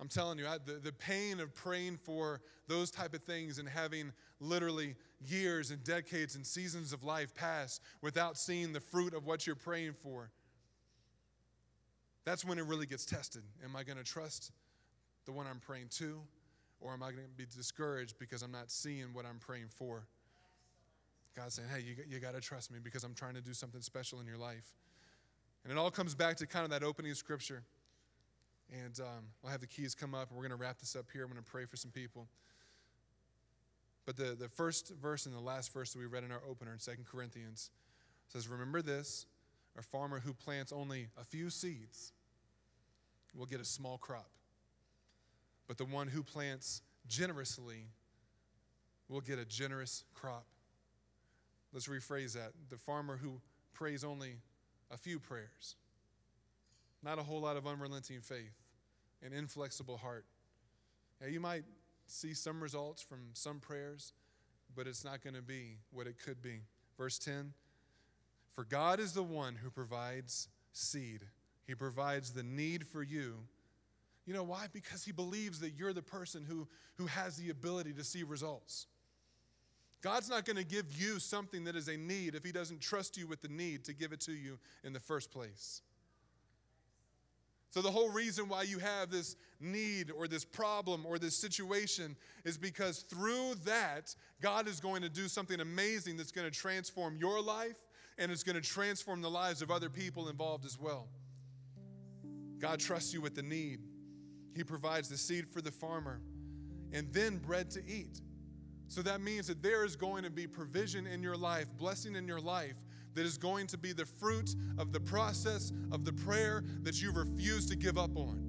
I'm 0.00 0.08
telling 0.08 0.38
you, 0.38 0.46
I, 0.46 0.56
the, 0.64 0.74
the 0.74 0.92
pain 0.92 1.40
of 1.40 1.54
praying 1.54 1.98
for 1.98 2.40
those 2.68 2.90
type 2.90 3.12
of 3.12 3.22
things 3.22 3.58
and 3.58 3.68
having 3.68 4.12
literally 4.40 4.96
years 5.26 5.70
and 5.70 5.84
decades 5.84 6.36
and 6.36 6.46
seasons 6.46 6.94
of 6.94 7.04
life 7.04 7.34
pass 7.34 7.80
without 8.00 8.38
seeing 8.38 8.72
the 8.72 8.80
fruit 8.80 9.12
of 9.12 9.26
what 9.26 9.46
you're 9.46 9.56
praying 9.56 9.92
for. 9.92 10.30
That's 12.24 12.44
when 12.44 12.58
it 12.58 12.64
really 12.64 12.86
gets 12.86 13.04
tested. 13.04 13.42
Am 13.62 13.76
I 13.76 13.82
going 13.82 13.98
to 13.98 14.04
trust 14.04 14.52
the 15.26 15.32
one 15.32 15.46
I'm 15.46 15.60
praying 15.60 15.88
to? 15.98 16.20
Or 16.80 16.94
am 16.94 17.02
I 17.02 17.10
going 17.10 17.24
to 17.24 17.36
be 17.36 17.44
discouraged 17.44 18.18
because 18.18 18.40
I'm 18.42 18.52
not 18.52 18.70
seeing 18.70 19.12
what 19.12 19.26
I'm 19.26 19.38
praying 19.38 19.68
for? 19.68 20.06
God's 21.36 21.54
saying, 21.54 21.68
hey, 21.74 21.82
you, 21.82 21.94
you 22.08 22.20
got 22.20 22.34
to 22.34 22.40
trust 22.40 22.72
me 22.72 22.78
because 22.82 23.04
I'm 23.04 23.14
trying 23.14 23.34
to 23.34 23.42
do 23.42 23.52
something 23.52 23.82
special 23.82 24.18
in 24.20 24.26
your 24.26 24.38
life. 24.38 24.74
And 25.62 25.70
it 25.70 25.78
all 25.78 25.90
comes 25.90 26.14
back 26.14 26.36
to 26.38 26.46
kind 26.46 26.64
of 26.64 26.70
that 26.70 26.82
opening 26.82 27.12
scripture. 27.14 27.64
And 28.72 28.98
um, 29.00 29.24
I'll 29.44 29.50
have 29.50 29.60
the 29.60 29.66
keys 29.66 29.94
come 29.94 30.14
up, 30.14 30.28
and 30.28 30.36
we're 30.36 30.44
going 30.46 30.56
to 30.56 30.62
wrap 30.62 30.78
this 30.78 30.94
up 30.94 31.06
here. 31.12 31.24
I'm 31.24 31.30
going 31.30 31.42
to 31.42 31.50
pray 31.50 31.64
for 31.64 31.76
some 31.76 31.90
people. 31.90 32.28
But 34.06 34.16
the, 34.16 34.36
the 34.38 34.48
first 34.48 34.92
verse 35.00 35.26
and 35.26 35.34
the 35.34 35.40
last 35.40 35.72
verse 35.72 35.92
that 35.92 35.98
we 35.98 36.06
read 36.06 36.24
in 36.24 36.32
our 36.32 36.42
opener 36.48 36.72
in 36.72 36.78
Second 36.78 37.06
Corinthians 37.06 37.70
says, 38.28 38.48
Remember 38.48 38.82
this 38.82 39.26
a 39.78 39.82
farmer 39.82 40.20
who 40.20 40.34
plants 40.34 40.72
only 40.72 41.08
a 41.20 41.24
few 41.24 41.50
seeds 41.50 42.12
will 43.34 43.46
get 43.46 43.60
a 43.60 43.64
small 43.64 43.98
crop. 43.98 44.30
But 45.68 45.78
the 45.78 45.84
one 45.84 46.08
who 46.08 46.22
plants 46.22 46.82
generously 47.06 47.86
will 49.08 49.20
get 49.20 49.38
a 49.38 49.44
generous 49.44 50.04
crop. 50.14 50.46
Let's 51.72 51.86
rephrase 51.86 52.34
that. 52.34 52.52
The 52.68 52.76
farmer 52.76 53.16
who 53.16 53.40
prays 53.72 54.02
only 54.02 54.38
a 54.90 54.96
few 54.96 55.20
prayers, 55.20 55.76
not 57.02 57.18
a 57.18 57.22
whole 57.22 57.40
lot 57.40 57.56
of 57.56 57.66
unrelenting 57.66 58.20
faith, 58.20 58.59
an 59.24 59.32
inflexible 59.32 59.98
heart. 59.98 60.24
Yeah, 61.20 61.28
you 61.28 61.40
might 61.40 61.64
see 62.06 62.34
some 62.34 62.62
results 62.62 63.02
from 63.02 63.18
some 63.32 63.60
prayers, 63.60 64.12
but 64.74 64.86
it's 64.86 65.04
not 65.04 65.22
going 65.22 65.34
to 65.34 65.42
be 65.42 65.78
what 65.90 66.06
it 66.06 66.16
could 66.24 66.42
be. 66.42 66.60
Verse 66.96 67.18
10 67.18 67.52
For 68.54 68.64
God 68.64 69.00
is 69.00 69.12
the 69.12 69.22
one 69.22 69.56
who 69.56 69.70
provides 69.70 70.48
seed, 70.72 71.22
He 71.66 71.74
provides 71.74 72.32
the 72.32 72.42
need 72.42 72.86
for 72.86 73.02
you. 73.02 73.38
You 74.26 74.34
know 74.34 74.44
why? 74.44 74.66
Because 74.72 75.04
He 75.04 75.12
believes 75.12 75.60
that 75.60 75.70
you're 75.70 75.92
the 75.92 76.02
person 76.02 76.44
who, 76.46 76.68
who 76.96 77.06
has 77.06 77.36
the 77.36 77.50
ability 77.50 77.94
to 77.94 78.04
see 78.04 78.22
results. 78.22 78.86
God's 80.02 80.30
not 80.30 80.46
going 80.46 80.56
to 80.56 80.64
give 80.64 80.86
you 80.98 81.18
something 81.18 81.64
that 81.64 81.76
is 81.76 81.88
a 81.88 81.96
need 81.96 82.34
if 82.34 82.44
He 82.44 82.52
doesn't 82.52 82.80
trust 82.80 83.16
you 83.16 83.26
with 83.26 83.42
the 83.42 83.48
need 83.48 83.84
to 83.84 83.92
give 83.92 84.12
it 84.12 84.20
to 84.20 84.32
you 84.32 84.58
in 84.84 84.92
the 84.92 85.00
first 85.00 85.30
place. 85.30 85.82
So, 87.70 87.80
the 87.80 87.90
whole 87.90 88.10
reason 88.10 88.48
why 88.48 88.62
you 88.62 88.80
have 88.80 89.10
this 89.10 89.36
need 89.60 90.10
or 90.10 90.26
this 90.26 90.44
problem 90.44 91.06
or 91.06 91.20
this 91.20 91.36
situation 91.36 92.16
is 92.44 92.58
because 92.58 93.00
through 93.02 93.54
that, 93.64 94.14
God 94.40 94.66
is 94.66 94.80
going 94.80 95.02
to 95.02 95.08
do 95.08 95.28
something 95.28 95.60
amazing 95.60 96.16
that's 96.16 96.32
going 96.32 96.50
to 96.50 96.56
transform 96.56 97.16
your 97.16 97.40
life 97.40 97.78
and 98.18 98.32
it's 98.32 98.42
going 98.42 98.60
to 98.60 98.68
transform 98.68 99.22
the 99.22 99.30
lives 99.30 99.62
of 99.62 99.70
other 99.70 99.88
people 99.88 100.28
involved 100.28 100.66
as 100.66 100.78
well. 100.80 101.06
God 102.58 102.80
trusts 102.80 103.14
you 103.14 103.20
with 103.20 103.36
the 103.36 103.42
need, 103.42 103.78
He 104.54 104.64
provides 104.64 105.08
the 105.08 105.16
seed 105.16 105.46
for 105.48 105.62
the 105.62 105.70
farmer 105.70 106.20
and 106.92 107.12
then 107.12 107.38
bread 107.38 107.70
to 107.70 107.86
eat. 107.86 108.20
So 108.88 109.02
that 109.02 109.20
means 109.20 109.46
that 109.46 109.62
there 109.62 109.84
is 109.84 109.94
going 109.94 110.24
to 110.24 110.30
be 110.30 110.48
provision 110.48 111.06
in 111.06 111.22
your 111.22 111.36
life, 111.36 111.66
blessing 111.78 112.16
in 112.16 112.26
your 112.26 112.40
life 112.40 112.74
that 113.14 113.24
is 113.24 113.38
going 113.38 113.66
to 113.68 113.78
be 113.78 113.92
the 113.92 114.06
fruit 114.06 114.54
of 114.78 114.92
the 114.92 115.00
process 115.00 115.72
of 115.90 116.04
the 116.04 116.12
prayer 116.12 116.62
that 116.82 117.00
you 117.00 117.12
refuse 117.12 117.66
to 117.66 117.76
give 117.76 117.98
up 117.98 118.16
on. 118.16 118.46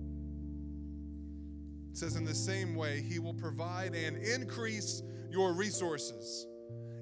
It 1.91 1.97
says, 1.97 2.15
in 2.15 2.23
the 2.23 2.35
same 2.35 2.75
way, 2.75 3.01
He 3.01 3.19
will 3.19 3.33
provide 3.33 3.95
and 3.95 4.17
increase 4.17 5.03
your 5.29 5.53
resources 5.53 6.47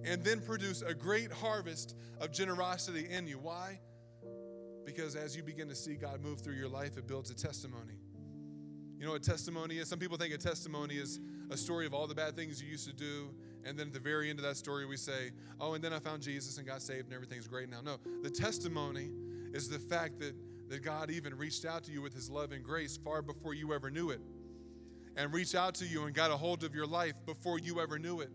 and 0.04 0.24
then 0.24 0.42
produce 0.42 0.82
a 0.82 0.94
great 0.94 1.32
harvest 1.32 1.96
of 2.20 2.32
generosity 2.32 3.08
in 3.10 3.28
you. 3.28 3.38
Why? 3.38 3.80
Because 4.86 5.16
as 5.16 5.36
you 5.36 5.44
begin 5.44 5.68
to 5.70 5.76
see 5.76 5.96
God 5.96 6.22
move 6.22 6.42
through 6.42 6.56
your 6.56 6.70
life, 6.70 6.98
it 6.98 7.08
builds 7.08 7.30
a 7.30 7.36
testimony. 7.36 8.00
You 8.98 9.06
know 9.06 9.12
what 9.12 9.24
testimony 9.24 9.78
is? 9.78 9.88
Some 9.88 10.00
people 10.00 10.18
think 10.18 10.34
a 10.34 10.38
testimony 10.38 10.96
is 10.96 11.20
a 11.52 11.58
story 11.58 11.86
of 11.86 11.94
all 11.94 12.08
the 12.08 12.16
bad 12.16 12.36
things 12.36 12.62
you 12.62 12.70
used 12.70 12.88
to 12.88 12.94
do 12.94 13.30
and 13.70 13.78
then 13.78 13.88
at 13.88 13.94
the 13.94 14.00
very 14.00 14.32
end 14.32 14.40
of 14.40 14.46
that 14.46 14.58
story, 14.58 14.88
we 14.88 14.98
say, 14.98 15.30
Oh, 15.62 15.76
and 15.76 15.84
then 15.84 15.94
I 15.94 16.00
found 16.00 16.24
Jesus 16.24 16.58
and 16.58 16.66
got 16.66 16.82
saved 16.82 17.06
and 17.06 17.14
everything's 17.14 17.48
great 17.48 17.70
now. 17.70 17.82
No, 17.82 17.98
the 18.24 18.30
testimony 18.30 19.12
is 19.54 19.70
the 19.70 19.78
fact 19.78 20.20
that, 20.20 20.34
that 20.70 20.84
God 20.84 21.12
even 21.12 21.38
reached 21.38 21.66
out 21.66 21.84
to 21.84 21.92
you 21.92 22.02
with 22.02 22.14
his 22.14 22.32
love 22.32 22.52
and 22.52 22.64
grace 22.64 22.98
far 22.98 23.22
before 23.22 23.54
you 23.54 23.74
ever 23.74 23.92
knew 23.92 24.10
it, 24.10 24.22
and 25.16 25.32
reached 25.32 25.54
out 25.54 25.76
to 25.76 25.86
you 25.86 26.06
and 26.06 26.16
got 26.16 26.32
a 26.32 26.38
hold 26.38 26.64
of 26.64 26.74
your 26.74 26.88
life 26.88 27.14
before 27.28 27.60
you 27.60 27.80
ever 27.80 28.00
knew 28.00 28.22
it, 28.22 28.32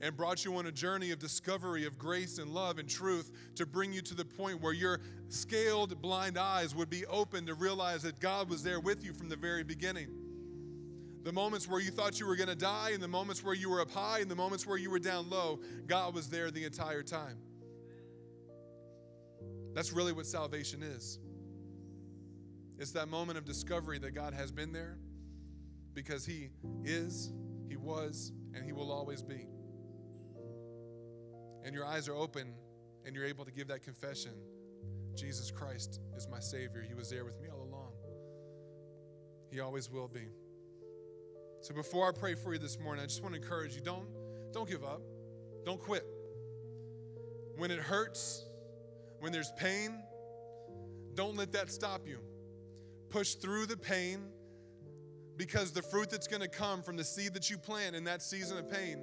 and 0.00 0.16
brought 0.16 0.44
you 0.44 0.54
on 0.56 0.66
a 0.66 0.72
journey 0.72 1.10
of 1.10 1.18
discovery 1.18 1.84
of 1.84 1.98
grace 1.98 2.38
and 2.38 2.54
love 2.54 2.78
and 2.78 2.88
truth 2.88 3.32
to 3.56 3.66
bring 3.66 3.92
you 3.92 4.00
to 4.02 4.14
the 4.14 4.24
point 4.24 4.60
where 4.62 4.72
your 4.72 5.00
scaled 5.28 6.00
blind 6.00 6.38
eyes 6.38 6.76
would 6.76 6.90
be 6.90 7.04
open 7.06 7.44
to 7.46 7.54
realize 7.54 8.02
that 8.02 8.20
God 8.20 8.48
was 8.48 8.62
there 8.62 8.78
with 8.78 9.04
you 9.04 9.12
from 9.12 9.28
the 9.28 9.36
very 9.36 9.64
beginning 9.64 10.19
the 11.22 11.32
moments 11.32 11.68
where 11.68 11.80
you 11.80 11.90
thought 11.90 12.18
you 12.18 12.26
were 12.26 12.36
going 12.36 12.48
to 12.48 12.56
die, 12.56 12.90
and 12.92 13.02
the 13.02 13.08
moments 13.08 13.44
where 13.44 13.54
you 13.54 13.68
were 13.68 13.80
up 13.80 13.90
high, 13.90 14.20
and 14.20 14.30
the 14.30 14.36
moments 14.36 14.66
where 14.66 14.78
you 14.78 14.90
were 14.90 14.98
down 14.98 15.28
low, 15.28 15.60
God 15.86 16.14
was 16.14 16.28
there 16.28 16.50
the 16.50 16.64
entire 16.64 17.02
time. 17.02 17.38
That's 19.74 19.92
really 19.92 20.12
what 20.12 20.26
salvation 20.26 20.82
is. 20.82 21.18
It's 22.78 22.92
that 22.92 23.08
moment 23.08 23.38
of 23.38 23.44
discovery 23.44 23.98
that 23.98 24.12
God 24.12 24.32
has 24.32 24.50
been 24.50 24.72
there 24.72 24.98
because 25.92 26.24
He 26.24 26.50
is, 26.82 27.30
He 27.68 27.76
was, 27.76 28.32
and 28.54 28.64
He 28.64 28.72
will 28.72 28.90
always 28.90 29.22
be. 29.22 29.46
And 31.64 31.74
your 31.74 31.84
eyes 31.84 32.08
are 32.08 32.14
open 32.14 32.54
and 33.04 33.14
you're 33.14 33.26
able 33.26 33.44
to 33.44 33.52
give 33.52 33.68
that 33.68 33.82
confession 33.82 34.32
Jesus 35.14 35.50
Christ 35.50 36.00
is 36.16 36.28
my 36.28 36.40
Savior. 36.40 36.84
He 36.86 36.94
was 36.94 37.10
there 37.10 37.24
with 37.24 37.38
me 37.40 37.48
all 37.48 37.62
along. 37.62 37.92
He 39.50 39.60
always 39.60 39.90
will 39.90 40.08
be. 40.08 40.28
So 41.60 41.74
before 41.74 42.08
I 42.08 42.12
pray 42.12 42.34
for 42.34 42.52
you 42.52 42.58
this 42.58 42.78
morning, 42.78 43.04
I 43.04 43.06
just 43.06 43.22
want 43.22 43.34
to 43.34 43.40
encourage 43.40 43.74
you 43.74 43.82
don't, 43.82 44.06
don't 44.52 44.68
give 44.68 44.82
up, 44.82 45.02
don't 45.64 45.80
quit. 45.80 46.04
When 47.56 47.70
it 47.70 47.78
hurts, 47.78 48.44
when 49.18 49.30
there's 49.30 49.52
pain, 49.58 50.02
don't 51.14 51.36
let 51.36 51.52
that 51.52 51.70
stop 51.70 52.06
you. 52.06 52.18
Push 53.10 53.34
through 53.34 53.66
the 53.66 53.76
pain 53.76 54.20
because 55.36 55.72
the 55.72 55.82
fruit 55.82 56.08
that's 56.08 56.26
going 56.26 56.40
to 56.40 56.48
come 56.48 56.82
from 56.82 56.96
the 56.96 57.04
seed 57.04 57.34
that 57.34 57.50
you 57.50 57.58
plant 57.58 57.94
in 57.94 58.04
that 58.04 58.22
season 58.22 58.56
of 58.56 58.70
pain 58.70 58.98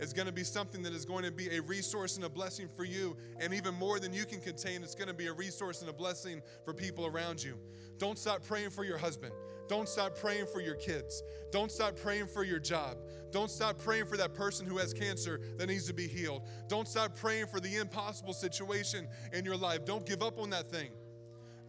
is 0.00 0.14
going 0.14 0.26
to 0.26 0.32
be 0.32 0.44
something 0.44 0.82
that 0.82 0.94
is 0.94 1.04
going 1.04 1.24
to 1.24 1.30
be 1.30 1.54
a 1.56 1.60
resource 1.60 2.16
and 2.16 2.24
a 2.24 2.28
blessing 2.30 2.68
for 2.74 2.84
you. 2.84 3.16
And 3.38 3.52
even 3.52 3.74
more 3.74 4.00
than 4.00 4.14
you 4.14 4.24
can 4.24 4.40
contain, 4.40 4.82
it's 4.82 4.94
going 4.94 5.08
to 5.08 5.14
be 5.14 5.26
a 5.26 5.32
resource 5.32 5.82
and 5.82 5.90
a 5.90 5.92
blessing 5.92 6.40
for 6.64 6.72
people 6.72 7.06
around 7.06 7.42
you. 7.42 7.58
Don't 7.98 8.18
stop 8.18 8.42
praying 8.46 8.70
for 8.70 8.84
your 8.84 8.98
husband. 8.98 9.32
Don't 9.72 9.88
stop 9.88 10.14
praying 10.14 10.44
for 10.52 10.60
your 10.60 10.74
kids. 10.74 11.22
Don't 11.50 11.72
stop 11.72 11.96
praying 11.96 12.26
for 12.26 12.44
your 12.44 12.58
job. 12.58 12.98
Don't 13.30 13.50
stop 13.50 13.78
praying 13.78 14.04
for 14.04 14.18
that 14.18 14.34
person 14.34 14.66
who 14.66 14.76
has 14.76 14.92
cancer 14.92 15.40
that 15.56 15.66
needs 15.66 15.86
to 15.86 15.94
be 15.94 16.06
healed. 16.06 16.42
Don't 16.68 16.86
stop 16.86 17.16
praying 17.16 17.46
for 17.46 17.58
the 17.58 17.76
impossible 17.76 18.34
situation 18.34 19.08
in 19.32 19.46
your 19.46 19.56
life. 19.56 19.86
Don't 19.86 20.04
give 20.04 20.22
up 20.22 20.38
on 20.38 20.50
that 20.50 20.70
thing. 20.70 20.90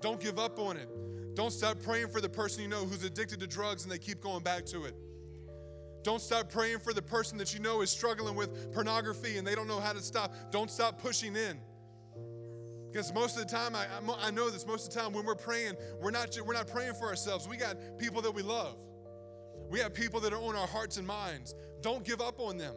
Don't 0.02 0.20
give 0.20 0.38
up 0.38 0.60
on 0.60 0.76
it. 0.76 0.89
Don't 1.34 1.52
stop 1.52 1.82
praying 1.82 2.10
for 2.10 2.20
the 2.20 2.28
person 2.28 2.62
you 2.62 2.68
know 2.68 2.84
who's 2.84 3.06
addicted 3.06 3.39
to 3.39 3.48
drugs 3.48 3.84
and 3.84 3.92
they 3.94 4.00
keep 4.00 4.20
going 4.20 4.44
back 4.44 4.66
to 4.66 4.84
it. 4.84 4.96
Don't 6.04 6.20
stop 6.20 6.50
praying 6.50 6.80
for 6.80 6.92
the 6.92 7.02
person 7.02 7.38
that 7.38 7.54
you 7.54 7.62
know 7.62 7.80
is 7.80 7.89
struggling 7.89 8.36
with 8.36 8.74
pornography 8.74 9.38
and 9.38 9.48
they 9.48 9.56
don't 9.56 9.70
know 9.70 9.80
how 9.80 9.94
to 9.94 10.02
stop. 10.02 10.34
Don't 10.52 10.70
stop 10.70 11.02
pushing 11.02 11.38
in. 11.38 11.58
Because 12.93 13.12
most 13.12 13.39
of 13.39 13.47
the 13.47 13.51
time, 13.51 13.75
I, 13.75 13.88
I 14.21 14.29
know 14.29 14.51
this, 14.51 14.67
most 14.67 14.88
of 14.88 14.93
the 14.93 14.99
time 14.99 15.13
when 15.13 15.25
we're 15.25 15.34
praying, 15.34 15.73
we're 15.99 16.12
not, 16.12 16.38
we're 16.45 16.53
not 16.53 16.67
praying 16.67 16.93
for 16.93 17.08
ourselves. 17.08 17.47
We 17.47 17.58
got 17.58 17.75
people 17.97 18.21
that 18.21 18.29
we 18.29 18.43
love. 18.43 18.77
We 19.71 19.79
have 19.79 19.95
people 19.95 20.19
that 20.19 20.32
are 20.32 20.39
on 20.39 20.56
our 20.56 20.67
hearts 20.67 20.97
and 20.97 21.08
minds. 21.08 21.56
Don't 21.82 22.06
give 22.06 22.21
up 22.21 22.39
on 22.39 22.60
them. 22.60 22.75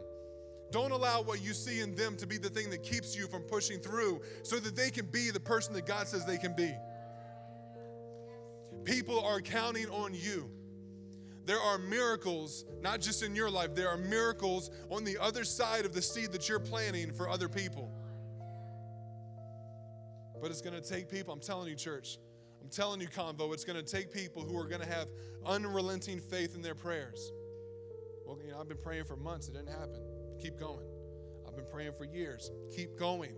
Don't 0.71 0.89
allow 0.89 1.21
what 1.21 1.43
you 1.43 1.53
see 1.53 1.81
in 1.81 1.93
them 1.93 2.17
to 2.17 2.25
be 2.25 2.39
the 2.39 2.49
thing 2.49 2.71
that 2.71 2.81
keeps 2.81 3.15
you 3.15 3.27
from 3.27 3.43
pushing 3.43 3.77
through 3.77 4.21
so 4.41 4.57
that 4.57 4.75
they 4.75 4.89
can 4.89 5.05
be 5.05 5.29
the 5.29 5.39
person 5.39 5.75
that 5.75 5.85
God 5.85 6.07
says 6.07 6.25
they 6.25 6.39
can 6.39 6.55
be. 6.55 6.73
People 8.85 9.23
are 9.23 9.39
counting 9.39 9.87
on 9.91 10.15
you. 10.15 10.49
There 11.45 11.59
are 11.59 11.77
miracles, 11.77 12.65
not 12.81 13.01
just 13.01 13.21
in 13.21 13.35
your 13.35 13.51
life, 13.51 13.75
there 13.75 13.89
are 13.89 13.97
miracles 13.97 14.71
on 14.89 15.03
the 15.03 15.19
other 15.21 15.43
side 15.43 15.85
of 15.85 15.93
the 15.93 16.01
seed 16.01 16.31
that 16.31 16.49
you're 16.49 16.59
planting 16.59 17.13
for 17.13 17.29
other 17.29 17.47
people. 17.47 17.91
But 20.41 20.51
it's 20.51 20.61
going 20.61 20.79
to 20.79 20.87
take 20.87 21.09
people, 21.09 21.33
I'm 21.33 21.39
telling 21.39 21.69
you, 21.69 21.75
church, 21.75 22.17
I'm 22.61 22.69
telling 22.69 23.01
you, 23.01 23.07
Convo, 23.07 23.53
it's 23.53 23.63
going 23.63 23.83
to 23.83 23.91
take 23.91 24.11
people 24.11 24.43
who 24.43 24.57
are 24.57 24.67
going 24.67 24.81
to 24.81 24.87
have 24.87 25.07
unrelenting 25.45 26.19
faith 26.19 26.55
in 26.55 26.61
their 26.61 26.75
prayers. 26.75 27.31
Well, 28.25 28.37
you 28.45 28.51
know, 28.51 28.59
I've 28.59 28.67
been 28.67 28.77
praying 28.77 29.05
for 29.05 29.15
months, 29.15 29.47
it 29.47 29.53
didn't 29.53 29.69
happen. 29.69 30.01
Keep 30.41 30.59
going. 30.59 30.85
I've 31.47 31.55
been 31.55 31.65
praying 31.71 31.93
for 31.97 32.03
years. 32.03 32.51
Keep 32.75 32.97
going. 32.99 33.33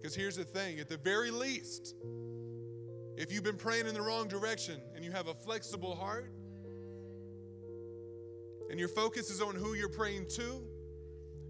Because 0.00 0.14
here's 0.14 0.36
the 0.36 0.44
thing 0.44 0.80
at 0.80 0.88
the 0.88 0.96
very 0.96 1.30
least, 1.30 1.94
if 3.16 3.32
you've 3.32 3.44
been 3.44 3.56
praying 3.56 3.86
in 3.86 3.94
the 3.94 4.02
wrong 4.02 4.28
direction 4.28 4.80
and 4.94 5.04
you 5.04 5.10
have 5.12 5.28
a 5.28 5.34
flexible 5.34 5.94
heart, 5.94 6.30
and 8.70 8.80
your 8.80 8.88
focus 8.88 9.30
is 9.30 9.40
on 9.40 9.54
who 9.54 9.74
you're 9.74 9.88
praying 9.88 10.26
to 10.28 10.60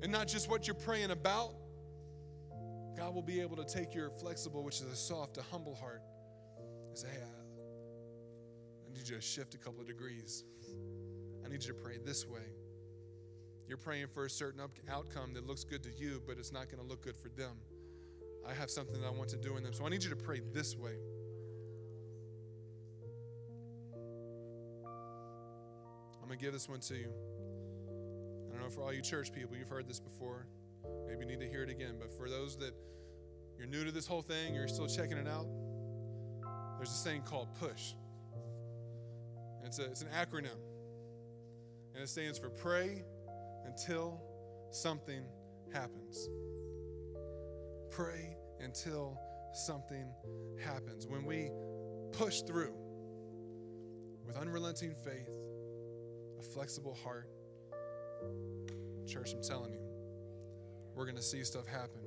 and 0.03 0.12
not 0.12 0.29
just 0.29 0.51
what 0.51 0.67
you're 0.67 0.75
praying 0.75 1.11
about, 1.11 1.55
God 2.97 3.15
will 3.15 3.23
be 3.23 3.41
able 3.41 3.57
to 3.57 3.65
take 3.65 3.95
your 3.95 4.11
flexible, 4.11 4.63
which 4.63 4.81
is 4.81 4.91
a 4.91 4.97
soft, 4.97 5.37
a 5.37 5.43
humble 5.43 5.75
heart, 5.75 6.01
and 6.89 6.97
say, 6.97 7.09
Hey, 7.09 7.21
I, 7.23 7.47
need 8.97 9.07
you 9.07 9.17
to 9.17 9.21
shift 9.21 9.55
a 9.55 9.59
couple 9.59 9.81
of 9.81 9.87
degrees. 9.87 10.45
I 11.45 11.49
need 11.49 11.63
you 11.63 11.69
to 11.69 11.75
pray 11.75 11.99
this 12.03 12.27
way. 12.27 12.41
You're 13.69 13.77
praying 13.77 14.07
for 14.09 14.25
a 14.25 14.31
certain 14.31 14.61
up- 14.61 14.79
outcome 14.91 15.35
that 15.35 15.47
looks 15.47 15.64
good 15.64 15.83
to 15.83 15.91
you, 15.91 16.23
but 16.27 16.39
it's 16.39 16.53
not 16.53 16.70
going 16.70 16.83
to 16.83 16.89
look 16.89 17.03
good 17.03 17.16
for 17.16 17.29
them. 17.29 17.57
I 18.49 18.55
have 18.55 18.70
something 18.70 19.01
that 19.01 19.07
I 19.07 19.11
want 19.11 19.29
to 19.31 19.37
do 19.37 19.57
in 19.57 19.62
them. 19.62 19.73
So 19.73 19.85
I 19.85 19.89
need 19.89 20.03
you 20.03 20.11
to 20.11 20.16
pray 20.16 20.41
this 20.53 20.77
way. 20.77 20.93
I'm 26.23 26.29
going 26.29 26.39
to 26.39 26.45
give 26.45 26.53
this 26.53 26.68
one 26.68 26.81
to 26.81 26.95
you. 26.95 27.12
I 28.49 28.53
don't 28.53 28.62
know 28.62 28.70
for 28.70 28.83
all 28.83 28.93
you 28.93 29.03
church 29.03 29.33
people, 29.33 29.57
you've 29.57 29.68
heard 29.68 29.89
this 29.89 30.01
before. 30.01 30.47
Maybe 31.07 31.20
you 31.20 31.27
need 31.27 31.41
to 31.41 31.49
hear 31.49 31.62
it 31.62 31.70
again. 31.70 31.97
But 31.99 32.12
for 32.16 32.31
those 32.31 32.57
that 32.59 32.73
you're 33.59 33.69
new 33.69 33.85
to 33.85 33.93
this 33.93 34.07
whole 34.07 34.23
thing, 34.23 34.55
you're 34.55 34.69
still 34.69 34.87
checking 34.87 35.17
it 35.17 35.29
out, 35.29 35.47
there's 36.77 36.91
a 36.91 36.95
saying 36.95 37.23
called 37.23 37.49
PUSH. 37.59 37.95
It's, 39.65 39.79
a, 39.79 39.85
it's 39.85 40.03
an 40.03 40.09
acronym. 40.09 40.59
And 41.95 42.03
it 42.03 42.09
stands 42.09 42.39
for 42.39 42.51
pray 42.51 43.03
until 43.65 44.21
something 44.71 45.25
happens. 45.73 46.29
Pray 47.91 48.37
until 48.61 49.19
something 49.55 50.07
happens. 50.63 51.07
When 51.07 51.25
we 51.25 51.51
push 52.13 52.43
through 52.43 52.75
with 54.27 54.37
unrelenting 54.37 54.95
faith, 55.05 55.31
a 56.39 56.43
flexible 56.43 56.95
heart. 57.03 57.29
Church, 59.07 59.33
I'm 59.33 59.43
telling 59.43 59.73
you, 59.73 59.81
we're 60.95 61.05
going 61.05 61.17
to 61.17 61.23
see 61.23 61.43
stuff 61.45 61.67
happen. 61.67 62.06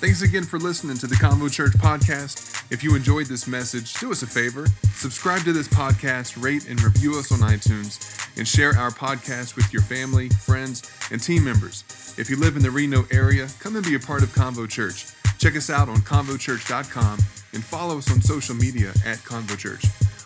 Thanks 0.00 0.22
again 0.22 0.44
for 0.44 0.58
listening 0.58 0.96
to 0.96 1.06
the 1.06 1.14
Convo 1.14 1.52
Church 1.52 1.72
podcast. 1.72 2.64
If 2.72 2.82
you 2.82 2.96
enjoyed 2.96 3.26
this 3.26 3.46
message, 3.46 3.92
do 4.00 4.10
us 4.10 4.22
a 4.22 4.26
favor 4.26 4.66
subscribe 4.94 5.42
to 5.42 5.52
this 5.52 5.68
podcast, 5.68 6.42
rate 6.42 6.66
and 6.68 6.82
review 6.82 7.18
us 7.18 7.30
on 7.30 7.40
iTunes, 7.40 7.98
and 8.38 8.48
share 8.48 8.70
our 8.78 8.90
podcast 8.90 9.56
with 9.56 9.70
your 9.74 9.82
family, 9.82 10.30
friends, 10.30 10.90
and 11.10 11.22
team 11.22 11.44
members. 11.44 11.84
If 12.18 12.30
you 12.30 12.36
live 12.36 12.56
in 12.56 12.62
the 12.62 12.70
Reno 12.70 13.04
area, 13.10 13.48
come 13.58 13.76
and 13.76 13.84
be 13.84 13.94
a 13.94 13.98
part 13.98 14.22
of 14.22 14.30
Convo 14.30 14.66
Church. 14.66 15.06
Check 15.38 15.54
us 15.54 15.68
out 15.68 15.90
on 15.90 15.98
convochurch.com 15.98 17.18
and 17.52 17.62
follow 17.62 17.98
us 17.98 18.10
on 18.10 18.22
social 18.22 18.54
media 18.54 18.90
at 19.04 19.18
Convo 19.18 19.58
Church. 19.58 19.84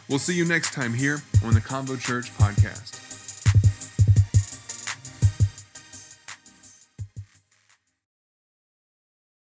We'll 0.08 0.20
see 0.20 0.34
you 0.34 0.44
next 0.44 0.72
time 0.72 0.94
here 0.94 1.20
on 1.44 1.54
the 1.54 1.60
Convo 1.60 1.98
Church 1.98 2.32
podcast. 2.36 3.03